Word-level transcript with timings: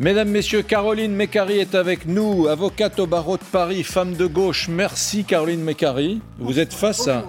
Mesdames, 0.00 0.30
Messieurs, 0.30 0.62
Caroline 0.62 1.14
Mécari 1.14 1.58
est 1.58 1.74
avec 1.74 2.06
nous, 2.06 2.48
avocate 2.48 2.98
au 3.00 3.06
barreau 3.06 3.36
de 3.36 3.44
Paris, 3.52 3.82
femme 3.82 4.14
de 4.14 4.24
gauche. 4.24 4.66
Merci 4.70 5.24
Caroline 5.24 5.60
Mécari. 5.60 6.22
Vous 6.38 6.58
êtes 6.58 6.72
face 6.72 7.06
à... 7.06 7.26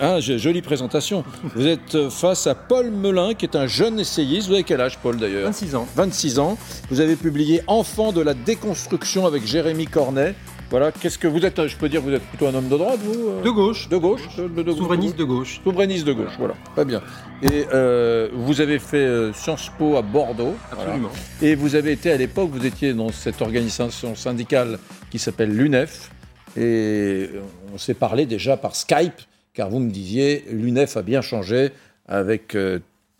Hein, 0.00 0.18
jolie 0.18 0.62
présentation. 0.62 1.22
Vous 1.54 1.68
êtes 1.68 2.10
face 2.10 2.48
à 2.48 2.56
Paul 2.56 2.90
Melun, 2.90 3.34
qui 3.34 3.44
est 3.44 3.54
un 3.54 3.68
jeune 3.68 4.00
essayiste. 4.00 4.48
Vous 4.48 4.54
avez 4.54 4.64
quel 4.64 4.80
âge, 4.80 4.98
Paul, 4.98 5.16
d'ailleurs 5.16 5.44
26 5.44 5.76
ans. 5.76 5.86
26 5.94 6.38
ans. 6.40 6.58
Vous 6.90 6.98
avez 6.98 7.14
publié 7.14 7.62
Enfant 7.68 8.10
de 8.10 8.20
la 8.20 8.34
déconstruction 8.34 9.24
avec 9.24 9.46
Jérémy 9.46 9.86
Cornet. 9.86 10.34
Voilà, 10.72 10.90
qu'est-ce 10.90 11.18
que 11.18 11.28
vous 11.28 11.44
êtes 11.44 11.66
Je 11.66 11.76
peux 11.76 11.90
dire 11.90 12.00
que 12.00 12.06
vous 12.06 12.14
êtes 12.14 12.22
plutôt 12.22 12.46
un 12.46 12.54
homme 12.54 12.70
de 12.70 12.78
droite, 12.78 12.98
vous 13.00 13.28
euh 13.28 13.42
De 13.42 13.50
gauche. 13.50 13.90
De 13.90 13.98
gauche 13.98 14.26
Souverainiste 14.34 15.18
de 15.18 15.24
gauche. 15.24 15.60
Souverainiste 15.62 16.06
de 16.06 16.14
gauche, 16.14 16.32
voilà. 16.38 16.54
Très 16.74 16.86
bien. 16.86 17.02
Et 17.42 17.66
euh, 17.74 18.30
vous 18.32 18.62
avez 18.62 18.78
fait 18.78 18.96
euh, 18.96 19.34
Sciences 19.34 19.70
Po 19.76 19.98
à 19.98 20.02
Bordeaux. 20.02 20.54
Absolument. 20.72 21.10
Et 21.42 21.56
vous 21.56 21.74
avez 21.74 21.92
été 21.92 22.10
à 22.10 22.16
l'époque, 22.16 22.48
vous 22.50 22.64
étiez 22.64 22.94
dans 22.94 23.12
cette 23.12 23.42
organisation 23.42 24.14
syndicale 24.14 24.78
qui 25.10 25.18
s'appelle 25.18 25.54
l'UNEF. 25.54 26.10
Et 26.56 27.28
on 27.74 27.76
s'est 27.76 27.92
parlé 27.92 28.24
déjà 28.24 28.56
par 28.56 28.74
Skype, 28.74 29.20
car 29.52 29.68
vous 29.68 29.78
me 29.78 29.90
disiez, 29.90 30.46
l'UNEF 30.50 30.96
a 30.96 31.02
bien 31.02 31.20
changé 31.20 31.72
avec 32.08 32.56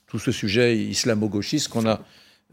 tout 0.06 0.18
ce 0.18 0.32
sujet 0.32 0.74
islamo-gauchiste 0.78 1.68
qu'on 1.68 1.86
a 1.86 2.00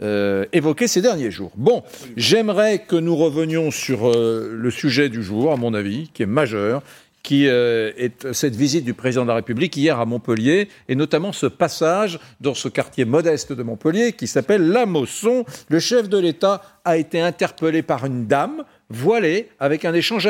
euh, 0.01 0.45
évoqué 0.53 0.87
ces 0.87 1.01
derniers 1.01 1.31
jours. 1.31 1.51
Bon, 1.55 1.83
j'aimerais 2.15 2.79
que 2.79 2.95
nous 2.95 3.15
revenions 3.15 3.69
sur 3.71 4.09
euh, 4.09 4.51
le 4.53 4.71
sujet 4.71 5.09
du 5.09 5.21
jour, 5.21 5.51
à 5.51 5.57
mon 5.57 5.73
avis, 5.73 6.09
qui 6.13 6.23
est 6.23 6.27
majeur, 6.27 6.81
qui 7.21 7.47
euh, 7.47 7.91
est 7.97 8.31
cette 8.31 8.55
visite 8.55 8.85
du 8.85 8.93
président 8.93 9.23
de 9.23 9.27
la 9.27 9.35
République 9.35 9.75
hier 9.75 9.99
à 9.99 10.05
Montpellier, 10.05 10.69
et 10.87 10.95
notamment 10.95 11.33
ce 11.33 11.47
passage 11.47 12.19
dans 12.39 12.53
ce 12.53 12.69
quartier 12.69 13.03
modeste 13.03 13.51
de 13.51 13.61
Montpellier 13.61 14.13
qui 14.13 14.27
s'appelle 14.27 14.69
La 14.69 14.85
Mosson. 14.85 15.43
Le 15.67 15.79
chef 15.79 16.07
de 16.07 16.17
l'État 16.17 16.61
a 16.85 16.97
été 16.97 17.19
interpellé 17.19 17.81
par 17.81 18.05
une 18.05 18.25
dame 18.25 18.63
voilée, 18.89 19.49
avec 19.59 19.85
un 19.85 19.93
échange 19.93 20.27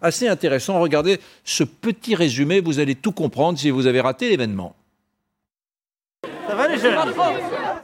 assez 0.00 0.28
intéressant. 0.28 0.80
Regardez 0.80 1.20
ce 1.44 1.62
petit 1.62 2.14
résumé, 2.14 2.60
vous 2.60 2.78
allez 2.80 2.94
tout 2.94 3.12
comprendre 3.12 3.58
si 3.58 3.70
vous 3.70 3.86
avez 3.86 4.00
raté 4.00 4.30
l'événement. 4.30 4.74
Ça 6.48 6.54
va 6.54 6.68
les 6.68 6.78
jeunes? 6.78 6.94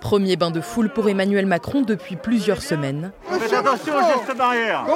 Premier 0.01 0.37
bain 0.37 0.51
de 0.51 0.61
foule 0.61 0.89
pour 0.89 1.09
Emmanuel 1.09 1.47
Macron 1.47 1.83
depuis 1.83 2.17
plusieurs 2.17 2.63
semaines. 2.63 3.13
Faites 3.31 3.53
attention 3.53 3.93
aux 3.95 4.01
gestes 4.01 4.37
barrières. 4.37 4.87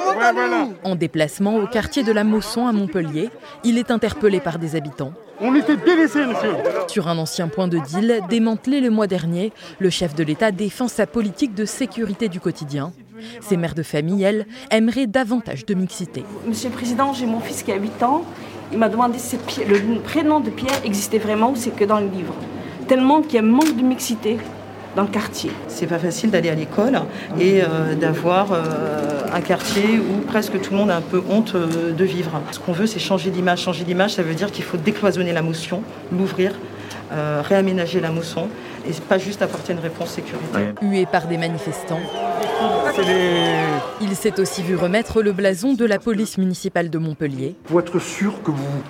En 0.83 0.95
déplacement 0.95 1.55
au 1.57 1.67
quartier 1.67 2.03
de 2.03 2.11
la 2.11 2.23
Mosson 2.23 2.67
à 2.67 2.71
Montpellier, 2.71 3.29
il 3.63 3.77
est 3.77 3.91
interpellé 3.91 4.39
par 4.39 4.57
des 4.57 4.75
habitants. 4.75 5.13
On 5.39 5.53
était 5.53 5.77
délaissés, 5.77 6.25
monsieur. 6.25 6.53
Sur 6.87 7.07
un 7.07 7.17
ancien 7.17 7.47
point 7.47 7.67
de 7.67 7.77
deal, 7.77 8.21
démantelé 8.29 8.81
le 8.81 8.89
mois 8.89 9.07
dernier, 9.07 9.53
le 9.79 9.89
chef 9.89 10.15
de 10.15 10.23
l'État 10.23 10.51
défend 10.51 10.87
sa 10.87 11.05
politique 11.05 11.53
de 11.53 11.65
sécurité 11.65 12.27
du 12.27 12.39
quotidien. 12.39 12.91
Ces 13.41 13.57
mères 13.57 13.75
de 13.75 13.83
famille, 13.83 14.23
elles, 14.23 14.45
aimeraient 14.71 15.07
davantage 15.07 15.65
de 15.65 15.73
mixité. 15.73 16.23
Monsieur 16.47 16.69
le 16.69 16.75
Président, 16.75 17.13
j'ai 17.13 17.25
mon 17.25 17.39
fils 17.39 17.63
qui 17.63 17.71
a 17.71 17.75
8 17.75 18.03
ans. 18.03 18.23
Il 18.71 18.79
m'a 18.79 18.89
demandé 18.89 19.19
si 19.19 19.37
le 19.67 19.99
prénom 19.99 20.39
de 20.39 20.49
Pierre 20.49 20.79
existait 20.83 21.19
vraiment 21.19 21.51
ou 21.51 21.55
c'est 21.55 21.75
que 21.75 21.85
dans 21.85 21.99
le 21.99 22.07
livre. 22.07 22.33
Tellement 22.87 23.21
qu'il 23.21 23.35
y 23.35 23.37
a 23.37 23.41
un 23.41 23.45
manque 23.45 23.75
de 23.75 23.83
mixité 23.83 24.37
dans 24.95 25.03
le 25.03 25.09
quartier. 25.09 25.51
C'est 25.67 25.87
pas 25.87 25.99
facile 25.99 26.31
d'aller 26.31 26.49
à 26.49 26.55
l'école 26.55 27.01
et 27.39 27.61
euh, 27.61 27.95
d'avoir 27.95 28.51
euh, 28.51 28.59
un 29.33 29.41
quartier 29.41 29.99
où 29.99 30.21
presque 30.25 30.59
tout 30.61 30.71
le 30.71 30.77
monde 30.77 30.89
a 30.89 30.97
un 30.97 31.01
peu 31.01 31.21
honte 31.29 31.53
euh, 31.55 31.91
de 31.91 32.05
vivre. 32.05 32.41
Ce 32.51 32.59
qu'on 32.59 32.71
veut, 32.71 32.87
c'est 32.87 32.99
changer 32.99 33.29
d'image. 33.29 33.61
Changer 33.61 33.83
d'image, 33.83 34.13
ça 34.15 34.23
veut 34.23 34.33
dire 34.33 34.51
qu'il 34.51 34.63
faut 34.63 34.77
décloisonner 34.77 35.33
la 35.33 35.41
motion, 35.41 35.83
l'ouvrir, 36.11 36.53
réaménager 37.11 38.01
la 38.01 38.09
motion 38.09 38.49
et 38.87 38.91
pas 39.07 39.17
juste 39.17 39.41
apporter 39.41 39.73
une 39.73 39.79
réponse 39.79 40.09
sécuritaire. 40.09 40.73
Hué 40.81 41.05
par 41.05 41.27
des 41.27 41.37
manifestants. 41.37 42.01
Il 44.01 44.15
s'est 44.15 44.39
aussi 44.39 44.63
vu 44.63 44.75
remettre 44.75 45.21
le 45.21 45.31
blason 45.31 45.73
de 45.73 45.85
la 45.85 45.99
police 45.99 46.37
municipale 46.37 46.89
de 46.89 46.97
Montpellier. 46.97 47.55
Pour 47.65 47.79
être 47.79 47.99
sûr 47.99 48.41
que 48.43 48.51
vous, 48.51 48.83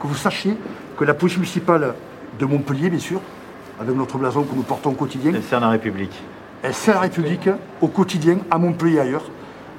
que 0.00 0.06
vous 0.06 0.14
sachiez 0.14 0.56
que 0.96 1.04
la 1.04 1.14
police 1.14 1.36
municipale 1.36 1.94
de 2.38 2.44
Montpellier, 2.44 2.90
bien 2.90 3.00
sûr, 3.00 3.20
avec 3.80 3.96
notre 3.96 4.18
blason 4.18 4.42
que 4.42 4.54
nous 4.54 4.62
portons 4.62 4.90
au 4.90 4.94
quotidien. 4.94 5.32
Elle 5.34 5.42
sert 5.42 5.60
la 5.60 5.70
République. 5.70 6.14
Elle 6.62 6.74
sert 6.74 6.94
la 6.94 7.00
République 7.02 7.48
au 7.80 7.88
quotidien, 7.88 8.38
à 8.50 8.58
Montpellier 8.58 8.96
et 8.96 9.00
ailleurs. 9.00 9.24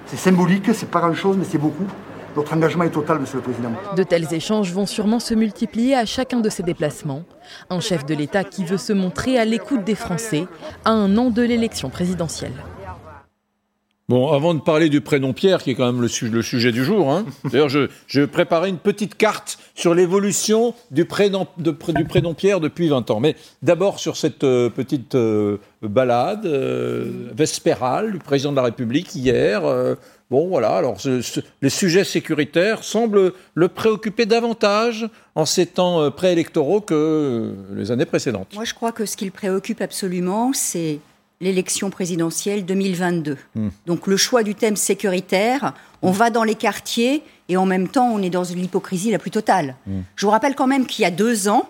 C'est 0.06 0.18
symbolique, 0.18 0.74
c'est 0.74 0.90
pas 0.90 1.00
grand-chose, 1.00 1.36
mais 1.38 1.46
c'est 1.46 1.58
beaucoup. 1.58 1.86
Notre 2.36 2.54
engagement 2.54 2.84
est 2.84 2.90
total, 2.90 3.20
Monsieur 3.20 3.38
le 3.38 3.44
Président. 3.44 3.72
De 3.96 4.04
tels 4.04 4.34
échanges 4.34 4.72
vont 4.74 4.86
sûrement 4.86 5.20
se 5.20 5.34
multiplier 5.34 5.96
à 5.96 6.06
chacun 6.06 6.42
de 6.42 6.50
ces 6.50 6.64
déplacements. 6.64 7.24
Un 7.70 7.80
chef 7.80 8.06
de 8.06 8.14
l'État 8.14 8.44
qui 8.44 8.66
veut 8.66 8.78
se 8.78 8.92
montrer 8.92 9.40
à 9.40 9.46
l'écoute 9.46 9.86
des 9.86 9.96
Français 9.96 10.46
à 10.84 10.92
un 10.92 11.18
an 11.18 11.30
de 11.30 11.42
l'élection 11.42 11.90
présidentielle. 11.90 12.52
Bon, 14.08 14.32
avant 14.32 14.54
de 14.54 14.60
parler 14.60 14.90
du 14.90 15.02
prénom 15.02 15.34
Pierre, 15.34 15.64
qui 15.64 15.72
est 15.72 15.76
quand 15.76 15.92
même 15.92 16.00
le, 16.00 16.08
sujet 16.08 16.72
du 16.72 16.86
jour, 16.86 17.12
hein. 17.12 17.26
d'ailleurs, 17.52 17.70
je, 17.70 17.90
je 18.06 18.22
préparer 18.22 18.70
une 18.70 18.78
petite 18.78 19.16
carte 19.16 19.58
sur 19.74 19.96
l'évolution 19.96 20.76
du 20.92 21.06
prénom, 21.06 21.48
du 21.58 22.06
prénom 22.06 22.36
Pierre 22.36 22.60
depuis 22.60 22.88
20 22.88 23.10
ans. 23.10 23.20
Mais 23.20 23.36
d'abord 23.64 24.00
sur 24.00 24.16
cette 24.16 24.44
euh, 24.44 24.70
petite 24.70 25.16
euh, 25.16 25.58
balade 25.82 26.46
euh, 26.46 27.32
vespérale 27.36 28.12
du 28.12 28.20
président 28.20 28.52
de 28.52 28.58
la 28.58 28.62
République 28.62 29.16
hier. 29.16 29.64
bon, 30.30 30.50
voilà, 30.50 30.76
alors 30.76 30.98
les 31.64 31.70
sujets 31.70 32.04
sécuritaires 32.04 32.84
semblent 32.84 33.34
le 33.56 33.68
préoccuper 33.70 34.28
davantage 34.28 35.10
en 35.34 35.48
ces 35.48 35.66
temps 35.66 36.12
préélectoraux 36.12 36.80
que 36.80 37.56
les 37.74 37.90
années 37.90 38.06
précédentes. 38.06 38.54
Moi, 38.54 38.66
je 38.66 38.76
crois 38.76 38.92
que 38.92 39.08
ce 39.08 39.18
qui 39.18 39.26
le 39.26 39.32
préoccupe 39.32 39.82
absolument, 39.82 40.52
c'est 40.54 41.00
l'élection 41.42 41.90
présidentielle 41.90 42.66
2022. 42.66 43.38
Hmm. 43.56 43.70
Donc 43.86 44.08
le 44.08 44.18
choix 44.18 44.44
du 44.44 44.56
thème 44.56 44.76
sécuritaire, 44.76 45.74
on 46.02 46.12
va 46.12 46.30
dans 46.30 46.44
les 46.44 46.56
quartiers 46.56 47.24
et 47.50 47.58
en 47.58 47.66
même 47.66 47.88
temps 47.88 48.10
on 48.10 48.22
est 48.22 48.30
dans 48.30 48.44
l'hypocrisie 48.44 49.12
la 49.12 49.20
plus 49.20 49.32
totale. 49.32 49.76
Hmm. 49.86 50.02
Je 50.16 50.26
vous 50.26 50.32
rappelle 50.32 50.56
quand 50.56 50.68
même 50.68 50.86
qu'il 50.86 51.04
y 51.04 51.06
a 51.06 51.12
deux 51.12 51.48
ans 51.48 51.70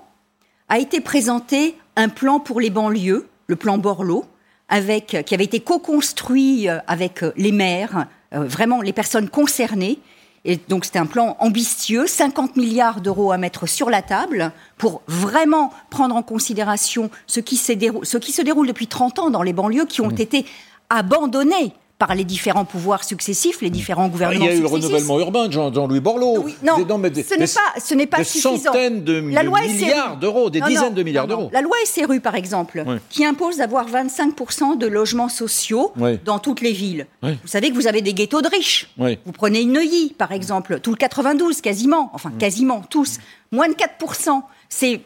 a 0.69 0.79
été 0.79 1.01
présenté 1.01 1.75
un 1.95 2.09
plan 2.09 2.39
pour 2.39 2.59
les 2.59 2.69
banlieues, 2.69 3.27
le 3.47 3.55
plan 3.55 3.77
Borloo, 3.77 4.25
avec, 4.67 5.17
qui 5.25 5.33
avait 5.33 5.43
été 5.43 5.59
co-construit 5.59 6.67
euh, 6.67 6.79
avec 6.87 7.23
euh, 7.23 7.31
les 7.37 7.51
maires, 7.51 8.07
euh, 8.33 8.45
vraiment 8.45 8.81
les 8.81 8.93
personnes 8.93 9.29
concernées, 9.29 9.99
et 10.45 10.59
donc 10.69 10.85
c'était 10.85 10.99
un 10.99 11.05
plan 11.07 11.35
ambitieux, 11.39 12.07
50 12.07 12.55
milliards 12.55 13.01
d'euros 13.01 13.31
à 13.31 13.37
mettre 13.37 13.67
sur 13.67 13.89
la 13.89 14.01
table 14.01 14.51
pour 14.77 15.01
vraiment 15.07 15.73
prendre 15.89 16.15
en 16.15 16.21
considération 16.23 17.09
ce 17.27 17.39
qui, 17.39 17.57
ce 17.57 18.17
qui 18.17 18.31
se 18.31 18.41
déroule 18.41 18.67
depuis 18.67 18.87
30 18.87 19.19
ans 19.19 19.29
dans 19.31 19.41
les 19.41 19.53
banlieues 19.53 19.85
qui 19.85 20.01
ont 20.01 20.09
mmh. 20.09 20.21
été 20.21 20.45
abandonnées 20.89 21.73
par 21.97 22.13
les 22.13 22.25
différents 22.25 22.65
pouvoirs 22.65 23.03
successifs, 23.03 23.61
les 23.61 23.69
différents 23.69 24.09
gouvernements. 24.09 24.45
Il 24.45 24.51
y 24.51 24.53
a 24.53 24.55
eu 24.55 24.61
le 24.61 24.67
renouvellement 24.67 25.19
urbain 25.19 25.47
de 25.47 25.53
Jean-Louis 25.53 26.01
Borloo. 26.01 26.45
non, 26.61 26.75
ce 26.77 27.37
n'est 27.37 27.47
pas, 27.47 27.79
ce 27.79 27.93
n'est 27.93 28.05
pas 28.05 28.17
des 28.17 28.23
centaines 28.25 29.03
de, 29.03 29.21
milliards 29.21 30.17
d'euros, 30.17 30.49
des 30.49 30.61
dizaines 30.61 30.93
de 30.93 31.03
milliards 31.03 31.27
d'euros. 31.27 31.49
La 31.53 31.61
loi 31.61 31.77
SRU, 31.85 32.19
par 32.19 32.35
exemple, 32.35 32.83
qui 33.09 33.25
impose 33.25 33.57
d'avoir 33.57 33.89
25% 33.89 34.77
de 34.77 34.87
logements 34.87 35.29
sociaux 35.29 35.93
dans 36.25 36.39
toutes 36.39 36.61
les 36.61 36.73
villes. 36.73 37.07
Vous 37.21 37.37
savez 37.45 37.69
que 37.69 37.75
vous 37.75 37.87
avez 37.87 38.01
des 38.01 38.13
ghettos 38.13 38.41
de 38.41 38.49
riches. 38.49 38.89
Vous 38.97 39.31
prenez 39.31 39.61
une 39.61 39.73
Neuilly, 39.73 40.13
par 40.17 40.31
exemple, 40.31 40.79
tout 40.79 40.91
le 40.91 40.97
92, 40.97 41.61
quasiment, 41.61 42.09
enfin 42.13 42.31
quasiment 42.37 42.81
tous, 42.89 43.17
moins 43.51 43.67
de 43.67 43.73
4%. 43.73 44.41
Ces, 44.67 45.01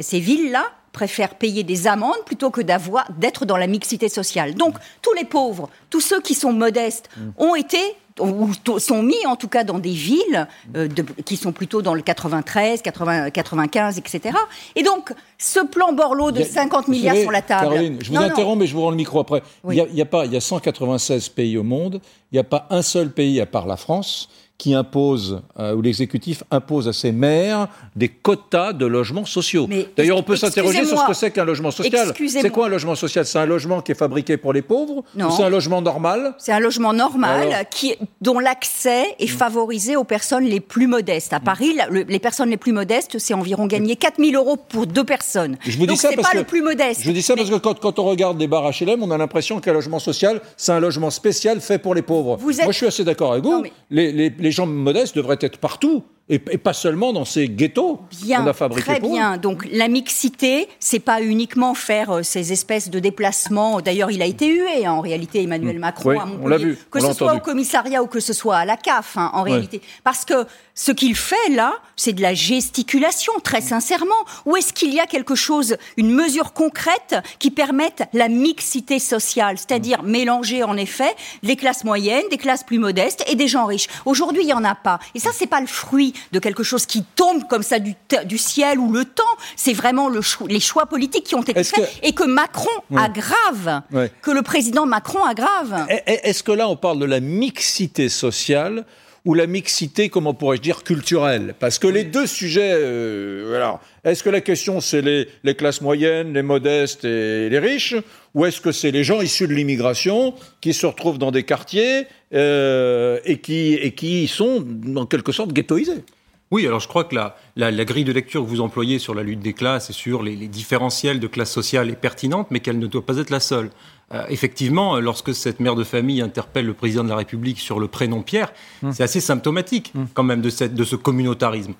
ces 0.00 0.20
villes-là 0.20 0.64
préfèrent 0.92 1.34
payer 1.34 1.62
des 1.62 1.86
amendes 1.86 2.24
plutôt 2.26 2.50
que 2.50 2.60
d'avoir 2.60 3.10
d'être 3.18 3.44
dans 3.44 3.56
la 3.56 3.66
mixité 3.66 4.08
sociale. 4.08 4.54
Donc 4.54 4.74
tous 5.02 5.12
les 5.12 5.24
pauvres, 5.24 5.68
tous 5.90 6.00
ceux 6.00 6.20
qui 6.20 6.34
sont 6.34 6.52
modestes 6.52 7.08
mm. 7.16 7.30
ont 7.38 7.54
été 7.54 7.78
ou 8.20 8.50
sont 8.78 9.02
mis 9.02 9.26
en 9.26 9.36
tout 9.36 9.48
cas 9.48 9.64
dans 9.64 9.78
des 9.78 9.92
villes 9.92 10.48
euh, 10.76 10.88
qui 11.24 11.36
sont 11.36 11.52
plutôt 11.52 11.82
dans 11.82 11.94
le 11.94 12.02
93, 12.02 12.82
80, 12.82 13.30
95, 13.30 13.98
etc. 13.98 14.36
Et 14.76 14.82
donc, 14.82 15.12
ce 15.38 15.60
plan 15.60 15.92
Borloo 15.92 16.32
de 16.32 16.42
50 16.42 16.88
milliards 16.88 17.16
sur 17.16 17.30
la 17.30 17.42
table. 17.42 17.70
Caroline, 17.70 17.98
je 18.02 18.10
vous 18.10 18.16
interromps, 18.16 18.58
mais 18.58 18.66
je 18.66 18.74
vous 18.74 18.82
rends 18.82 18.90
le 18.90 18.96
micro 18.96 19.20
après. 19.20 19.42
Il, 19.68 19.74
y 19.74 19.80
a, 19.80 20.02
a, 20.02 20.06
pas, 20.06 20.26
il 20.26 20.32
y 20.32 20.36
a 20.36 20.40
196 20.40 21.28
pays 21.28 21.56
au 21.56 21.62
monde, 21.62 22.00
il 22.32 22.34
n'y 22.34 22.40
a 22.40 22.44
pas 22.44 22.66
un 22.70 22.82
seul 22.82 23.10
pays 23.10 23.40
à 23.40 23.46
part 23.46 23.66
la 23.66 23.76
France 23.76 24.28
qui 24.58 24.74
impose, 24.74 25.40
euh, 25.60 25.74
ou 25.74 25.82
l'exécutif 25.82 26.42
impose 26.50 26.88
à 26.88 26.92
ses 26.92 27.12
maires 27.12 27.68
des 27.94 28.08
quotas 28.08 28.72
de 28.72 28.86
logements 28.86 29.24
sociaux. 29.24 29.68
D'ailleurs, 29.96 30.18
on 30.18 30.24
peut 30.24 30.34
s'interroger 30.34 30.84
sur 30.84 31.00
ce 31.00 31.06
que 31.06 31.12
c'est 31.14 31.30
qu'un 31.30 31.44
logement 31.44 31.70
social. 31.70 32.12
C'est 32.28 32.50
quoi 32.50 32.66
un 32.66 32.68
logement 32.68 32.96
social? 32.96 33.24
C'est 33.24 33.38
un 33.38 33.46
logement 33.46 33.80
qui 33.80 33.92
est 33.92 33.94
fabriqué 33.94 34.36
pour 34.36 34.52
les 34.52 34.62
pauvres 34.62 35.04
Ou 35.16 35.30
c'est 35.30 35.44
un 35.44 35.48
logement 35.48 35.80
normal? 35.80 36.34
C'est 36.38 36.50
un 36.50 36.58
logement 36.58 36.92
normal 36.92 37.66
qui, 37.70 37.94
dont 38.20 38.40
l'accès 38.40 39.04
est 39.20 39.32
hmm. 39.32 39.36
favorisé 39.36 39.94
aux 39.94 40.02
personnes 40.02 40.44
les 40.44 40.60
plus 40.60 40.88
modestes. 40.88 41.32
À 41.32 41.40
Paris, 41.40 41.78
les 41.90 42.18
personnes 42.18 42.50
les 42.50 42.56
plus 42.56 42.72
modestes, 42.72 43.18
c'est 43.20 43.34
environ 43.34 43.66
gagner 43.66 43.94
4 43.94 44.16
000 44.18 44.32
euros 44.32 44.56
pour 44.56 44.88
deux 44.88 45.04
personnes. 45.04 45.56
Je 45.60 45.78
vous 45.78 45.86
dis 45.86 45.94
Donc, 45.94 45.98
ça 45.98 46.10
pas 46.10 46.34
le 46.34 46.42
plus 46.42 46.62
modeste. 46.62 47.02
Je 47.02 47.06
vous 47.06 47.14
dis 47.14 47.22
ça 47.22 47.36
parce 47.36 47.48
que 47.48 47.54
quand, 47.56 47.78
quand, 47.78 48.00
on 48.00 48.04
regarde 48.04 48.38
des 48.38 48.48
bars 48.48 48.68
HLM, 48.68 49.04
on 49.04 49.10
a 49.12 49.18
l'impression 49.18 49.60
qu'un 49.60 49.72
logement 49.72 50.00
social, 50.00 50.40
c'est 50.56 50.72
un 50.72 50.80
logement 50.80 51.10
spécial 51.10 51.60
fait 51.60 51.78
pour 51.78 51.94
les 51.94 52.02
pauvres. 52.02 52.38
Moi, 52.42 52.52
je 52.52 52.72
suis 52.72 52.86
assez 52.86 53.04
d'accord 53.04 53.32
avec 53.32 53.44
vous. 53.44 53.62
les, 53.90 54.10
les 54.10 54.47
les 54.47 54.47
gens 54.50 54.66
modestes 54.66 55.16
devraient 55.16 55.38
être 55.40 55.58
partout 55.58 56.04
et, 56.30 56.38
pas 56.38 56.72
seulement 56.72 57.12
dans 57.12 57.24
ces 57.24 57.48
ghettos 57.48 58.00
qu'on 58.26 58.46
a 58.46 58.52
fabriqués 58.52 58.82
Très 58.82 59.00
bien. 59.00 59.38
Donc 59.38 59.66
la 59.72 59.88
mixité, 59.88 60.68
c'est 60.78 60.98
pas 60.98 61.22
uniquement 61.22 61.74
faire 61.74 62.10
euh, 62.10 62.22
ces 62.22 62.52
espèces 62.52 62.90
de 62.90 62.98
déplacements. 62.98 63.80
D'ailleurs, 63.80 64.10
il 64.10 64.20
a 64.20 64.26
été 64.26 64.46
hué 64.46 64.84
hein, 64.84 64.92
en 64.92 65.00
réalité, 65.00 65.42
Emmanuel 65.42 65.76
mmh. 65.76 65.80
Macron 65.80 66.10
oui, 66.10 66.16
on 66.42 66.48
l'a 66.48 66.58
vu. 66.58 66.78
Que 66.90 67.00
ce 67.00 67.12
soit 67.12 67.34
au 67.34 67.40
commissariat 67.40 68.02
ou 68.02 68.06
que 68.06 68.20
ce 68.20 68.32
soit 68.32 68.56
à 68.56 68.64
la 68.64 68.76
CAF, 68.76 69.16
hein, 69.16 69.30
en 69.32 69.42
réalité. 69.42 69.80
Parce 70.04 70.24
que 70.24 70.46
ce 70.74 70.92
qu'il 70.92 71.16
fait 71.16 71.48
là, 71.50 71.74
c'est 71.96 72.12
de 72.12 72.22
la 72.22 72.34
gesticulation, 72.34 73.32
très 73.42 73.60
sincèrement. 73.60 74.14
Ou 74.46 74.56
est-ce 74.56 74.72
qu'il 74.72 74.92
y 74.92 75.00
a 75.00 75.06
quelque 75.06 75.34
chose, 75.34 75.76
une 75.96 76.12
mesure 76.12 76.52
concrète 76.52 77.16
qui 77.38 77.50
permette 77.50 78.04
la 78.12 78.28
mixité 78.28 78.98
sociale, 78.98 79.58
c'est-à-dire 79.58 80.02
mmh. 80.02 80.10
mélanger 80.10 80.62
en 80.62 80.76
effet 80.76 81.14
les 81.42 81.56
classes 81.56 81.84
moyennes, 81.84 82.24
des 82.30 82.38
classes 82.38 82.64
plus 82.64 82.78
modestes 82.78 83.24
et 83.28 83.34
des 83.34 83.48
gens 83.48 83.66
riches? 83.66 83.88
Aujourd'hui, 84.04 84.42
il 84.42 84.46
n'y 84.46 84.52
en 84.52 84.64
a 84.64 84.74
pas. 84.74 84.98
Et 85.14 85.20
ça, 85.20 85.30
c'est 85.32 85.46
pas 85.46 85.60
le 85.60 85.66
fruit 85.66 86.12
de 86.32 86.38
quelque 86.38 86.62
chose 86.62 86.86
qui 86.86 87.04
tombe 87.16 87.46
comme 87.48 87.62
ça 87.62 87.78
du, 87.78 87.94
du 88.24 88.38
ciel 88.38 88.78
ou 88.78 88.92
le 88.92 89.04
temps. 89.04 89.22
C'est 89.56 89.72
vraiment 89.72 90.08
le 90.08 90.20
les 90.48 90.60
choix 90.60 90.86
politiques 90.86 91.24
qui 91.24 91.34
ont 91.34 91.42
été 91.42 91.64
faits 91.64 91.98
et 92.02 92.12
que 92.12 92.24
Macron 92.24 92.70
aggrave, 92.96 93.82
que 94.22 94.30
le 94.30 94.42
président 94.42 94.86
Macron 94.86 95.24
aggrave. 95.24 95.86
Est-ce 96.06 96.42
que 96.42 96.52
là, 96.52 96.68
on 96.68 96.76
parle 96.76 96.98
de 96.98 97.04
la 97.06 97.20
mixité 97.20 98.08
sociale 98.08 98.84
ou 99.28 99.34
la 99.34 99.46
mixité, 99.46 100.08
comment 100.08 100.32
pourrais-je 100.32 100.62
dire, 100.62 100.82
culturelle? 100.82 101.54
Parce 101.60 101.78
que 101.78 101.86
les 101.86 102.04
deux 102.04 102.26
sujets, 102.26 102.72
euh, 102.72 103.74
est-ce 104.02 104.22
que 104.22 104.30
la 104.30 104.40
question 104.40 104.80
c'est 104.80 105.02
les, 105.02 105.28
les, 105.44 105.54
classes 105.54 105.82
moyennes, 105.82 106.32
les 106.32 106.40
modestes 106.40 107.04
et 107.04 107.50
les 107.50 107.58
riches, 107.58 107.94
ou 108.32 108.46
est-ce 108.46 108.62
que 108.62 108.72
c'est 108.72 108.90
les 108.90 109.04
gens 109.04 109.20
issus 109.20 109.46
de 109.46 109.52
l'immigration 109.52 110.32
qui 110.62 110.72
se 110.72 110.86
retrouvent 110.86 111.18
dans 111.18 111.30
des 111.30 111.42
quartiers 111.42 112.06
euh, 112.32 113.20
et, 113.26 113.36
qui, 113.36 113.74
et 113.74 113.92
qui 113.92 114.28
sont 114.28 114.64
en 114.96 115.04
quelque 115.04 115.32
sorte 115.32 115.52
ghettoisés? 115.52 116.04
Oui, 116.50 116.66
alors 116.66 116.80
je 116.80 116.88
crois 116.88 117.04
que 117.04 117.14
la, 117.14 117.36
la, 117.54 117.84
grille 117.84 118.04
de 118.04 118.12
lecture 118.12 118.42
que 118.42 118.48
vous 118.48 118.62
employez 118.62 118.98
sur 118.98 119.14
la 119.14 119.22
lutte 119.22 119.40
des 119.40 119.52
classes 119.52 119.90
et 119.90 119.92
sur 119.92 120.22
les, 120.22 120.36
les 120.36 120.48
différentiels 120.48 121.20
de 121.20 121.26
classe 121.26 121.52
sociale 121.52 121.90
est 121.90 122.00
pertinente, 122.00 122.46
mais 122.50 122.60
qu'elle 122.60 122.78
ne 122.78 122.86
doit 122.86 123.04
pas 123.04 123.18
être 123.18 123.28
la 123.28 123.40
seule. 123.40 123.68
Euh, 124.14 124.24
effectivement, 124.30 124.98
lorsque 125.00 125.34
cette 125.34 125.60
mère 125.60 125.74
de 125.74 125.84
famille 125.84 126.22
interpelle 126.22 126.64
le 126.64 126.72
président 126.72 127.04
de 127.04 127.10
la 127.10 127.16
République 127.16 127.60
sur 127.60 127.78
le 127.78 127.88
prénom 127.88 128.22
Pierre, 128.22 128.54
hum. 128.82 128.90
c'est 128.90 129.02
assez 129.02 129.20
symptomatique 129.20 129.92
hum. 129.94 130.06
quand 130.14 130.22
même 130.22 130.40
de, 130.40 130.48
cette, 130.48 130.74
de 130.74 130.84
ce 130.84 130.96
communautarisme. 130.96 131.74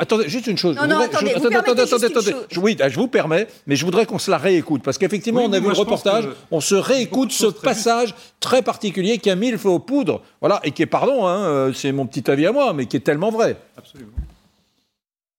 attendez, 0.00 0.26
juste 0.26 0.46
une 0.46 0.56
chose. 0.56 0.74
Non, 0.76 0.86
non, 0.86 1.00
attendez, 1.00 1.32
je, 1.32 1.36
attendez, 1.36 1.82
attendez, 1.82 2.06
attendez. 2.06 2.34
oui, 2.56 2.78
je 2.88 2.94
vous 2.94 3.08
permets, 3.08 3.46
mais 3.66 3.76
je 3.76 3.84
voudrais 3.84 4.06
qu'on 4.06 4.18
se 4.18 4.30
la 4.30 4.38
réécoute 4.38 4.82
parce 4.82 4.96
qu'effectivement, 4.96 5.42
on 5.42 5.52
a 5.52 5.60
vu 5.60 5.68
le 5.68 5.74
reportage, 5.74 6.26
on 6.50 6.62
se 6.62 6.74
réécoute 6.74 7.32
ce 7.32 7.46
passage 7.46 8.14
très 8.40 8.62
particulier 8.62 9.18
qui 9.18 9.28
a 9.28 9.34
mis 9.34 9.50
le 9.50 9.58
feu 9.58 9.68
aux 9.68 9.78
poudres, 9.78 10.22
voilà, 10.40 10.60
et 10.64 10.70
qui 10.70 10.82
est, 10.82 10.86
pardon, 10.86 11.26
hein, 11.26 11.44
euh, 11.44 11.72
c'est 11.74 11.92
mon 11.92 12.06
petit 12.06 12.30
avis 12.30 12.46
à 12.46 12.52
moi, 12.52 12.72
mais 12.72 12.86
qui 12.86 12.96
est 12.96 13.00
tellement 13.00 13.30
vrai. 13.30 13.58
Absolument. 13.76 14.12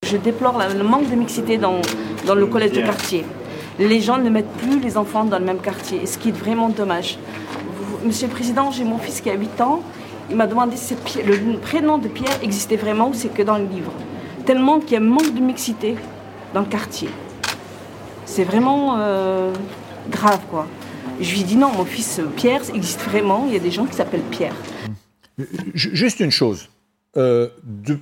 Je 0.05 0.17
déplore 0.17 0.59
le 0.59 0.83
manque 0.83 1.09
de 1.09 1.15
mixité 1.15 1.57
dans, 1.57 1.81
dans 2.27 2.35
le 2.35 2.45
collège 2.45 2.73
de 2.73 2.81
quartier 2.81 3.25
les 3.79 4.01
gens 4.01 4.17
ne 4.17 4.29
mettent 4.29 4.51
plus 4.53 4.79
les 4.79 4.97
enfants 4.97 5.25
dans 5.25 5.39
le 5.39 5.45
même 5.45 5.59
quartier, 5.59 6.05
ce 6.05 6.17
qui 6.17 6.29
est 6.29 6.37
vraiment 6.37 6.69
dommage. 6.69 7.17
Monsieur 8.03 8.27
le 8.27 8.33
Président, 8.33 8.71
j'ai 8.71 8.83
mon 8.83 8.97
fils 8.97 9.21
qui 9.21 9.29
a 9.29 9.35
8 9.35 9.61
ans. 9.61 9.81
Il 10.29 10.35
m'a 10.35 10.47
demandé 10.47 10.75
si 10.75 10.95
le 11.25 11.57
prénom 11.57 11.97
de 11.97 12.07
Pierre 12.07 12.39
existait 12.41 12.75
vraiment 12.75 13.09
ou 13.09 13.13
c'est 13.13 13.33
que 13.33 13.43
dans 13.43 13.57
le 13.57 13.65
livre. 13.65 13.91
Tellement 14.45 14.79
qu'il 14.79 14.93
y 14.93 14.95
a 14.95 14.99
un 14.99 15.03
manque 15.03 15.33
de 15.33 15.39
mixité 15.39 15.95
dans 16.53 16.61
le 16.61 16.67
quartier. 16.67 17.09
C'est 18.25 18.43
vraiment 18.43 18.97
euh, 18.99 19.53
grave, 20.09 20.41
quoi. 20.49 20.67
Je 21.19 21.33
lui 21.33 21.41
ai 21.41 21.43
dit 21.43 21.55
non, 21.55 21.71
mon 21.71 21.85
fils 21.85 22.21
Pierre 22.35 22.61
existe 22.73 23.01
vraiment. 23.01 23.45
Il 23.47 23.53
y 23.53 23.55
a 23.55 23.59
des 23.59 23.71
gens 23.71 23.85
qui 23.85 23.95
s'appellent 23.95 24.21
Pierre. 24.29 24.55
Juste 25.73 26.19
une 26.19 26.31
chose. 26.31 26.69
Euh, 27.15 27.49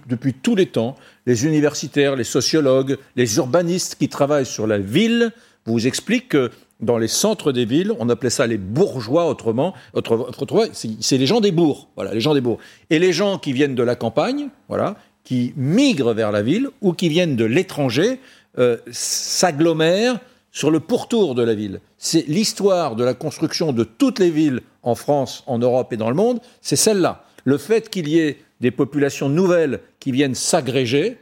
depuis 0.07 0.33
tous 0.33 0.55
les 0.55 0.65
temps, 0.65 0.97
les 1.25 1.45
universitaires, 1.45 2.15
les 2.15 2.25
sociologues, 2.25 2.97
les 3.15 3.37
urbanistes 3.37 3.95
qui 3.95 4.09
travaillent 4.09 4.45
sur 4.45 4.67
la 4.67 4.77
ville 4.77 5.31
vous 5.65 5.87
explique 5.87 6.29
que 6.29 6.51
dans 6.79 6.97
les 6.97 7.07
centres 7.07 7.51
des 7.51 7.65
villes, 7.65 7.93
on 7.99 8.09
appelait 8.09 8.29
ça 8.29 8.47
les 8.47 8.57
bourgeois 8.57 9.27
autrement. 9.27 9.73
autrement 9.93 10.65
c'est 10.73 11.17
les 11.17 11.25
gens 11.25 11.41
des 11.41 11.51
bourgs, 11.51 11.87
voilà, 11.95 12.13
les 12.13 12.19
gens 12.19 12.33
des 12.33 12.41
bourgs. 12.41 12.59
Et 12.89 12.99
les 12.99 13.13
gens 13.13 13.37
qui 13.37 13.53
viennent 13.53 13.75
de 13.75 13.83
la 13.83 13.95
campagne, 13.95 14.49
voilà, 14.67 14.95
qui 15.23 15.53
migrent 15.55 16.13
vers 16.13 16.31
la 16.31 16.41
ville 16.41 16.69
ou 16.81 16.93
qui 16.93 17.09
viennent 17.09 17.35
de 17.35 17.45
l'étranger, 17.45 18.19
euh, 18.57 18.77
s'agglomèrent 18.91 20.19
sur 20.51 20.71
le 20.71 20.79
pourtour 20.79 21.35
de 21.35 21.43
la 21.43 21.55
ville. 21.55 21.81
C'est 21.97 22.25
l'histoire 22.27 22.95
de 22.95 23.03
la 23.03 23.13
construction 23.13 23.73
de 23.73 23.83
toutes 23.83 24.19
les 24.19 24.29
villes 24.29 24.61
en 24.83 24.95
France, 24.95 25.43
en 25.47 25.57
Europe 25.57 25.91
et 25.91 25.97
dans 25.97 26.09
le 26.09 26.15
monde, 26.15 26.39
c'est 26.61 26.75
celle-là. 26.75 27.25
Le 27.43 27.57
fait 27.57 27.89
qu'il 27.89 28.07
y 28.07 28.19
ait 28.19 28.37
des 28.61 28.71
populations 28.71 29.27
nouvelles 29.27 29.81
qui 29.99 30.11
viennent 30.11 30.35
s'agréger, 30.35 31.17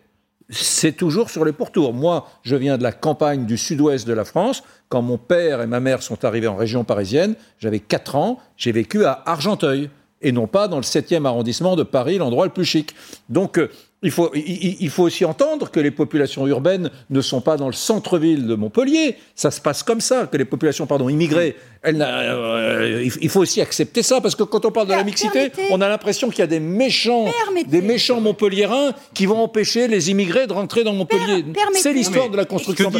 c'est 0.50 0.94
toujours 0.94 1.30
sur 1.30 1.45
les 1.45 1.54
pourtours. 1.54 1.94
Moi, 1.94 2.28
je 2.44 2.56
viens 2.56 2.78
de 2.78 2.84
la 2.84 2.92
campagne 2.92 3.45
du 3.45 3.57
sud-ouest 3.57 4.07
de 4.07 4.13
la 4.13 4.25
France. 4.25 4.63
Quand 4.90 5.01
mon 5.01 5.18
père 5.18 5.62
et 5.62 5.68
ma 5.68 5.80
mère 5.80 6.04
sont 6.04 6.25
arrivés 6.25 6.48
en 6.48 6.56
région 6.56 6.84
parisienne, 6.84 7.36
j'avais 7.60 7.80
4 7.80 8.16
ans, 8.16 8.40
j'ai 8.57 8.72
vécu 8.72 9.06
à 9.06 9.24
Argenteuil, 9.25 9.90
et 10.22 10.31
non 10.31 10.48
pas 10.48 10.68
dans 10.68 10.78
le 10.78 10.84
7e 10.84 11.25
arrondissement 11.25 11.75
de 11.75 11.84
Paris, 11.84 12.18
l'endroit 12.18 12.45
le 12.45 12.51
plus 12.51 12.66
chic. 12.66 12.95
Donc, 13.30 13.60
euh, 13.60 13.69
il 14.01 14.12
faut, 14.12 14.31
il, 14.36 14.90
faut, 14.90 15.04
aussi 15.04 15.24
entendre 15.24 15.72
que 15.72 15.80
les 15.80 15.92
populations 15.92 16.46
urbaines 16.46 16.89
ne 17.10 17.22
sont 17.22 17.39
pas 17.39 17.56
dans 17.56 17.68
le 17.68 17.74
centre-ville 17.74 18.48
de 18.48 18.56
Montpellier. 18.56 19.16
Ça 19.34 19.50
se 19.50 19.62
passe 19.62 19.81
comme 19.81 20.01
ça, 20.01 20.28
que 20.28 20.36
les 20.36 20.46
populations 20.46 20.86
pardon, 20.86 21.07
immigrées, 21.07 21.56
euh, 21.86 23.10
il 23.22 23.30
faut 23.30 23.42
aussi 23.42 23.62
accepter 23.62 24.04
ça, 24.04 24.22
parce 24.22 24.36
que 24.36 24.44
quand 24.44 24.66
on 24.66 24.72
parle 24.72 24.88
de 24.88 24.94
la 24.94 25.04
mixité, 25.04 25.52
on 25.72 25.82
a 25.82 25.90
l'impression 25.90 26.30
qu'il 26.30 26.40
y 26.40 26.44
a 26.44 26.48
des 26.48 26.60
méchants, 26.60 27.26
des 27.68 27.82
méchants 27.82 28.22
Montpelliérains 28.22 28.94
qui 29.14 29.26
vont 29.26 29.42
empêcher 29.42 29.88
les 29.88 30.10
immigrés 30.10 30.48
de 30.48 30.54
rentrer 30.54 30.84
dans 30.84 30.94
Montpellier. 30.94 31.46
C'est 31.74 31.94
l'histoire 31.94 32.30
de 32.30 32.38
la 32.38 32.46
construction. 32.46 32.92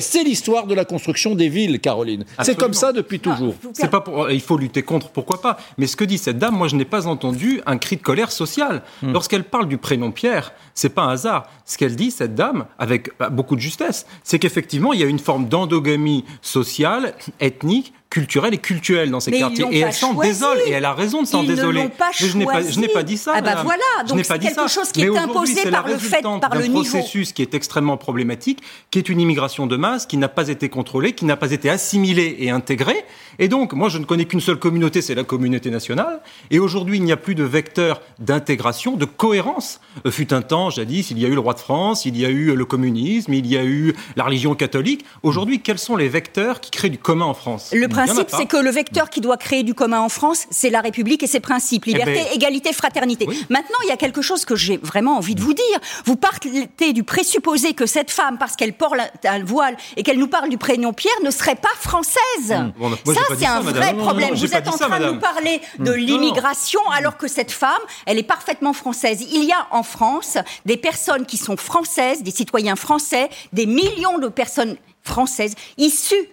C'est 0.00 0.24
l'histoire 0.24 0.66
de 0.66 0.74
la 0.74 0.84
construction 0.84 1.34
des 1.34 1.48
villes, 1.48 1.80
Caroline. 1.80 2.24
C'est 2.42 2.56
comme 2.56 2.74
ça 2.74 2.92
depuis 2.92 3.20
toujours. 3.20 3.54
C'est 3.72 3.90
pas 3.90 4.00
pour, 4.00 4.30
il 4.30 4.40
faut 4.40 4.58
lutter 4.58 4.82
contre, 4.82 5.08
pourquoi 5.10 5.40
pas. 5.40 5.58
Mais 5.78 5.86
ce 5.86 5.96
que 5.96 6.04
dit 6.04 6.18
cette 6.18 6.38
dame, 6.38 6.56
moi 6.56 6.68
je 6.68 6.76
n'ai 6.76 6.84
pas 6.84 7.06
entendu 7.06 7.60
un 7.66 7.78
cri 7.78 7.96
de 7.96 8.02
colère 8.02 8.32
sociale. 8.32 8.82
Hmm. 9.02 9.12
Lorsqu'elle 9.12 9.44
parle 9.44 9.68
du 9.68 9.78
prénom 9.78 10.10
Pierre, 10.10 10.52
c'est 10.74 10.90
pas 10.90 11.02
un 11.02 11.10
hasard. 11.10 11.48
Ce 11.64 11.78
qu'elle 11.78 11.96
dit, 11.96 12.10
cette 12.10 12.34
dame, 12.34 12.66
avec 12.78 13.16
bah, 13.18 13.28
beaucoup 13.28 13.54
de 13.54 13.60
justesse, 13.60 14.06
c'est 14.24 14.38
qu'effectivement, 14.38 14.92
il 14.92 15.00
y 15.00 15.04
a 15.04 15.06
une 15.06 15.18
forme 15.18 15.48
d'endogamie 15.48 16.24
sociale, 16.42 17.14
ethnique, 17.38 17.92
culturelle 18.10 18.52
et 18.52 18.58
culturelle 18.58 19.10
dans 19.10 19.20
ces 19.20 19.30
quartiers. 19.30 19.64
Et 19.70 19.78
elle 19.78 19.92
s'en 19.92 20.14
désole, 20.14 20.58
et 20.66 20.72
elle 20.72 20.84
a 20.84 20.92
raison 20.92 21.22
de 21.22 21.26
s'en 21.28 21.44
désoler. 21.44 21.88
je 22.18 22.36
n'ai 22.36 22.44
pas, 22.44 22.60
je 22.60 22.80
n'ai 22.80 22.88
pas 22.88 23.04
dit 23.04 23.16
ça. 23.16 23.32
Ah 23.36 23.40
bah 23.40 23.62
voilà, 23.62 24.04
donc 24.06 24.24
c'est 24.24 24.38
quelque 24.38 24.68
chose 24.68 24.90
qui 24.90 25.02
est 25.02 25.16
imposé 25.16 25.70
par 25.70 25.86
le 25.86 25.96
fait, 25.96 26.20
par 26.22 26.54
le 26.56 26.66
niveau. 26.66 26.82
processus 26.82 27.32
qui 27.32 27.42
est 27.42 27.54
extrêmement 27.54 27.96
problématique, 27.96 28.60
qui 28.90 28.98
est 28.98 29.08
une 29.08 29.20
immigration 29.20 29.66
de 29.66 29.76
masse, 29.76 30.06
qui 30.06 30.16
n'a 30.16 30.28
pas 30.28 30.48
été 30.48 30.68
contrôlée, 30.68 31.12
qui 31.12 31.24
n'a 31.24 31.36
pas 31.36 31.52
été 31.52 31.70
assimilée 31.70 32.36
et 32.40 32.50
intégrée. 32.50 33.04
Et 33.40 33.48
donc, 33.48 33.72
moi, 33.72 33.88
je 33.88 33.98
ne 33.98 34.04
connais 34.04 34.26
qu'une 34.26 34.40
seule 34.40 34.58
communauté, 34.58 35.00
c'est 35.00 35.14
la 35.14 35.24
communauté 35.24 35.70
nationale. 35.70 36.20
Et 36.50 36.58
aujourd'hui, 36.58 36.98
il 36.98 37.02
n'y 37.02 37.10
a 37.10 37.16
plus 37.16 37.34
de 37.34 37.42
vecteur 37.42 38.02
d'intégration, 38.18 38.96
de 38.96 39.06
cohérence. 39.06 39.80
Euh, 40.06 40.10
fut 40.10 40.32
un 40.34 40.42
temps, 40.42 40.68
jadis, 40.68 41.10
il 41.10 41.18
y 41.18 41.24
a 41.24 41.28
eu 41.28 41.34
le 41.34 41.40
roi 41.40 41.54
de 41.54 41.58
France, 41.58 42.04
il 42.04 42.18
y 42.18 42.26
a 42.26 42.28
eu 42.28 42.54
le 42.54 42.64
communisme, 42.66 43.32
il 43.32 43.46
y 43.46 43.56
a 43.56 43.64
eu 43.64 43.94
la 44.14 44.24
religion 44.24 44.54
catholique. 44.54 45.06
Aujourd'hui, 45.22 45.60
quels 45.60 45.78
sont 45.78 45.96
les 45.96 46.08
vecteurs 46.08 46.60
qui 46.60 46.70
créent 46.70 46.90
du 46.90 46.98
commun 46.98 47.24
en 47.24 47.34
France? 47.34 47.72
Principe, 47.90 48.28
c'est 48.28 48.46
que 48.46 48.56
le 48.56 48.70
vecteur 48.70 49.10
qui 49.10 49.20
doit 49.20 49.36
créer 49.36 49.62
du 49.62 49.74
commun 49.74 50.00
en 50.00 50.08
France, 50.08 50.46
c'est 50.50 50.70
la 50.70 50.80
République 50.80 51.22
et 51.22 51.26
ses 51.26 51.40
principes. 51.40 51.84
Eh 51.86 51.92
Liberté, 51.92 52.12
ben, 52.12 52.34
égalité, 52.34 52.72
fraternité. 52.72 53.26
Maintenant, 53.48 53.78
il 53.84 53.88
y 53.88 53.92
a 53.92 53.96
quelque 53.96 54.22
chose 54.22 54.44
que 54.44 54.54
j'ai 54.54 54.76
vraiment 54.76 55.16
envie 55.16 55.34
de 55.34 55.40
vous 55.40 55.54
dire. 55.54 55.80
Vous 56.04 56.16
partez 56.16 56.92
du 56.92 57.04
présupposé 57.04 57.72
que 57.72 57.86
cette 57.86 58.10
femme, 58.10 58.36
parce 58.38 58.54
qu'elle 58.54 58.74
porte 58.74 58.96
un 59.24 59.44
voile 59.44 59.76
et 59.96 60.02
qu'elle 60.02 60.18
nous 60.18 60.28
parle 60.28 60.50
du 60.50 60.58
prénom 60.58 60.92
Pierre, 60.92 61.14
ne 61.24 61.30
serait 61.30 61.56
pas 61.56 61.68
française. 61.80 62.20
Hmm. 62.48 62.94
ça, 63.12 63.20
c'est 63.38 63.46
un 63.46 63.60
vrai 63.60 63.94
problème. 63.94 64.34
vous 64.34 64.54
êtes 64.54 64.68
en 64.68 64.72
train 64.72 65.00
de 65.00 65.06
nous 65.06 65.18
parler 65.18 65.60
de 65.78 65.92
hmm. 65.92 65.96
l'immigration 65.96 66.80
alors 66.90 67.16
que 67.16 67.28
cette 67.28 67.52
femme, 67.52 67.82
elle 68.06 68.18
est 68.18 68.24
parfaitement 68.24 68.72
française. 68.72 69.26
Il 69.32 69.44
y 69.44 69.52
a 69.52 69.66
en 69.70 69.82
France 69.82 70.38
des 70.64 70.76
personnes 70.76 71.26
qui 71.26 71.36
sont 71.36 71.56
françaises, 71.56 72.22
des 72.22 72.30
citoyens 72.30 72.76
français, 72.76 73.28
des 73.52 73.66
millions 73.66 74.18
de 74.18 74.28
personnes 74.28 74.76
françaises 75.02 75.54
issues 75.78 76.28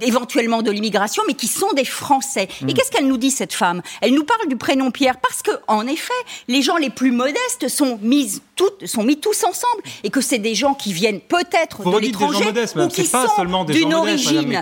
éventuellement 0.00 0.62
de 0.62 0.70
l'immigration, 0.70 1.22
mais 1.26 1.34
qui 1.34 1.48
sont 1.48 1.72
des 1.74 1.84
Français. 1.84 2.48
Et 2.62 2.64
mm. 2.64 2.74
qu'est-ce 2.74 2.90
qu'elle 2.90 3.06
nous 3.06 3.18
dit, 3.18 3.30
cette 3.30 3.52
femme? 3.52 3.82
Elle 4.00 4.14
nous 4.14 4.24
parle 4.24 4.48
du 4.48 4.56
prénom 4.56 4.90
Pierre 4.90 5.18
parce 5.18 5.42
que, 5.42 5.50
en 5.68 5.86
effet, 5.86 6.12
les 6.48 6.62
gens 6.62 6.76
les 6.76 6.90
plus 6.90 7.10
modestes 7.10 7.68
sont 7.68 7.98
mis, 8.02 8.40
sont 8.84 9.02
mis 9.02 9.18
tous 9.18 9.44
ensemble 9.44 9.82
et 10.02 10.10
que 10.10 10.20
c'est 10.20 10.38
des 10.38 10.54
gens 10.54 10.74
qui 10.74 10.92
viennent 10.92 11.20
peut-être 11.20 11.84
de 11.90 11.98
l'étranger 11.98 12.52
ou 12.76 12.88
qui 12.88 13.04
sont 13.04 13.64
d'une 13.66 13.94
origine, 13.94 14.60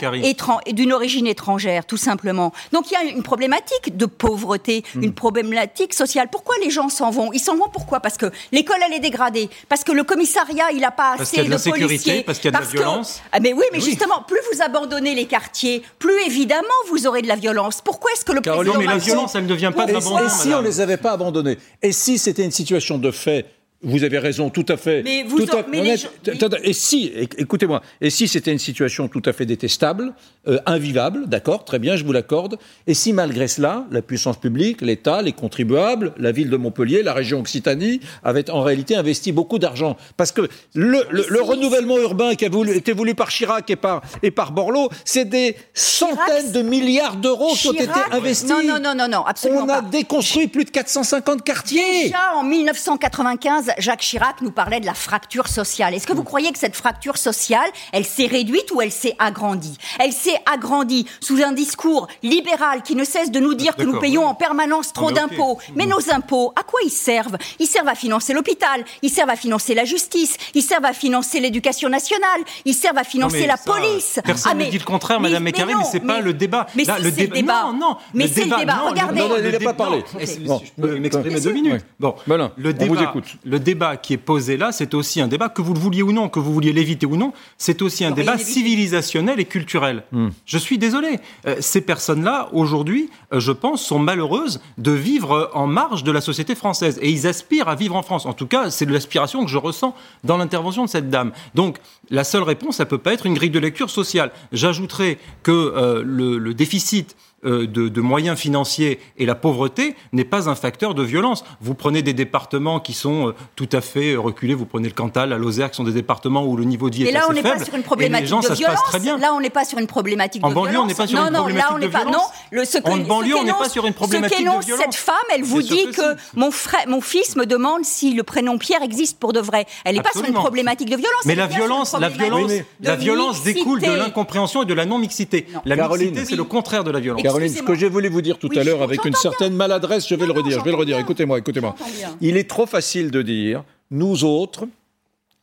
d'une 0.72 0.92
origine 0.92 1.26
étrangère, 1.26 1.86
tout 1.86 1.96
simplement. 1.96 2.52
Donc 2.72 2.90
il 2.90 2.94
y 2.94 2.96
a 2.96 3.04
une 3.04 3.22
problématique 3.22 3.96
de 3.96 4.06
pauvreté, 4.06 4.84
mm. 4.94 5.02
une 5.02 5.14
problématique 5.14 5.94
sociale. 5.94 6.28
Pourquoi 6.30 6.56
les 6.62 6.70
gens 6.70 6.88
s'en 6.88 7.10
vont? 7.10 7.32
Ils 7.32 7.40
s'en 7.40 7.56
vont 7.56 7.68
pourquoi? 7.72 8.00
Parce 8.00 8.16
que 8.16 8.26
l'école 8.50 8.78
elle 8.84 8.94
est 8.94 9.00
dégradée, 9.00 9.48
parce 9.68 9.84
que 9.84 9.92
le 9.92 10.02
commissariat 10.02 10.72
il 10.72 10.80
n'a 10.80 10.90
pas 10.90 11.14
assez 11.18 11.44
de, 11.44 11.70
policiers, 11.70 12.24
parce 12.24 12.38
qu'il 12.38 12.50
y 12.50 12.54
a 12.54 12.58
de 12.58 12.64
la 12.64 12.68
violence. 12.68 13.22
Ah, 13.30 13.38
mais 13.40 13.52
oui, 13.52 13.64
mais 13.72 13.80
justement, 13.80 14.22
plus 14.26 14.40
vous 14.52 14.62
abandonner 14.72 15.14
les 15.14 15.26
quartiers, 15.26 15.82
plus 15.98 16.18
évidemment 16.26 16.62
vous 16.88 17.06
aurez 17.06 17.22
de 17.22 17.28
la 17.28 17.36
violence. 17.36 17.80
Pourquoi 17.82 18.10
est-ce 18.12 18.24
que 18.24 18.32
le 18.32 18.40
président 18.40 18.78
mais 18.78 18.86
la 18.86 18.96
violence, 18.96 19.34
elle 19.34 19.46
ne 19.46 19.54
vient 19.54 19.72
pas 19.72 19.86
de 19.86 19.92
Et 19.92 20.28
si 20.28 20.54
on 20.54 20.62
ne 20.62 20.66
les 20.66 20.80
avait 20.80 20.96
pas 20.96 21.12
abandonnés 21.12 21.58
Et 21.82 21.92
si 21.92 22.18
c'était 22.18 22.44
une 22.44 22.50
situation 22.50 22.98
de 22.98 23.10
fait 23.10 23.46
vous 23.82 24.04
avez 24.04 24.18
raison, 24.18 24.50
tout 24.50 24.66
à 24.68 24.76
fait. 24.76 25.02
Mais 25.02 25.22
vous 25.24 25.38
tout 25.44 25.54
en- 25.54 25.60
à- 25.60 25.64
mais 25.68 25.78
non, 25.78 25.82
les 25.84 25.90
mais- 25.90 25.96
gens- 25.96 26.08
attendez, 26.28 26.58
Et 26.62 26.72
si, 26.72 27.08
éc- 27.16 27.34
écoutez-moi, 27.38 27.82
et 28.00 28.10
si 28.10 28.28
c'était 28.28 28.52
une 28.52 28.58
situation 28.58 29.08
tout 29.08 29.22
à 29.26 29.32
fait 29.32 29.46
détestable, 29.46 30.14
euh, 30.48 30.58
invivable, 30.66 31.28
d'accord, 31.28 31.64
très 31.64 31.78
bien, 31.78 31.96
je 31.96 32.04
vous 32.04 32.12
l'accorde, 32.12 32.58
et 32.86 32.94
si 32.94 33.12
malgré 33.12 33.48
cela, 33.48 33.84
la 33.90 34.02
puissance 34.02 34.36
publique, 34.38 34.80
l'État, 34.82 35.22
les 35.22 35.32
contribuables, 35.32 36.12
la 36.18 36.32
ville 36.32 36.50
de 36.50 36.56
Montpellier, 36.56 37.02
la 37.02 37.12
région 37.12 37.40
Occitanie, 37.40 38.00
avaient 38.24 38.50
en 38.50 38.62
réalité 38.62 38.94
investi 38.96 39.32
beaucoup 39.32 39.58
d'argent 39.58 39.96
Parce 40.16 40.32
que 40.32 40.42
le, 40.74 41.02
le- 41.10 41.26
le 41.28 41.42
renouvellement 41.42 41.98
urbain 41.98 42.34
qui 42.34 42.44
a 42.44 42.48
voulu- 42.48 42.76
été 42.76 42.92
voulu 42.92 43.14
par 43.14 43.28
Chirac 43.30 43.68
et 43.70 43.76
par, 43.76 44.02
et 44.22 44.30
par 44.30 44.52
Borloo, 44.52 44.88
c'est 45.04 45.24
des 45.24 45.56
centaines 45.74 46.52
de 46.52 46.62
milliards 46.62 47.16
d'euros 47.16 47.54
qui 47.54 47.68
ont 47.68 47.72
été 47.72 47.88
investis. 48.12 48.48
Non, 48.48 48.62
non, 48.62 48.78
non, 48.80 48.94
non, 48.94 49.08
non, 49.08 49.24
absolument 49.24 49.62
On 49.64 49.68
a 49.68 49.82
pas. 49.82 49.88
déconstruit 49.88 50.46
plus 50.46 50.64
de 50.64 50.70
450 50.70 51.42
quartiers. 51.42 52.04
Déjà 52.04 52.34
en 52.36 52.44
1995, 52.44 53.71
Jacques 53.78 54.00
Chirac 54.00 54.40
nous 54.42 54.50
parlait 54.50 54.80
de 54.80 54.86
la 54.86 54.94
fracture 54.94 55.48
sociale. 55.48 55.94
Est-ce 55.94 56.06
que 56.06 56.12
vous 56.12 56.24
croyez 56.24 56.52
que 56.52 56.58
cette 56.58 56.76
fracture 56.76 57.16
sociale, 57.16 57.68
elle 57.92 58.04
s'est 58.04 58.26
réduite 58.26 58.70
ou 58.72 58.80
elle 58.82 58.92
s'est 58.92 59.14
agrandie? 59.18 59.76
Elle 59.98 60.12
s'est 60.12 60.38
agrandie 60.52 61.06
sous 61.20 61.42
un 61.42 61.52
discours 61.52 62.08
libéral 62.22 62.82
qui 62.82 62.94
ne 62.96 63.04
cesse 63.04 63.30
de 63.30 63.40
nous 63.40 63.54
dire 63.54 63.76
que 63.76 63.82
nous 63.82 63.98
payons 63.98 64.22
oui. 64.22 64.28
en 64.28 64.34
permanence 64.34 64.92
trop 64.92 65.08
mais 65.08 65.14
d'impôts. 65.14 65.58
Mais 65.74 65.86
nos 65.86 66.10
impôts, 66.12 66.52
à 66.56 66.62
quoi 66.62 66.80
ils 66.84 66.90
servent? 66.90 67.36
Ils 67.58 67.66
servent 67.66 67.88
à 67.88 67.94
financer 67.94 68.32
l'hôpital, 68.32 68.84
ils 69.02 69.10
servent 69.10 69.30
à 69.30 69.36
financer 69.36 69.74
la 69.74 69.84
justice, 69.84 70.36
ils 70.54 70.62
servent 70.62 70.84
à 70.84 70.92
financer 70.92 71.40
l'éducation 71.40 71.88
nationale, 71.88 72.40
ils 72.64 72.74
servent 72.74 72.98
à 72.98 73.04
financer 73.04 73.46
la 73.46 73.56
ça, 73.56 73.64
police. 73.72 74.20
Personne 74.24 74.52
Ah, 74.60 74.64
ne 74.64 74.70
dit 74.70 74.78
le 74.78 74.84
contraire, 74.84 75.20
mais- 75.20 75.28
Madame 75.28 75.42
mais 75.44 75.50
Mécaré, 75.52 75.74
mais, 75.74 75.80
non, 75.82 75.88
c'est 75.90 76.00
pas 76.00 76.16
mais- 76.16 76.22
le 76.22 76.34
débat. 76.34 76.66
Mais 76.74 76.84
Là, 76.84 76.96
si, 76.98 77.02
le 77.04 77.10
débat-. 77.10 77.64
Non, 77.64 77.72
non. 77.72 77.96
Mais 78.14 78.28
c'est 78.28 78.44
le 78.44 78.56
débat. 78.56 78.76
non, 78.76 78.90
Regardez. 78.90 79.20
Non, 79.20 79.28
non, 79.28 79.34
il 79.42 79.50
n'a 79.50 79.58
pas 79.60 79.74
parlé. 79.74 80.04
je 80.20 80.80
peux 80.82 80.98
m'exprimer 80.98 81.40
deux 81.40 81.52
minutes. 81.52 81.84
Bon, 81.98 82.14
Voilà, 82.26 82.52
le 82.56 82.70
on 82.70 82.86
vous 82.86 82.96
débat, 82.96 83.02
écoute. 83.10 83.24
le 83.44 83.60
débat 83.62 83.96
qui 83.96 84.12
est 84.12 84.18
posé 84.18 84.56
là, 84.56 84.72
c'est 84.72 84.94
aussi 84.94 85.20
un 85.20 85.28
débat 85.28 85.48
que 85.48 85.62
vous 85.62 85.74
le 85.74 85.80
vouliez 85.80 86.02
ou 86.02 86.12
non, 86.12 86.28
que 86.28 86.38
vous 86.38 86.52
vouliez 86.52 86.72
l'éviter 86.72 87.06
ou 87.06 87.16
non, 87.16 87.32
c'est 87.56 87.82
aussi 87.82 88.04
un 88.04 88.10
débat 88.10 88.38
civilisationnel 88.38 89.40
et 89.40 89.44
culturel. 89.44 90.04
Hmm. 90.12 90.28
Je 90.44 90.58
suis 90.58 90.78
désolé. 90.78 91.18
Euh, 91.46 91.56
ces 91.60 91.80
personnes-là, 91.80 92.48
aujourd'hui, 92.52 93.10
euh, 93.32 93.40
je 93.40 93.52
pense, 93.52 93.84
sont 93.84 93.98
malheureuses 93.98 94.60
de 94.78 94.92
vivre 94.92 95.32
euh, 95.32 95.46
en 95.54 95.66
marge 95.66 96.04
de 96.04 96.12
la 96.12 96.20
société 96.20 96.54
française. 96.54 96.98
Et 97.02 97.10
ils 97.10 97.26
aspirent 97.26 97.68
à 97.68 97.74
vivre 97.74 97.96
en 97.96 98.02
France. 98.02 98.26
En 98.26 98.32
tout 98.32 98.46
cas, 98.46 98.70
c'est 98.70 98.88
l'aspiration 98.88 99.44
que 99.44 99.50
je 99.50 99.58
ressens 99.58 99.94
dans 100.24 100.36
l'intervention 100.36 100.84
de 100.84 100.90
cette 100.90 101.10
dame. 101.10 101.32
Donc, 101.54 101.78
la 102.10 102.24
seule 102.24 102.42
réponse, 102.42 102.76
ça 102.76 102.86
peut 102.86 102.98
pas 102.98 103.12
être 103.12 103.26
une 103.26 103.34
grille 103.34 103.50
de 103.50 103.58
lecture 103.58 103.90
sociale. 103.90 104.32
J'ajouterai 104.52 105.18
que 105.42 105.52
euh, 105.52 106.02
le, 106.04 106.38
le 106.38 106.54
déficit 106.54 107.16
de, 107.44 107.88
de 107.88 108.00
moyens 108.00 108.38
financiers 108.38 109.00
et 109.18 109.26
la 109.26 109.34
pauvreté 109.34 109.96
n'est 110.12 110.24
pas 110.24 110.48
un 110.48 110.54
facteur 110.54 110.94
de 110.94 111.02
violence. 111.02 111.44
Vous 111.60 111.74
prenez 111.74 112.02
des 112.02 112.12
départements 112.12 112.78
qui 112.80 112.92
sont 112.92 113.28
euh, 113.28 113.34
tout 113.56 113.68
à 113.72 113.80
fait 113.80 114.14
reculés, 114.16 114.54
vous 114.54 114.66
prenez 114.66 114.88
le 114.88 114.94
Cantal, 114.94 115.30
la 115.30 115.38
Lozère, 115.38 115.70
qui 115.70 115.76
sont 115.76 115.84
des 115.84 115.92
départements 115.92 116.44
où 116.44 116.56
le 116.56 116.64
niveau 116.64 116.88
de 116.90 116.96
vie 116.96 117.02
Mais 117.04 117.10
est 117.10 117.12
là, 117.12 117.20
assez 117.20 117.30
on 117.30 117.32
n'est 117.34 117.42
pas 117.42 117.58
sur 117.64 117.74
une 117.74 117.80
et 117.80 117.82
problématique 117.82 118.28
gens, 118.28 118.40
de 118.40 118.54
violence. 118.54 118.82
très 118.84 119.00
bien. 119.00 119.18
Là, 119.18 119.32
on 119.34 119.40
n'est 119.40 119.50
pas 119.50 119.64
sur 119.64 119.78
une 119.78 119.86
problématique 119.86 120.44
En 120.44 120.50
de 120.50 120.54
banlieue, 120.54 120.70
violence. 120.70 120.84
on 120.84 120.88
n'est 120.88 120.94
pas 120.94 121.06
sur 121.06 121.18
non, 121.18 121.26
une 121.26 121.32
non, 121.32 121.38
problématique 121.40 121.68
là, 121.70 121.74
on 121.74 121.78
de 121.78 121.84
n'est 121.84 121.90
pas. 121.90 122.04
violence. 122.04 122.16
Non, 122.16 122.28
le, 122.58 122.64
ce 122.64 122.78
que, 122.78 122.88
En 122.90 122.96
banlieue, 122.98 123.36
on 123.36 123.44
n'est 123.44 123.52
pas 123.52 123.68
sur 123.68 123.86
une 123.86 123.94
problématique 123.94 124.38
Ce 124.38 124.42
de 124.42 124.48
violence. 124.48 124.64
cette 124.84 124.94
femme, 124.94 125.14
elle 125.34 125.42
vous 125.42 125.62
dit 125.62 125.86
que 125.92 126.16
mon 126.34 126.50
frère, 126.50 126.84
mon 126.88 127.00
fils 127.00 127.36
me 127.36 127.46
demande 127.46 127.84
si 127.84 128.14
le 128.14 128.22
prénom 128.22 128.58
Pierre 128.58 128.82
existe 128.82 129.18
pour 129.18 129.32
de 129.32 129.40
vrai. 129.40 129.66
Elle 129.84 129.96
n'est 129.96 130.02
pas 130.02 130.10
sur 130.12 130.24
une 130.24 130.34
problématique 130.34 130.90
de 130.90 130.96
violence. 130.96 131.22
Mais 131.24 131.34
la 131.34 131.46
violence, 131.46 131.94
la 131.98 132.08
violence, 132.08 132.50
la 132.80 132.96
violence 132.96 133.42
découle 133.42 133.80
de 133.80 133.86
mixité. 133.86 134.04
l'incompréhension 134.04 134.62
et 134.62 134.66
de 134.66 134.74
la 134.74 134.84
non-mixité. 134.86 135.46
Non. 135.52 135.60
La 135.64 135.76
Caroline. 135.76 136.10
mixité, 136.10 136.30
c'est 136.30 136.36
le 136.36 136.44
contraire 136.44 136.84
de 136.84 136.90
la 136.90 137.00
violence. 137.00 137.22
Caroline, 137.32 137.54
ce 137.54 137.62
que 137.62 137.74
j'ai 137.74 137.88
voulu 137.88 138.08
vous 138.08 138.22
dire 138.22 138.38
tout 138.38 138.48
Oui, 138.48 138.58
à 138.58 138.64
l'heure 138.64 138.82
avec 138.82 139.04
une 139.04 139.14
certaine 139.14 139.54
maladresse, 139.54 140.06
je 140.08 140.14
vais 140.14 140.26
le 140.26 140.32
non, 140.32 140.40
redire, 140.40 140.58
je 140.58 140.64
vais 140.64 140.70
le 140.70 140.76
redire. 140.76 140.98
Écoutez-moi, 140.98 141.38
écoutez-moi. 141.38 141.74
Il 142.20 142.36
est 142.36 142.48
trop 142.48 142.66
facile 142.66 143.10
de 143.10 143.22
dire, 143.22 143.64
nous 143.90 144.24
autres, 144.24 144.66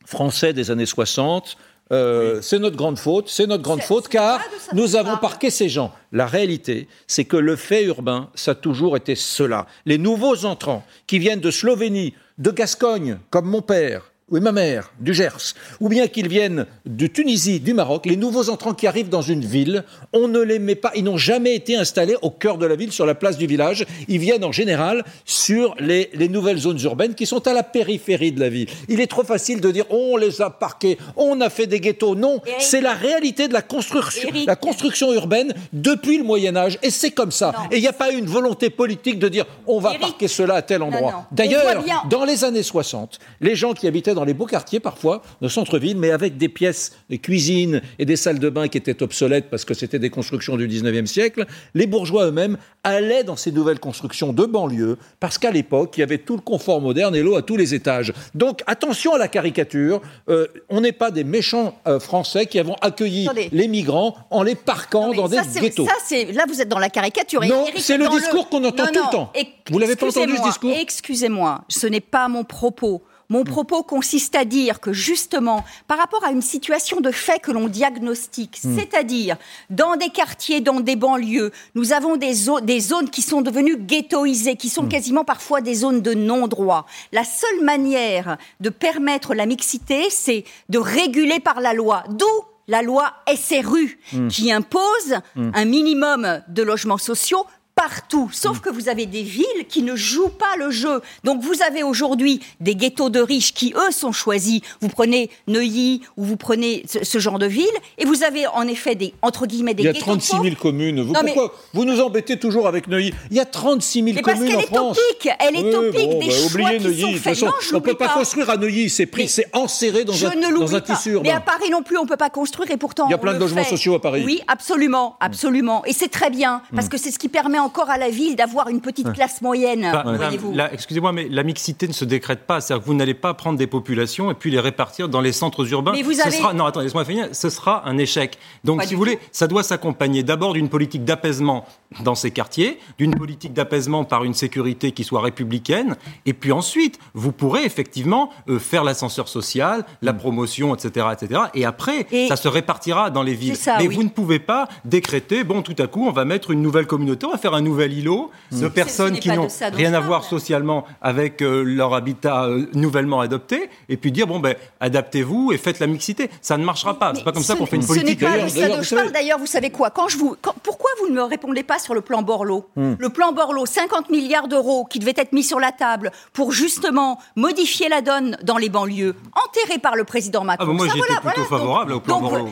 Français 0.06 0.52
des 0.52 0.70
années 0.70 0.86
60, 0.86 1.56
euh, 1.92 2.40
c'est 2.40 2.60
notre 2.60 2.76
grande 2.76 2.98
faute, 2.98 3.28
c'est 3.28 3.46
notre 3.46 3.64
grande 3.64 3.82
faute, 3.82 4.08
car 4.08 4.40
nous 4.72 4.94
avons 4.94 5.16
parqué 5.16 5.50
ces 5.50 5.68
gens. 5.68 5.92
La 6.12 6.26
réalité, 6.26 6.86
c'est 7.08 7.24
que 7.24 7.36
le 7.36 7.56
fait 7.56 7.84
urbain, 7.84 8.30
ça 8.34 8.52
a 8.52 8.54
toujours 8.54 8.96
été 8.96 9.16
cela. 9.16 9.66
Les 9.86 9.98
nouveaux 9.98 10.44
entrants 10.44 10.84
qui 11.08 11.18
viennent 11.18 11.40
de 11.40 11.50
Slovénie, 11.50 12.14
de 12.38 12.52
Gascogne, 12.52 13.18
comme 13.30 13.46
mon 13.46 13.62
père, 13.62 14.09
ou 14.30 14.38
ma 14.40 14.52
mère, 14.52 14.92
du 15.00 15.12
Gers, 15.12 15.54
ou 15.80 15.88
bien 15.88 16.06
qu'ils 16.06 16.28
viennent 16.28 16.66
de 16.86 17.06
Tunisie, 17.06 17.60
du 17.60 17.74
Maroc, 17.74 18.06
les 18.06 18.16
nouveaux 18.16 18.48
entrants 18.48 18.74
qui 18.74 18.86
arrivent 18.86 19.08
dans 19.08 19.22
une 19.22 19.44
ville, 19.44 19.84
on 20.12 20.28
ne 20.28 20.40
les 20.40 20.58
met 20.58 20.76
pas, 20.76 20.92
ils 20.94 21.04
n'ont 21.04 21.16
jamais 21.16 21.54
été 21.54 21.76
installés 21.76 22.16
au 22.22 22.30
cœur 22.30 22.56
de 22.58 22.66
la 22.66 22.76
ville, 22.76 22.92
sur 22.92 23.06
la 23.06 23.14
place 23.14 23.36
du 23.36 23.46
village, 23.46 23.84
ils 24.08 24.18
viennent 24.18 24.44
en 24.44 24.52
général 24.52 25.04
sur 25.24 25.74
les, 25.80 26.10
les 26.14 26.28
nouvelles 26.28 26.58
zones 26.58 26.80
urbaines 26.82 27.14
qui 27.14 27.26
sont 27.26 27.46
à 27.48 27.52
la 27.52 27.62
périphérie 27.62 28.32
de 28.32 28.40
la 28.40 28.48
ville. 28.48 28.68
Il 28.88 29.00
est 29.00 29.08
trop 29.08 29.24
facile 29.24 29.60
de 29.60 29.70
dire 29.70 29.84
on 29.90 30.16
les 30.16 30.40
a 30.40 30.50
parqués, 30.50 30.96
on 31.16 31.40
a 31.40 31.50
fait 31.50 31.66
des 31.66 31.80
ghettos. 31.80 32.14
Non, 32.14 32.40
c'est 32.58 32.80
la 32.80 32.94
réalité 32.94 33.48
de 33.48 33.52
la 33.52 33.62
construction, 33.62 34.28
Eric. 34.28 34.46
la 34.46 34.56
construction 34.56 35.12
urbaine 35.12 35.54
depuis 35.72 36.18
le 36.18 36.24
Moyen 36.24 36.56
Âge, 36.56 36.78
et 36.82 36.90
c'est 36.90 37.10
comme 37.10 37.32
ça. 37.32 37.52
Non. 37.56 37.64
Et 37.72 37.76
il 37.78 37.80
n'y 37.80 37.88
a 37.88 37.92
pas 37.92 38.12
eu 38.12 38.16
une 38.16 38.26
volonté 38.26 38.70
politique 38.70 39.18
de 39.18 39.28
dire 39.28 39.44
on 39.66 39.80
va 39.80 39.90
Eric. 39.90 40.00
parquer 40.02 40.28
cela 40.28 40.54
à 40.54 40.62
tel 40.62 40.82
endroit. 40.82 41.26
D'ailleurs, 41.32 41.82
dans 42.08 42.24
les 42.24 42.44
années 42.44 42.62
60, 42.62 43.18
les 43.40 43.56
gens 43.56 43.72
qui 43.72 43.88
habitaient 43.88 44.14
dans 44.14 44.19
les 44.24 44.34
beaux 44.34 44.46
quartiers, 44.46 44.80
parfois, 44.80 45.22
de 45.40 45.48
centre-ville, 45.48 45.96
mais 45.96 46.10
avec 46.10 46.36
des 46.36 46.48
pièces 46.48 46.92
de 47.10 47.16
cuisine 47.16 47.82
et 47.98 48.04
des 48.04 48.16
salles 48.16 48.38
de 48.38 48.48
bain 48.48 48.68
qui 48.68 48.78
étaient 48.78 49.02
obsolètes 49.02 49.50
parce 49.50 49.64
que 49.64 49.74
c'était 49.74 49.98
des 49.98 50.10
constructions 50.10 50.56
du 50.56 50.68
19e 50.68 51.06
siècle, 51.06 51.46
les 51.74 51.86
bourgeois 51.86 52.26
eux-mêmes 52.26 52.56
allaient 52.84 53.24
dans 53.24 53.36
ces 53.36 53.52
nouvelles 53.52 53.80
constructions 53.80 54.32
de 54.32 54.44
banlieue 54.46 54.96
parce 55.20 55.38
qu'à 55.38 55.50
l'époque, 55.50 55.94
il 55.96 56.00
y 56.00 56.02
avait 56.02 56.18
tout 56.18 56.34
le 56.36 56.42
confort 56.42 56.80
moderne 56.80 57.14
et 57.14 57.22
l'eau 57.22 57.36
à 57.36 57.42
tous 57.42 57.56
les 57.56 57.74
étages. 57.74 58.12
Donc, 58.34 58.60
attention 58.66 59.14
à 59.14 59.18
la 59.18 59.28
caricature. 59.28 60.00
Euh, 60.28 60.46
on 60.68 60.80
n'est 60.80 60.92
pas 60.92 61.10
des 61.10 61.24
méchants 61.24 61.78
euh, 61.86 62.00
Français 62.00 62.46
qui 62.46 62.58
avons 62.58 62.74
accueilli 62.80 63.26
Attendez. 63.26 63.48
les 63.52 63.68
migrants 63.68 64.16
en 64.30 64.42
les 64.42 64.54
parquant 64.54 65.08
Non, 65.08 65.22
dans 65.22 65.28
ça, 65.28 65.42
des 65.42 65.48
c'est- 65.50 65.60
ghettos. 65.60 65.86
Ça, 65.86 66.16
là, 66.32 66.44
vous 66.48 66.60
êtes 66.60 66.68
dans 66.68 66.78
la 66.78 66.90
caricature. 66.90 67.42
Et 67.44 67.48
Non, 67.48 67.64
c'est 67.76 67.96
le 67.98 68.04
dans 68.06 68.16
discours 68.16 68.48
qu'on 68.48 68.64
entend 68.64 68.84
Non, 68.84 68.90
tout 68.92 69.00
le 69.04 69.10
temps. 69.12 69.32
Vous 69.70 69.78
l'avez 69.78 69.96
pas 69.96 70.06
entendu, 70.08 70.36
ce 70.36 70.42
discours 70.42 70.72
Excusez-moi, 70.78 71.64
ce 71.68 71.86
n'est 71.86 72.00
pas 72.00 72.28
mon 72.28 72.44
propos. 72.44 73.02
Mon 73.30 73.44
propos 73.44 73.82
consiste 73.82 74.34
à 74.36 74.44
dire 74.44 74.80
que 74.80 74.92
justement, 74.92 75.64
par 75.88 75.96
rapport 75.98 76.24
à 76.24 76.30
une 76.32 76.42
situation 76.42 77.00
de 77.00 77.10
fait 77.10 77.38
que 77.38 77.50
l'on 77.52 77.68
diagnostique, 77.68 78.58
c'est-à-dire 78.60 79.36
dans 79.70 79.96
des 79.96 80.10
quartiers, 80.10 80.60
dans 80.60 80.80
des 80.80 80.96
banlieues, 80.96 81.52
nous 81.74 81.92
avons 81.92 82.16
des, 82.16 82.34
zo- 82.34 82.60
des 82.60 82.80
zones 82.80 83.08
qui 83.08 83.22
sont 83.22 83.40
devenues 83.40 83.76
ghettoisées, 83.78 84.56
qui 84.56 84.68
sont 84.68 84.86
quasiment 84.88 85.24
parfois 85.24 85.60
des 85.62 85.74
zones 85.74 86.02
de 86.02 86.12
non-droit. 86.12 86.86
La 87.12 87.24
seule 87.24 87.62
manière 87.64 88.36
de 88.60 88.68
permettre 88.68 89.34
la 89.34 89.46
mixité, 89.46 90.10
c'est 90.10 90.44
de 90.68 90.78
réguler 90.78 91.40
par 91.40 91.60
la 91.60 91.72
loi. 91.72 92.04
D'où 92.10 92.26
la 92.68 92.82
loi 92.82 93.12
SRU, 93.34 93.98
qui 94.28 94.52
impose 94.52 95.14
un 95.36 95.64
minimum 95.64 96.40
de 96.48 96.62
logements 96.62 96.98
sociaux 96.98 97.44
partout. 97.74 98.28
Sauf 98.32 98.60
que 98.60 98.68
vous 98.70 98.88
avez 98.88 99.06
des 99.06 99.22
villes 99.22 99.66
qui 99.68 99.82
ne 99.82 99.96
jouent 99.96 100.28
pas 100.28 100.56
le 100.58 100.70
jeu. 100.70 101.00
Donc 101.24 101.42
vous 101.42 101.62
avez 101.62 101.82
aujourd'hui 101.82 102.40
des 102.60 102.74
ghettos 102.74 103.08
de 103.10 103.20
riches 103.20 103.54
qui, 103.54 103.72
eux, 103.76 103.90
sont 103.90 104.12
choisis. 104.12 104.60
Vous 104.80 104.88
prenez 104.88 105.30
Neuilly 105.48 106.02
ou 106.16 106.24
vous 106.24 106.36
prenez 106.36 106.84
ce, 106.88 107.04
ce 107.04 107.18
genre 107.18 107.38
de 107.38 107.46
ville 107.46 107.64
et 107.98 108.04
vous 108.04 108.22
avez 108.22 108.46
en 108.48 108.66
effet 108.68 108.94
des, 108.94 109.14
entre 109.22 109.46
guillemets, 109.46 109.74
des 109.74 109.82
Il 109.82 109.86
y 109.86 109.88
a 109.88 109.92
ghettos 109.92 110.04
36 110.06 110.30
000 110.32 110.42
pauvres. 110.42 110.56
communes. 110.58 111.00
Vous, 111.02 111.12
Non, 111.14 111.20
mais- 111.24 111.32
pourquoi 111.32 111.54
vous 111.72 111.84
nous 111.84 112.00
embêtez 112.00 112.38
toujours 112.38 112.66
avec 112.68 112.86
Neuilly? 112.86 113.14
Il 113.30 113.36
y 113.36 113.40
a 113.40 113.44
36 113.46 114.02
000 114.02 114.14
Mais 114.16 114.22
parce 114.22 114.34
communes 114.38 114.48
qu'elle 114.50 114.58
en 114.58 114.62
est 114.62 114.66
France. 114.66 114.98
topique, 114.98 115.30
elle 115.38 115.56
est 115.56 115.70
topique 115.72 116.10
bon, 116.10 116.18
des 116.20 116.26
bah, 116.26 116.32
choix 116.32 116.46
oubliez 116.46 116.78
qui 116.78 116.84
Neuilly. 116.84 117.00
sont 117.00 117.06
De 117.08 117.12
toute 117.14 117.22
faits. 117.22 117.34
façon, 117.34 117.46
Non, 117.46 117.52
je 117.60 117.70
on 117.74 117.78
ne 117.78 117.80
peut 117.82 117.94
pas, 117.94 118.08
pas. 118.08 118.14
construire 118.14 118.50
à 118.50 118.56
Neuilly. 118.56 118.90
C'est 118.90 119.06
pris, 119.06 119.28
c'est 119.28 119.46
enserré 119.54 120.04
dans 120.04 120.12
Je 120.12 120.26
un, 120.26 120.34
ne 120.34 120.42
dans 120.42 120.50
l'oublie 120.50 120.76
un 120.76 120.80
pas. 120.80 120.94
tissu 120.96 121.16
Mais 121.22 121.30
à. 121.30 121.40
Paris 121.40 121.70
non 121.70 121.82
plus, 121.82 121.96
on 121.96 122.04
peut 122.06 122.16
pas 122.18 122.30
construire 122.30 122.70
et 122.70 122.76
pourtant 122.76 123.06
Il 123.08 123.12
y 123.12 123.14
a 123.14 123.18
plein 123.18 123.32
de 123.34 123.38
logements 123.38 123.64
fait. 123.64 123.70
sociaux 123.70 123.94
à 123.94 124.00
Paris. 124.02 124.22
Oui, 124.26 124.40
absolument, 124.48 125.16
absolument. 125.20 125.84
Et 125.86 125.92
c'est 125.92 126.08
très 126.08 126.30
bien 126.30 126.62
parce 126.74 126.88
que 126.88 126.98
c'est 126.98 127.10
ce 127.10 127.18
qui 127.18 127.28
permet 127.28 127.58
encore 127.60 127.90
à 127.90 127.98
la 127.98 128.10
ville 128.10 128.36
d'avoir 128.36 128.68
une 128.68 128.80
petite 128.80 129.12
classe 129.12 129.40
moyenne. 129.42 129.88
Bah, 129.92 130.04
voyez-vous. 130.16 130.54
Excusez-moi, 130.72 131.12
mais 131.12 131.28
la 131.28 131.42
mixité 131.42 131.86
ne 131.88 131.92
se 131.92 132.04
décrète 132.04 132.46
pas. 132.46 132.60
C'est-à-dire 132.60 132.82
que 132.82 132.86
vous 132.88 132.94
n'allez 132.94 133.14
pas 133.14 133.34
prendre 133.34 133.58
des 133.58 133.66
populations 133.66 134.30
et 134.30 134.34
puis 134.34 134.50
les 134.50 134.60
répartir 134.60 135.08
dans 135.08 135.20
les 135.20 135.32
centres 135.32 135.70
urbains. 135.72 135.92
Mais 135.92 136.02
vous 136.02 136.12
Ce 136.14 136.22
avez- 136.26 136.36
sera, 136.38 136.52
non, 136.54 136.66
attendez, 136.66 136.84
laissez-moi 136.86 137.04
finir. 137.04 137.28
Ce 137.32 137.50
sera 137.50 137.86
un 137.88 137.98
échec. 137.98 138.38
Donc, 138.64 138.80
Pas 138.80 138.86
si 138.86 138.94
vous 138.94 139.00
voulez, 139.00 139.18
ça 139.32 139.46
doit 139.46 139.62
s'accompagner 139.62 140.22
d'abord 140.22 140.52
d'une 140.54 140.68
politique 140.68 141.04
d'apaisement 141.04 141.64
dans 142.04 142.14
ces 142.14 142.30
quartiers, 142.30 142.78
d'une 142.98 143.14
politique 143.14 143.52
d'apaisement 143.52 144.04
par 144.04 144.24
une 144.24 144.34
sécurité 144.34 144.92
qui 144.92 145.02
soit 145.04 145.20
républicaine, 145.20 145.96
et 146.26 146.32
puis 146.34 146.52
ensuite, 146.52 146.98
vous 147.14 147.32
pourrez 147.32 147.64
effectivement 147.64 148.30
euh, 148.48 148.58
faire 148.58 148.84
l'ascenseur 148.84 149.28
social, 149.28 149.84
la 150.02 150.12
promotion, 150.12 150.74
etc., 150.74 151.06
etc. 151.12 151.40
Et 151.54 151.64
après, 151.64 152.06
Et- 152.12 152.28
ça 152.28 152.36
se 152.36 152.46
répartira 152.48 153.10
dans 153.10 153.22
les 153.22 153.34
villes. 153.34 153.56
C'est 153.56 153.64
ça, 153.64 153.76
Mais 153.78 153.88
oui. 153.88 153.94
vous 153.96 154.02
ne 154.04 154.08
pouvez 154.08 154.38
pas 154.38 154.68
décréter, 154.84 155.42
bon, 155.44 155.62
tout 155.62 155.74
à 155.78 155.86
coup, 155.86 156.06
on 156.06 156.12
va 156.12 156.24
mettre 156.24 156.50
une 156.52 156.62
nouvelle 156.62 156.86
communauté, 156.86 157.26
on 157.26 157.32
va 157.32 157.38
faire 157.38 157.49
un 157.54 157.60
un 157.60 157.62
nouvel 157.62 157.92
îlot 157.92 158.30
de 158.52 158.68
personnes 158.68 159.18
qui 159.18 159.28
n'ont 159.28 159.48
rien 159.72 159.92
à 159.94 160.00
voir 160.00 160.24
socialement 160.24 160.84
avec 161.02 161.42
euh, 161.42 161.62
leur 161.62 161.94
habitat 161.94 162.44
euh, 162.44 162.66
nouvellement 162.74 163.20
adopté, 163.20 163.68
et 163.88 163.96
puis 163.96 164.10
dire 164.10 164.26
bon 164.26 164.40
ben 164.40 164.56
adaptez-vous 164.80 165.52
et 165.52 165.58
faites 165.58 165.78
la 165.78 165.86
mixité. 165.86 166.30
Ça 166.40 166.56
ne 166.56 166.64
marchera 166.64 166.98
pas. 166.98 167.12
C'est 167.14 167.24
pas 167.24 167.32
comme 167.32 167.42
ça 167.42 167.54
qu'on 167.54 167.66
fait 167.66 167.76
une 167.76 167.86
politique. 167.86 168.20
Ce 168.20 168.58
n'est 168.58 168.68
pas 168.68 169.02
parle. 169.02 169.12
D'ailleurs, 169.12 169.38
vous 169.38 169.46
savez 169.46 169.70
quoi? 169.70 169.90
Quand 169.90 170.08
je 170.08 170.16
vous, 170.16 170.36
pourquoi 170.62 170.90
vous 171.00 171.08
ne 171.08 171.14
me 171.14 171.22
répondez 171.22 171.62
pas 171.62 171.78
sur 171.78 171.94
le 171.94 172.00
plan 172.00 172.22
Borloo? 172.22 172.64
Hmm. 172.76 172.94
Le 172.98 173.08
plan 173.10 173.32
Borloo, 173.32 173.66
50 173.66 174.10
milliards 174.10 174.48
d'euros 174.48 174.86
qui 174.88 174.98
devaient 174.98 175.14
être 175.16 175.32
mis 175.32 175.44
sur 175.44 175.60
la 175.60 175.72
table 175.72 176.10
pour 176.32 176.52
justement 176.52 177.18
modifier 177.36 177.88
la 177.88 178.00
donne 178.00 178.36
dans 178.42 178.56
les 178.56 178.68
banlieues, 178.68 179.14
enterré 179.32 179.78
par 179.78 179.96
le 179.96 180.04
président 180.04 180.44
Macron. 180.44 180.64
Ah 180.64 180.70
ben 180.70 180.76
moi 180.76 180.86
j'étais 180.86 181.20
plutôt 181.20 181.44
favorable 181.44 181.92
au 181.92 182.00
plan 182.00 182.20
Borloo. 182.20 182.48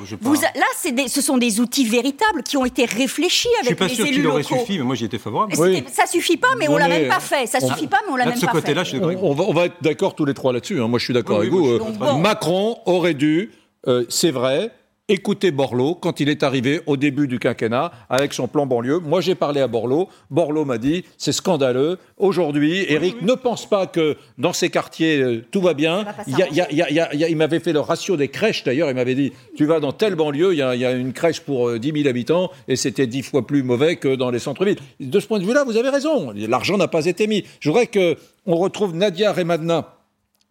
là, 0.55 0.93
des, 0.93 1.09
ce 1.09 1.21
sont 1.21 1.39
des 1.39 1.61
outils 1.61 1.87
véritables 1.87 2.43
qui 2.43 2.57
ont 2.57 2.65
été 2.65 2.85
réfléchis 2.85 3.49
avec 3.63 3.81
les 3.81 4.01
élus 4.01 4.23
locaux. 4.23 4.39
Je 4.39 4.43
suis 4.43 4.55
pas 4.55 4.59
sûr 4.59 4.59
qu'il 4.59 4.59
aurait 4.59 4.67
suffi, 4.67 4.79
mais 4.79 4.88
moi 4.89 4.97
j'y 4.97 5.05
étais 5.05 5.19
favorable. 5.19 5.55
Ça 5.55 6.07
suffit 6.07 6.37
pas, 6.37 6.49
mais 6.59 6.69
on 6.69 6.77
l'a 6.77 6.89
même 6.89 7.09
pas 7.09 7.21
fait. 7.21 7.47
Ça 7.47 7.61
suffit 7.61 7.87
pas, 7.87 7.99
mais 8.07 8.13
on 8.13 8.17
l'a 8.17 8.25
même 8.25 8.35
pas 8.35 8.41
fait. 8.41 8.47
De 8.47 8.51
ce 8.51 8.53
côté-là, 8.53 8.85
je 8.85 8.89
suis 8.89 9.01
d'accord. 9.01 9.23
On 9.23 9.53
va, 9.53 9.67
être 9.67 9.77
d'accord 9.81 10.15
tous 10.17 10.25
les 10.25 10.35
trois 10.35 10.53
là-dessus. 10.53 10.81
Hein. 10.81 10.89
Moi, 10.89 10.99
je 10.99 11.05
suis 11.05 11.15
d'accord 11.15 11.39
avec 11.39 11.51
vous. 11.51 11.67
Euh, 11.67 12.15
Macron 12.19 12.79
aurait 12.87 13.15
dû, 13.15 13.53
euh, 13.87 14.05
c'est 14.09 14.31
vrai, 14.31 14.73
écouter 15.09 15.51
Borloo 15.51 15.95
quand 15.95 16.21
il 16.21 16.29
est 16.29 16.43
arrivé 16.43 16.83
au 16.87 16.97
début 16.97 17.27
du 17.27 17.39
quinquennat 17.39 17.93
avec 18.11 18.35
son 18.35 18.47
plan 18.47 18.67
banlieue. 18.67 19.01
Moi, 19.01 19.21
j'ai 19.21 19.35
parlé 19.35 19.61
à 19.61 19.67
Borloo. 19.67 20.09
Borloo 20.31 20.65
m'a 20.65 20.79
dit 20.79 21.05
c'est 21.17 21.33
scandaleux. 21.33 21.99
Aujourd'hui, 22.19 22.85
Eric 22.89 23.23
ne 23.23 23.33
pense 23.33 23.67
pas 23.69 23.87
que 23.87 24.17
dans 24.37 24.53
ces 24.53 24.69
quartiers 24.69 25.21
euh, 25.21 25.45
tout 25.51 25.63
va 25.63 25.73
bien. 25.73 26.05
Il, 26.27 27.37
m'avait 27.37 27.61
fait 27.61 27.73
le 27.73 27.81
ratio 27.81 28.17
des 28.17 28.29
crèches 28.29 28.65
d'ailleurs. 28.65 28.91
Il 28.91 28.95
m'avait 28.95 29.15
dit 29.15 29.33
tu 29.57 29.65
vas 29.65 29.81
dans 29.81 29.93
telle 29.93 30.15
banlieue, 30.15 30.53
il 30.53 30.59
y, 30.59 30.63
a, 30.63 30.93
une 30.93 31.13
crèche 31.13 31.41
pour 31.41 31.79
10 31.79 31.93
000 31.93 32.09
habitants 32.09 32.51
et 32.67 32.77
c'était 32.77 33.07
dix 33.07 33.23
fois 33.23 33.47
plus 33.47 33.63
mauvais 33.63 33.97
que 33.97 34.15
dans 34.15 34.31
les 34.31 34.39
centres-villes. 34.39 34.79
De 35.01 35.21
ce 35.21 35.27
point 35.27 35.39
de 35.39 35.45
vue-là, 35.45 35.65
vous 35.65 35.77
avez 35.77 35.89
raison. 35.89 36.33
L'argent 36.35 36.77
n'a 36.77 36.89
pas 36.89 37.07
été 37.07 37.27
mis. 37.27 37.45
Je 37.61 37.71
voudrais 37.71 37.87
qu'on 37.87 38.57
retrouve 38.57 38.95
Nadia 38.95 39.33
Remadna 39.33 39.98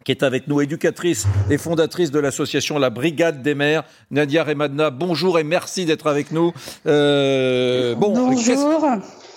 qui 0.08 0.12
est 0.12 0.22
avec 0.22 0.48
nous, 0.48 0.62
éducatrice 0.62 1.26
et 1.50 1.58
fondatrice 1.58 2.10
de 2.10 2.18
l'association 2.18 2.78
La 2.78 2.88
Brigade 2.88 3.42
des 3.42 3.54
Mères. 3.54 3.84
Nadia 4.10 4.42
Remadna, 4.42 4.88
bonjour 4.88 5.38
et 5.38 5.44
merci 5.44 5.84
d'être 5.84 6.06
avec 6.06 6.32
nous. 6.32 6.54
Euh, 6.86 7.94
bon, 7.94 8.14
bonjour. 8.14 8.86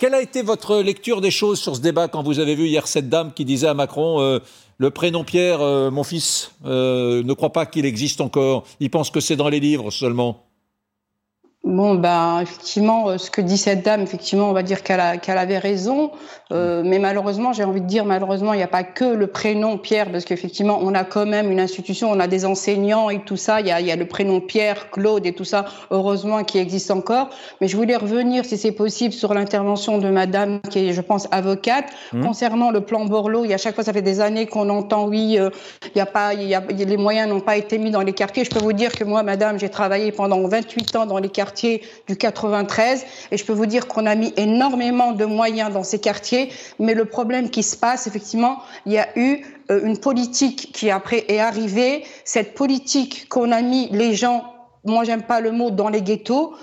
Quelle 0.00 0.14
a 0.14 0.22
été 0.22 0.40
votre 0.40 0.78
lecture 0.78 1.20
des 1.20 1.30
choses 1.30 1.60
sur 1.60 1.76
ce 1.76 1.82
débat 1.82 2.08
quand 2.08 2.22
vous 2.22 2.38
avez 2.38 2.54
vu 2.54 2.68
hier 2.68 2.88
cette 2.88 3.10
dame 3.10 3.34
qui 3.34 3.44
disait 3.44 3.66
à 3.66 3.74
Macron 3.74 4.22
euh, 4.22 4.38
le 4.78 4.88
prénom 4.88 5.24
Pierre, 5.24 5.60
euh, 5.60 5.90
mon 5.90 6.04
fils, 6.04 6.52
ne 6.64 7.32
croit 7.34 7.52
pas 7.52 7.66
qu'il 7.66 7.84
existe 7.84 8.22
encore. 8.22 8.64
Il 8.80 8.88
pense 8.88 9.10
que 9.10 9.20
c'est 9.20 9.36
dans 9.36 9.50
les 9.50 9.60
livres 9.60 9.90
seulement. 9.90 10.46
Bon, 11.64 11.96
ben, 11.96 12.40
effectivement, 12.40 13.18
ce 13.18 13.30
que 13.30 13.40
dit 13.40 13.58
cette 13.58 13.84
dame, 13.84 14.00
effectivement, 14.00 14.48
on 14.48 14.52
va 14.54 14.62
dire 14.62 14.82
qu'elle 14.82 15.00
avait 15.00 15.58
raison. 15.58 16.12
Euh, 16.52 16.82
mais 16.84 16.98
malheureusement, 16.98 17.52
j'ai 17.52 17.64
envie 17.64 17.80
de 17.80 17.86
dire, 17.86 18.04
malheureusement, 18.04 18.52
il 18.52 18.58
n'y 18.58 18.62
a 18.62 18.68
pas 18.68 18.84
que 18.84 19.04
le 19.04 19.26
prénom 19.26 19.78
Pierre, 19.78 20.10
parce 20.10 20.24
qu'effectivement, 20.24 20.78
on 20.82 20.94
a 20.94 21.04
quand 21.04 21.26
même 21.26 21.50
une 21.50 21.60
institution, 21.60 22.10
on 22.10 22.20
a 22.20 22.26
des 22.26 22.44
enseignants 22.44 23.10
et 23.10 23.20
tout 23.20 23.36
ça. 23.36 23.60
Il 23.60 23.66
y 23.66 23.70
a, 23.70 23.80
il 23.80 23.86
y 23.86 23.92
a 23.92 23.96
le 23.96 24.06
prénom 24.06 24.40
Pierre, 24.40 24.90
Claude 24.90 25.26
et 25.26 25.32
tout 25.32 25.44
ça, 25.44 25.64
heureusement, 25.90 26.44
qui 26.44 26.58
existe 26.58 26.90
encore. 26.90 27.30
Mais 27.60 27.68
je 27.68 27.76
voulais 27.76 27.96
revenir, 27.96 28.44
si 28.44 28.58
c'est 28.58 28.72
possible, 28.72 29.14
sur 29.14 29.34
l'intervention 29.34 29.98
de 29.98 30.08
madame, 30.08 30.60
qui 30.70 30.88
est, 30.88 30.92
je 30.92 31.00
pense, 31.00 31.28
avocate. 31.30 31.86
Mmh. 32.12 32.24
Concernant 32.24 32.70
le 32.70 32.80
plan 32.80 33.04
Borloo, 33.06 33.44
il 33.44 33.50
y 33.50 33.54
a 33.54 33.58
chaque 33.58 33.74
fois, 33.74 33.84
ça 33.84 33.92
fait 33.92 34.02
des 34.02 34.20
années 34.20 34.46
qu'on 34.46 34.68
entend, 34.68 35.06
oui, 35.06 35.38
euh, 35.38 35.50
il 35.94 35.98
y 35.98 36.00
a 36.00 36.06
pas, 36.06 36.34
il 36.34 36.48
y 36.48 36.54
a, 36.54 36.60
les 36.60 36.96
moyens 36.96 37.28
n'ont 37.28 37.40
pas 37.40 37.56
été 37.56 37.78
mis 37.78 37.90
dans 37.90 38.02
les 38.02 38.12
quartiers. 38.12 38.44
Je 38.44 38.50
peux 38.50 38.60
vous 38.60 38.72
dire 38.72 38.92
que 38.92 39.04
moi, 39.04 39.22
madame, 39.22 39.58
j'ai 39.58 39.68
travaillé 39.68 40.12
pendant 40.12 40.46
28 40.46 40.96
ans 40.96 41.06
dans 41.06 41.18
les 41.18 41.28
quartiers 41.28 41.82
du 42.08 42.16
93 42.16 43.04
et 43.30 43.36
je 43.36 43.44
peux 43.44 43.52
vous 43.52 43.66
dire 43.66 43.88
qu'on 43.88 44.06
a 44.06 44.14
mis 44.14 44.32
énormément 44.36 45.12
de 45.12 45.24
moyens 45.24 45.72
dans 45.72 45.82
ces 45.82 45.98
quartiers, 45.98 46.41
mais 46.78 46.94
le 46.94 47.04
problème 47.04 47.50
qui 47.50 47.62
se 47.62 47.76
passe, 47.76 48.06
effectivement, 48.06 48.58
il 48.86 48.92
y 48.92 48.98
a 48.98 49.08
eu 49.16 49.44
euh, 49.70 49.84
une 49.84 49.98
politique 49.98 50.72
qui 50.72 50.90
après 50.90 51.24
est 51.28 51.38
arrivée, 51.38 52.04
cette 52.24 52.54
politique 52.54 53.28
qu'on 53.28 53.52
a 53.52 53.62
mis 53.62 53.88
les 53.90 54.14
gens 54.14 54.44
moi 54.84 55.04
j'aime 55.04 55.22
pas 55.22 55.40
le 55.40 55.52
mot 55.52 55.70
dans 55.70 55.88
les 55.88 56.02
ghettos, 56.02 56.54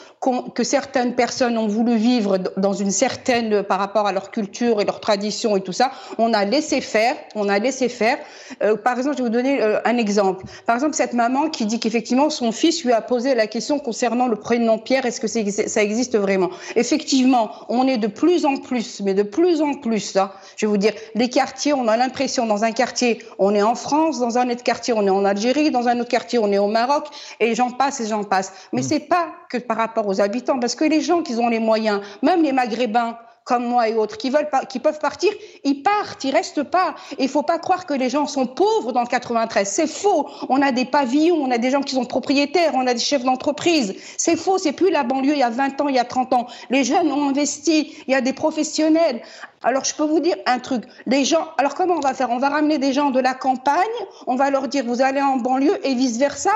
que 0.54 0.64
certaines 0.66 1.16
personnes 1.16 1.58
ont 1.58 1.68
voulu 1.68 1.96
vivre 1.96 2.38
dans 2.58 2.74
une 2.74 2.92
certaine 2.92 3.64
par 3.64 3.80
rapport 3.80 4.06
à 4.06 4.12
leur 4.12 4.32
culture 4.32 4.82
et 4.82 4.86
leur 4.86 5.00
tradition 5.00 5.56
et 5.56 5.62
tout 5.62 5.72
ça, 5.72 5.92
on 6.18 6.34
a 6.34 6.44
laissé 6.44 6.82
faire, 6.82 7.16
on 7.36 7.48
a 7.48 7.58
laissé 7.58 7.88
faire. 7.88 8.18
Euh, 8.62 8.76
par 8.76 8.98
exemple, 8.98 9.16
je 9.18 9.24
vais 9.24 9.30
vous 9.30 9.34
donner 9.34 9.62
euh, 9.62 9.80
un 9.86 9.96
exemple. 9.98 10.46
Par 10.66 10.76
exemple, 10.76 10.96
cette 10.96 11.14
maman 11.14 11.50
qui 11.50 11.66
dit 11.66 11.80
qu'effectivement 11.80 12.30
son 12.30 12.52
fils 12.52 12.84
lui 12.84 12.92
a 12.92 13.02
posé 13.02 13.34
la 13.34 13.48
question 13.48 13.80
concernant 13.80 14.28
le 14.28 14.36
prénom 14.36 14.78
Pierre, 14.78 15.06
est-ce 15.06 15.22
que 15.22 15.28
ça 15.28 15.82
existe 15.82 16.18
vraiment? 16.18 16.50
Effectivement, 16.76 17.52
on 17.70 17.88
est 17.88 17.98
de 17.98 18.08
plus 18.08 18.46
en 18.46 18.58
plus, 18.58 19.02
mais 19.02 19.14
de 19.14 19.24
plus 19.24 19.62
en 19.62 19.74
plus, 19.74 20.18
hein, 20.18 20.32
je 20.58 20.66
vais 20.66 20.70
vous 20.70 20.78
dire, 20.78 20.94
les 21.16 21.30
quartiers, 21.30 21.74
on 21.74 21.88
a 21.88 21.96
l'impression 21.96 22.46
dans 22.46 22.66
un 22.66 22.72
quartier, 22.72 23.20
on 23.38 23.56
est 23.56 23.64
en 23.64 23.76
France, 23.76 24.20
dans 24.20 24.38
un 24.38 24.50
autre 24.50 24.64
quartier, 24.64 24.94
on 24.94 25.06
est 25.08 25.10
en 25.10 25.24
Algérie, 25.24 25.72
dans 25.72 25.88
un 25.88 25.98
autre 26.00 26.10
quartier, 26.10 26.40
on 26.40 26.52
est 26.52 26.58
au 26.58 26.68
Maroc, 26.68 27.08
et 27.40 27.56
j'en 27.56 27.72
passe 27.72 28.02
et 28.02 28.08
j'en 28.08 28.26
passe. 28.26 28.52
Mais 28.74 28.82
mmh. 28.82 28.86
c'est 28.86 29.00
pas 29.00 29.28
que 29.50 29.58
par 29.58 29.78
rapport 29.78 30.08
aux 30.08 30.22
habitants, 30.22 30.60
parce 30.60 30.76
que 30.76 30.86
les 30.86 31.02
gens 31.02 31.24
qui 31.24 31.36
ont 31.36 31.50
les 31.50 31.60
moyens, 31.60 32.02
même 32.22 32.44
les 32.44 32.52
Maghrébins, 32.52 33.18
comme 33.50 33.66
moi 33.66 33.90
et 33.90 33.96
autres, 33.96 34.18
qui 34.18 34.30
veulent 34.30 34.48
qui 34.70 34.78
peuvent 34.78 35.00
partir, 35.00 35.32
ils 35.64 35.82
partent, 35.82 36.24
ils 36.24 36.32
restent 36.32 36.62
pas. 36.62 36.94
Il 37.18 37.28
faut 37.28 37.42
pas 37.42 37.58
croire 37.58 37.88
que 37.88 37.96
les 37.96 38.08
gens 38.08 38.28
sont 38.28 38.46
pauvres 38.46 38.92
dans 38.92 39.02
le 39.02 39.08
93. 39.08 39.68
C'est 39.68 39.88
faux. 39.88 40.30
On 40.50 40.62
a 40.62 40.72
des 40.72 40.86
pavillons, 40.86 41.38
on 41.38 41.50
a 41.50 41.58
des 41.58 41.72
gens 41.72 41.82
qui 41.82 41.96
sont 41.96 42.06
propriétaires, 42.06 42.74
on 42.76 42.86
a 42.86 42.94
des 42.94 43.00
chefs 43.00 43.24
d'entreprise. 43.24 43.96
C'est 44.18 44.36
faux. 44.36 44.60
C'est 44.60 44.74
plus 44.74 44.92
la 44.92 45.02
banlieue 45.02 45.34
il 45.34 45.40
y 45.40 45.44
a 45.44 45.50
20 45.50 45.82
ans, 45.82 45.88
il 45.88 45.96
y 45.96 46.00
a 46.00 46.06
30 46.06 46.32
ans. 46.34 46.46
Les 46.70 46.84
jeunes 46.84 47.12
ont 47.12 47.30
investi. 47.30 47.98
Il 48.08 48.12
y 48.12 48.16
a 48.16 48.22
des 48.22 48.34
professionnels. 48.34 49.24
Alors 49.64 49.84
je 49.84 49.96
peux 49.96 50.06
vous 50.06 50.20
dire 50.20 50.36
un 50.46 50.60
truc. 50.60 50.84
Les 51.08 51.26
gens. 51.26 51.48
Alors 51.58 51.74
comment 51.74 51.96
on 51.96 52.02
va 52.02 52.14
faire? 52.14 52.30
On 52.30 52.38
va 52.38 52.50
ramener 52.50 52.78
des 52.78 52.94
gens 52.94 53.10
de 53.10 53.20
la 53.20 53.34
campagne. 53.34 54.00
On 54.28 54.36
va 54.36 54.52
leur 54.52 54.68
dire 54.68 54.86
vous 54.86 55.02
allez 55.02 55.24
en 55.24 55.38
banlieue 55.38 55.80
et 55.84 55.96
vice 55.96 56.18
versa. 56.18 56.52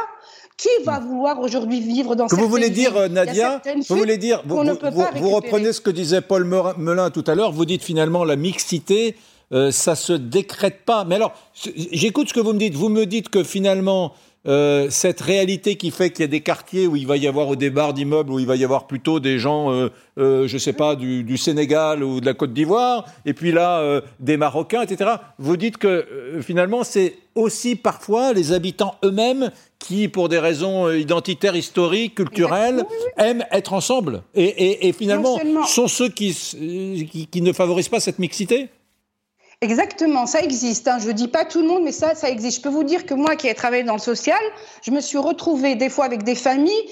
Qui 0.57 0.69
va 0.85 0.99
vouloir 0.99 1.39
aujourd'hui 1.39 1.81
vivre 1.81 2.15
dans 2.15 2.27
que 2.27 2.35
vous 2.35 2.47
voulez 2.47 2.69
dire, 2.69 3.09
Nadia 3.09 3.61
Vous 3.89 3.97
voulez 3.97 4.17
dire, 4.17 4.41
vous, 4.45 4.57
vous, 4.57 5.29
reprenez 5.29 5.73
ce 5.73 5.81
que 5.81 5.89
disait 5.89 6.21
Paul 6.21 6.45
Melun 6.77 7.09
tout 7.09 7.23
à 7.27 7.35
l'heure. 7.35 7.51
Vous 7.51 7.65
dites 7.65 7.83
finalement 7.83 8.23
la 8.23 8.35
mixité, 8.35 9.15
euh, 9.51 9.71
ça 9.71 9.95
se 9.95 10.13
décrète 10.13 10.85
pas. 10.85 11.05
Mais 11.05 11.15
alors, 11.15 11.33
j'écoute 11.91 12.29
ce 12.29 12.33
que 12.33 12.39
vous 12.39 12.53
me 12.53 12.59
dites. 12.59 12.75
Vous 12.75 12.89
me 12.89 13.05
dites 13.05 13.29
que 13.29 13.43
finalement, 13.43 14.13
euh, 14.45 14.89
cette 14.89 15.21
réalité 15.21 15.77
qui 15.77 15.89
fait 15.89 16.09
qu'il 16.09 16.23
y 16.23 16.25
a 16.25 16.27
des 16.27 16.41
quartiers 16.41 16.85
où 16.85 16.97
il 16.97 17.07
va 17.07 17.15
y 17.15 17.27
avoir 17.27 17.47
au 17.47 17.55
départ 17.55 17.93
d'immeubles, 17.93 18.31
où 18.31 18.39
il 18.39 18.45
va 18.45 18.57
y 18.57 18.65
avoir 18.65 18.87
plutôt 18.87 19.21
des 19.21 19.39
gens, 19.39 19.71
euh, 19.71 19.89
euh, 20.17 20.47
je 20.47 20.55
ne 20.55 20.59
sais 20.59 20.73
pas, 20.73 20.95
du, 20.95 21.37
Sénégal 21.37 22.03
ou 22.03 22.19
de 22.19 22.25
la 22.25 22.33
Côte 22.33 22.53
d'Ivoire, 22.53 23.05
et 23.25 23.33
puis 23.33 23.51
là, 23.51 24.01
des 24.19 24.37
Marocains, 24.37 24.81
etc. 24.81 25.11
Vous 25.39 25.57
dites 25.57 25.77
que 25.77 26.05
finalement, 26.41 26.83
c'est 26.83 27.15
aussi 27.35 27.75
parfois 27.75 28.33
les 28.33 28.51
habitants 28.51 28.95
eux-mêmes 29.03 29.51
qui, 29.83 30.07
pour 30.07 30.29
des 30.29 30.39
raisons 30.39 30.89
identitaires, 30.89 31.55
historiques, 31.55 32.15
culturelles, 32.15 32.85
aiment 33.17 33.45
être 33.51 33.73
ensemble. 33.73 34.23
Et, 34.33 34.93
finalement, 34.93 35.37
sont 35.67 35.89
ceux 35.89 36.07
qui, 36.09 36.33
qui 37.29 37.41
ne 37.41 37.51
favorisent 37.51 37.89
pas 37.89 37.99
cette 37.99 38.17
mixité? 38.17 38.69
Exactement, 39.61 40.25
ça 40.25 40.41
existe. 40.41 40.87
Hein. 40.87 40.99
Je 40.99 41.07
ne 41.07 41.13
dis 41.13 41.27
pas 41.27 41.45
tout 41.45 41.61
le 41.61 41.67
monde, 41.67 41.83
mais 41.83 41.91
ça, 41.91 42.15
ça 42.15 42.29
existe. 42.29 42.57
Je 42.57 42.61
peux 42.61 42.69
vous 42.69 42.83
dire 42.83 43.05
que 43.05 43.13
moi 43.13 43.35
qui 43.35 43.47
ai 43.47 43.53
travaillé 43.53 43.83
dans 43.83 43.93
le 43.93 43.99
social, 43.99 44.41
je 44.81 44.91
me 44.91 45.01
suis 45.01 45.17
retrouvée 45.17 45.75
des 45.75 45.89
fois 45.89 46.05
avec 46.05 46.23
des 46.23 46.35
familles 46.35 46.85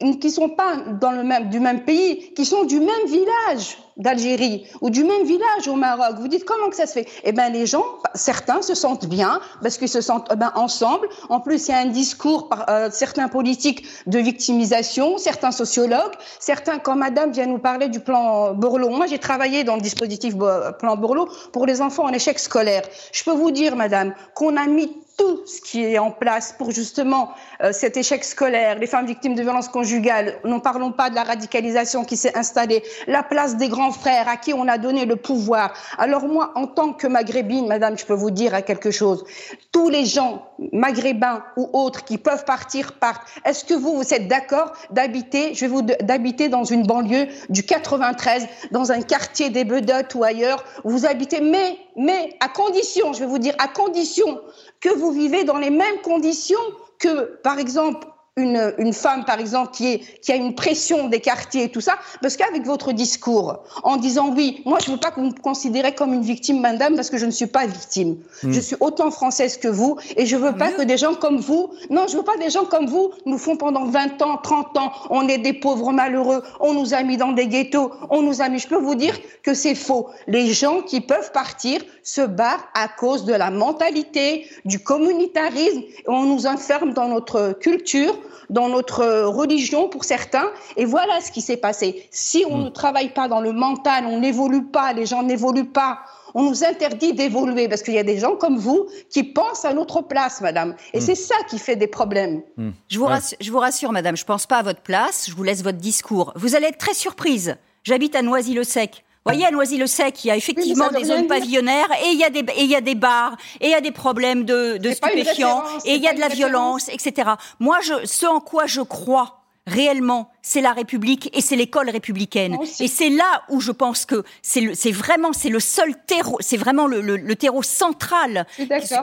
qui 0.00 0.26
ne 0.26 0.32
sont 0.32 0.48
pas 0.48 0.76
dans 1.00 1.12
le 1.12 1.24
même, 1.24 1.50
du 1.50 1.60
même 1.60 1.84
pays, 1.84 2.32
qui 2.34 2.44
sont 2.44 2.64
du 2.64 2.80
même 2.80 3.06
village 3.06 3.78
d'Algérie 3.96 4.66
ou 4.80 4.90
du 4.90 5.04
même 5.04 5.24
village 5.24 5.68
au 5.68 5.74
Maroc. 5.74 6.16
Vous 6.18 6.28
dites 6.28 6.44
comment 6.44 6.68
que 6.68 6.76
ça 6.76 6.86
se 6.86 6.92
fait? 6.92 7.08
Eh 7.24 7.32
ben 7.32 7.50
les 7.50 7.66
gens, 7.66 7.84
certains 8.14 8.62
se 8.62 8.74
sentent 8.74 9.06
bien 9.06 9.40
parce 9.62 9.78
qu'ils 9.78 9.88
se 9.88 10.00
sentent 10.00 10.28
eh 10.32 10.36
ben, 10.36 10.52
ensemble. 10.54 11.08
En 11.28 11.40
plus, 11.40 11.68
il 11.68 11.70
y 11.70 11.74
a 11.74 11.78
un 11.78 11.86
discours 11.86 12.48
par 12.48 12.68
euh, 12.68 12.88
certains 12.90 13.28
politiques 13.28 13.84
de 14.06 14.18
victimisation, 14.18 15.18
certains 15.18 15.50
sociologues, 15.52 16.14
certains 16.38 16.78
quand 16.78 16.96
Madame 16.96 17.32
vient 17.32 17.46
nous 17.46 17.58
parler 17.58 17.88
du 17.88 18.00
plan 18.00 18.52
Borloo. 18.52 18.90
Moi, 18.90 19.06
j'ai 19.06 19.18
travaillé 19.18 19.64
dans 19.64 19.76
le 19.76 19.82
dispositif 19.82 20.34
plan 20.78 20.96
Borloo 20.96 21.28
pour 21.52 21.66
les 21.66 21.80
enfants 21.80 22.04
en 22.04 22.12
échec 22.12 22.38
scolaire. 22.38 22.82
Je 23.12 23.24
peux 23.24 23.32
vous 23.32 23.50
dire, 23.50 23.76
Madame, 23.76 24.14
qu'on 24.34 24.56
a 24.56 24.66
mis 24.66 24.90
tout 25.16 25.46
ce 25.46 25.60
qui 25.60 25.82
est 25.82 25.98
en 25.98 26.10
place 26.10 26.54
pour 26.56 26.70
justement 26.70 27.30
euh, 27.62 27.72
cet 27.72 27.96
échec 27.96 28.22
scolaire, 28.22 28.78
les 28.78 28.86
femmes 28.86 29.06
victimes 29.06 29.34
de 29.34 29.42
violences 29.42 29.68
conjugales, 29.68 30.38
n'en 30.44 30.60
parlons 30.60 30.92
pas 30.92 31.08
de 31.10 31.14
la 31.14 31.24
radicalisation 31.24 32.04
qui 32.04 32.16
s'est 32.16 32.36
installée, 32.36 32.82
la 33.06 33.22
place 33.22 33.56
des 33.56 33.68
grands 33.68 33.92
frères 33.92 34.28
à 34.28 34.36
qui 34.36 34.52
on 34.52 34.68
a 34.68 34.78
donné 34.78 35.06
le 35.06 35.16
pouvoir. 35.16 35.72
Alors 35.98 36.26
moi, 36.26 36.52
en 36.54 36.66
tant 36.66 36.92
que 36.92 37.06
maghrébine, 37.06 37.66
madame, 37.66 37.96
je 37.96 38.04
peux 38.04 38.14
vous 38.14 38.30
dire 38.30 38.64
quelque 38.64 38.90
chose. 38.90 39.24
Tous 39.72 39.88
les 39.88 40.04
gens, 40.04 40.46
maghrébins 40.72 41.42
ou 41.56 41.68
autres, 41.72 42.04
qui 42.04 42.18
peuvent 42.18 42.44
partir, 42.44 42.92
partent. 42.94 43.26
Est-ce 43.44 43.64
que 43.64 43.74
vous, 43.74 43.96
vous 43.96 44.14
êtes 44.14 44.28
d'accord 44.28 44.72
d'habiter, 44.90 45.54
je 45.54 45.60
vais 45.60 45.68
vous 45.68 45.82
d'habiter 45.82 46.48
dans 46.48 46.64
une 46.64 46.86
banlieue 46.86 47.28
du 47.48 47.62
93, 47.62 48.46
dans 48.70 48.92
un 48.92 49.02
quartier 49.02 49.50
des 49.50 49.64
Bedottes 49.64 50.14
ou 50.14 50.24
ailleurs, 50.24 50.64
vous 50.84 51.06
habitez, 51.06 51.40
mais, 51.40 51.78
mais 51.96 52.36
à 52.40 52.48
condition, 52.48 53.12
je 53.12 53.20
vais 53.20 53.26
vous 53.26 53.38
dire, 53.38 53.54
à 53.58 53.68
condition 53.68 54.40
que 54.80 54.88
vous 54.88 55.10
vivez 55.10 55.44
dans 55.44 55.58
les 55.58 55.70
mêmes 55.70 56.00
conditions 56.02 56.60
que, 56.98 57.36
par 57.42 57.58
exemple, 57.58 58.06
une, 58.38 58.74
une 58.76 58.92
femme, 58.92 59.24
par 59.24 59.40
exemple, 59.40 59.70
qui, 59.72 59.94
est, 59.94 60.20
qui 60.20 60.30
a 60.30 60.36
une 60.36 60.54
pression 60.54 61.08
des 61.08 61.20
quartiers 61.20 61.64
et 61.64 61.68
tout 61.70 61.80
ça, 61.80 61.98
parce 62.20 62.36
qu'avec 62.36 62.66
votre 62.66 62.92
discours, 62.92 63.60
en 63.82 63.96
disant 63.96 64.30
oui, 64.36 64.60
moi 64.66 64.78
je 64.78 64.90
ne 64.90 64.96
veux 64.96 65.00
pas 65.00 65.10
que 65.10 65.20
vous 65.20 65.28
me 65.28 65.40
considérez 65.40 65.94
comme 65.94 66.12
une 66.12 66.22
victime, 66.22 66.60
madame, 66.60 66.96
parce 66.96 67.08
que 67.08 67.16
je 67.16 67.24
ne 67.24 67.30
suis 67.30 67.46
pas 67.46 67.66
victime. 67.66 68.18
Hmm. 68.42 68.52
Je 68.52 68.60
suis 68.60 68.76
autant 68.80 69.10
française 69.10 69.56
que 69.56 69.68
vous, 69.68 69.96
et 70.18 70.26
je 70.26 70.36
veux 70.36 70.54
pas 70.54 70.70
que 70.70 70.82
des 70.82 70.98
gens 70.98 71.14
comme 71.14 71.38
vous, 71.38 71.70
non, 71.88 72.06
je 72.08 72.18
veux 72.18 72.24
pas 72.24 72.36
des 72.36 72.50
gens 72.50 72.66
comme 72.66 72.86
vous 72.86 73.10
nous 73.24 73.38
font 73.38 73.56
pendant 73.56 73.86
20 73.86 74.20
ans, 74.20 74.36
30 74.42 74.76
ans, 74.76 74.92
on 75.08 75.26
est 75.28 75.38
des 75.38 75.54
pauvres 75.54 75.92
malheureux, 75.92 76.42
on 76.60 76.74
nous 76.74 76.92
a 76.92 77.02
mis 77.02 77.16
dans 77.16 77.32
des 77.32 77.46
ghettos, 77.46 77.90
on 78.10 78.20
nous 78.20 78.42
a 78.42 78.50
mis, 78.50 78.58
je 78.58 78.68
peux 78.68 78.76
vous 78.76 78.96
dire 78.96 79.18
que 79.42 79.54
c'est 79.54 79.74
faux. 79.74 80.10
Les 80.26 80.52
gens 80.52 80.82
qui 80.82 81.00
peuvent 81.00 81.32
partir 81.32 81.80
se 82.02 82.20
barrent 82.20 82.68
à 82.74 82.88
cause 82.88 83.24
de 83.24 83.32
la 83.32 83.50
mentalité, 83.50 84.46
du 84.66 84.78
communautarisme, 84.78 85.82
on 86.06 86.24
nous 86.24 86.46
enferme 86.46 86.92
dans 86.92 87.08
notre 87.08 87.52
culture, 87.58 88.14
dans 88.50 88.68
notre 88.68 89.00
euh, 89.00 89.28
religion 89.28 89.88
pour 89.88 90.04
certains. 90.04 90.50
Et 90.76 90.84
voilà 90.84 91.20
ce 91.20 91.30
qui 91.30 91.40
s'est 91.40 91.56
passé. 91.56 92.08
Si 92.10 92.44
on 92.48 92.58
ne 92.58 92.68
travaille 92.68 93.12
pas 93.12 93.28
dans 93.28 93.40
le 93.40 93.52
mental, 93.52 94.06
on 94.06 94.20
n'évolue 94.20 94.64
pas, 94.64 94.92
les 94.92 95.06
gens 95.06 95.22
n'évoluent 95.22 95.70
pas, 95.70 96.00
on 96.34 96.42
nous 96.42 96.64
interdit 96.64 97.14
d'évoluer 97.14 97.66
parce 97.66 97.82
qu'il 97.82 97.94
y 97.94 97.98
a 97.98 98.02
des 98.02 98.18
gens 98.18 98.36
comme 98.36 98.58
vous 98.58 98.88
qui 99.08 99.24
pensent 99.24 99.64
à 99.64 99.72
notre 99.72 100.02
place, 100.02 100.42
madame. 100.42 100.76
Et 100.92 101.00
c'est 101.00 101.14
ça 101.14 101.36
qui 101.48 101.58
fait 101.58 101.76
des 101.76 101.86
problèmes. 101.86 102.42
Je 102.88 102.98
vous, 102.98 103.06
rassure, 103.06 103.38
je 103.40 103.50
vous 103.50 103.58
rassure, 103.58 103.90
madame, 103.90 104.16
je 104.16 104.22
ne 104.22 104.26
pense 104.26 104.46
pas 104.46 104.58
à 104.58 104.62
votre 104.62 104.82
place, 104.82 105.30
je 105.30 105.34
vous 105.34 105.42
laisse 105.42 105.62
votre 105.62 105.78
discours. 105.78 106.34
Vous 106.36 106.54
allez 106.54 106.66
être 106.66 106.78
très 106.78 106.92
surprise. 106.92 107.56
J'habite 107.84 108.14
à 108.14 108.20
Noisy-le-Sec. 108.20 109.05
Voyez, 109.26 109.44
à 109.44 109.50
Noisy-le-Sec, 109.50 110.24
il 110.24 110.28
y 110.28 110.30
a 110.30 110.36
effectivement 110.36 110.88
des 110.88 111.04
zones 111.04 111.26
pavillonnaires 111.26 111.90
et 112.04 112.10
il 112.12 112.18
y 112.18 112.22
a 112.22 112.30
des, 112.30 112.40
et 112.40 112.62
il 112.62 112.70
y 112.70 112.76
a 112.76 112.80
des 112.80 112.94
bars 112.94 113.36
et 113.60 113.66
il 113.66 113.70
y 113.70 113.74
a 113.74 113.80
des 113.80 113.90
problèmes 113.90 114.44
de, 114.44 114.76
de 114.76 114.90
stupéfiants 114.92 115.64
et 115.84 115.96
il 115.96 116.02
y 116.02 116.06
a 116.06 116.14
de 116.14 116.20
la 116.20 116.28
violence, 116.28 116.88
etc. 116.88 117.30
Moi, 117.58 117.78
je, 117.82 118.06
ce 118.06 118.26
en 118.26 118.38
quoi 118.38 118.66
je 118.66 118.82
crois 118.82 119.45
réellement, 119.66 120.30
c'est 120.42 120.60
la 120.60 120.72
République 120.72 121.28
et 121.36 121.40
c'est 121.40 121.56
l'école 121.56 121.90
républicaine. 121.90 122.56
Et 122.78 122.86
c'est 122.88 123.10
là 123.10 123.42
où 123.48 123.60
je 123.60 123.72
pense 123.72 124.04
que 124.06 124.22
c'est 124.42 124.60
le- 124.60 124.74
c'est 124.74 124.92
vraiment, 124.92 125.32
c'est 125.32 125.48
le 125.48 125.58
seul 125.60 125.94
terreau, 126.06 126.36
c'est 126.40 126.56
vraiment 126.56 126.86
le, 126.86 127.00
le- 127.00 127.16
le 127.16 127.36
terreau 127.36 127.62
central 127.64 128.46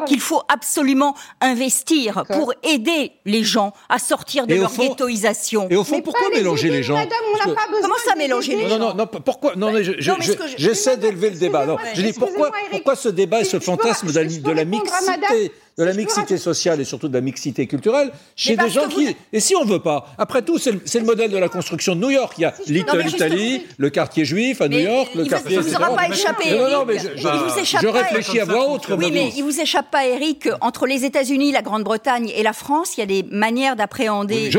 qu'il 0.08 0.22
faut 0.22 0.42
absolument 0.48 1.16
investir 1.42 2.24
pour 2.34 2.54
aider 2.64 3.12
les 3.26 3.44
gens 3.44 3.74
à 3.90 4.00
sortir 4.00 4.48
de 4.48 4.54
Et 4.54 4.58
leur 4.58 4.72
fond- 4.72 4.88
ghettoisation. 4.88 5.68
Et 5.70 5.76
au 5.76 5.84
fond, 5.84 5.98
Mais 5.98 6.02
pourquoi 6.02 6.30
mélanger 6.30 6.70
les 6.70 6.82
gens 6.84 6.96
Madame, 6.96 7.12
on 7.30 7.34
Parce 7.38 7.46
n'a 7.48 7.52
que- 7.52 7.58
pas 7.58 7.68
besoin 7.68 7.82
Comment 7.82 7.96
ça, 8.06 8.16
mélanger 8.16 8.56
les 8.56 8.68
Non, 8.68 8.80
non, 8.80 8.94
non, 8.94 9.08
pourquoi 9.08 9.56
Non, 9.56 9.72
mais 9.72 9.84
je- 9.84 9.92
ce 9.94 10.02
je- 10.22 10.54
j'essaie 10.58 10.98
d'élever 10.98 11.30
le 11.30 11.38
débat. 11.38 11.66
Non, 11.66 11.78
je 11.94 12.02
dis 12.02 12.14
pourquoi, 12.14 12.52
pourquoi 12.72 12.96
se 12.96 13.10
débat 13.10 13.42
et 13.42 13.46
ce 13.46 13.60
fantasme 13.60 14.12
de 14.12 14.52
la, 14.52 14.64
mixité, 14.66 15.52
de 15.78 15.84
la 15.84 15.94
mixité 15.94 16.38
sociale 16.38 16.80
et 16.82 16.86
surtout 16.86 17.08
de 17.08 17.14
la 17.14 17.22
mixité 17.22 17.66
culturelle 17.68 18.12
chez 18.36 18.56
des 18.56 18.70
gens 18.70 18.88
qui. 18.88 19.08
vous- 19.08 19.14
Et 19.32 19.40
si 19.40 19.56
on 19.56 19.66
veut 19.66 19.80
pas 19.80 20.08
Après 20.18 20.42
tout, 20.42 20.58
c'est 20.60 20.72
le, 20.72 20.82
c'est 20.86 21.00
le 21.00 21.06
modèle 21.06 21.32
de 21.32 21.38
la 21.38 21.50
construction 21.50 21.96
de 21.96 22.02
New 22.02 22.12
York. 22.12 22.34
Il 22.38 22.42
y 22.42 22.46
a 22.46 22.54
Little 22.68 23.04
Italy, 23.08 23.66
le 23.78 23.90
quartier 23.90 24.26
juif 24.26 24.62
à 24.62 24.68
New 24.68 24.78
Mais 24.78 24.84
York, 24.84 25.10
le 25.16 25.24
il 25.24 25.30
quartier. 25.30 25.58
vous, 25.58 25.68
vous 25.70 25.76
aura 25.76 25.96
pas 25.96 26.08
échappé, 26.10 26.52
Non, 26.52 26.58
non, 26.58 26.70
non, 26.86 26.90
Eric. 26.90 27.04
mais 27.16 27.66
je, 27.66 27.86
vous 27.88 27.92
réfléchis 27.92 28.40
à 28.40 28.46
voix 28.46 28.70
haute. 28.70 28.88
Oui, 28.98 29.10
mais 29.12 29.32
il 29.36 29.44
vous 29.44 29.60
échappe 29.60 29.90
pas, 29.90 30.06
Eric, 30.06 30.50
qu'entre 30.50 30.86
les 30.86 31.06
États-Unis, 31.06 31.52
la 31.52 31.62
Grande-Bretagne 31.62 32.32
et 32.36 32.44
la 32.44 32.54
France, 32.54 32.96
il 32.98 33.00
y 33.00 33.04
a 33.04 33.08
des 33.08 33.24
manières 33.24 33.76
d'appréhender 33.76 34.50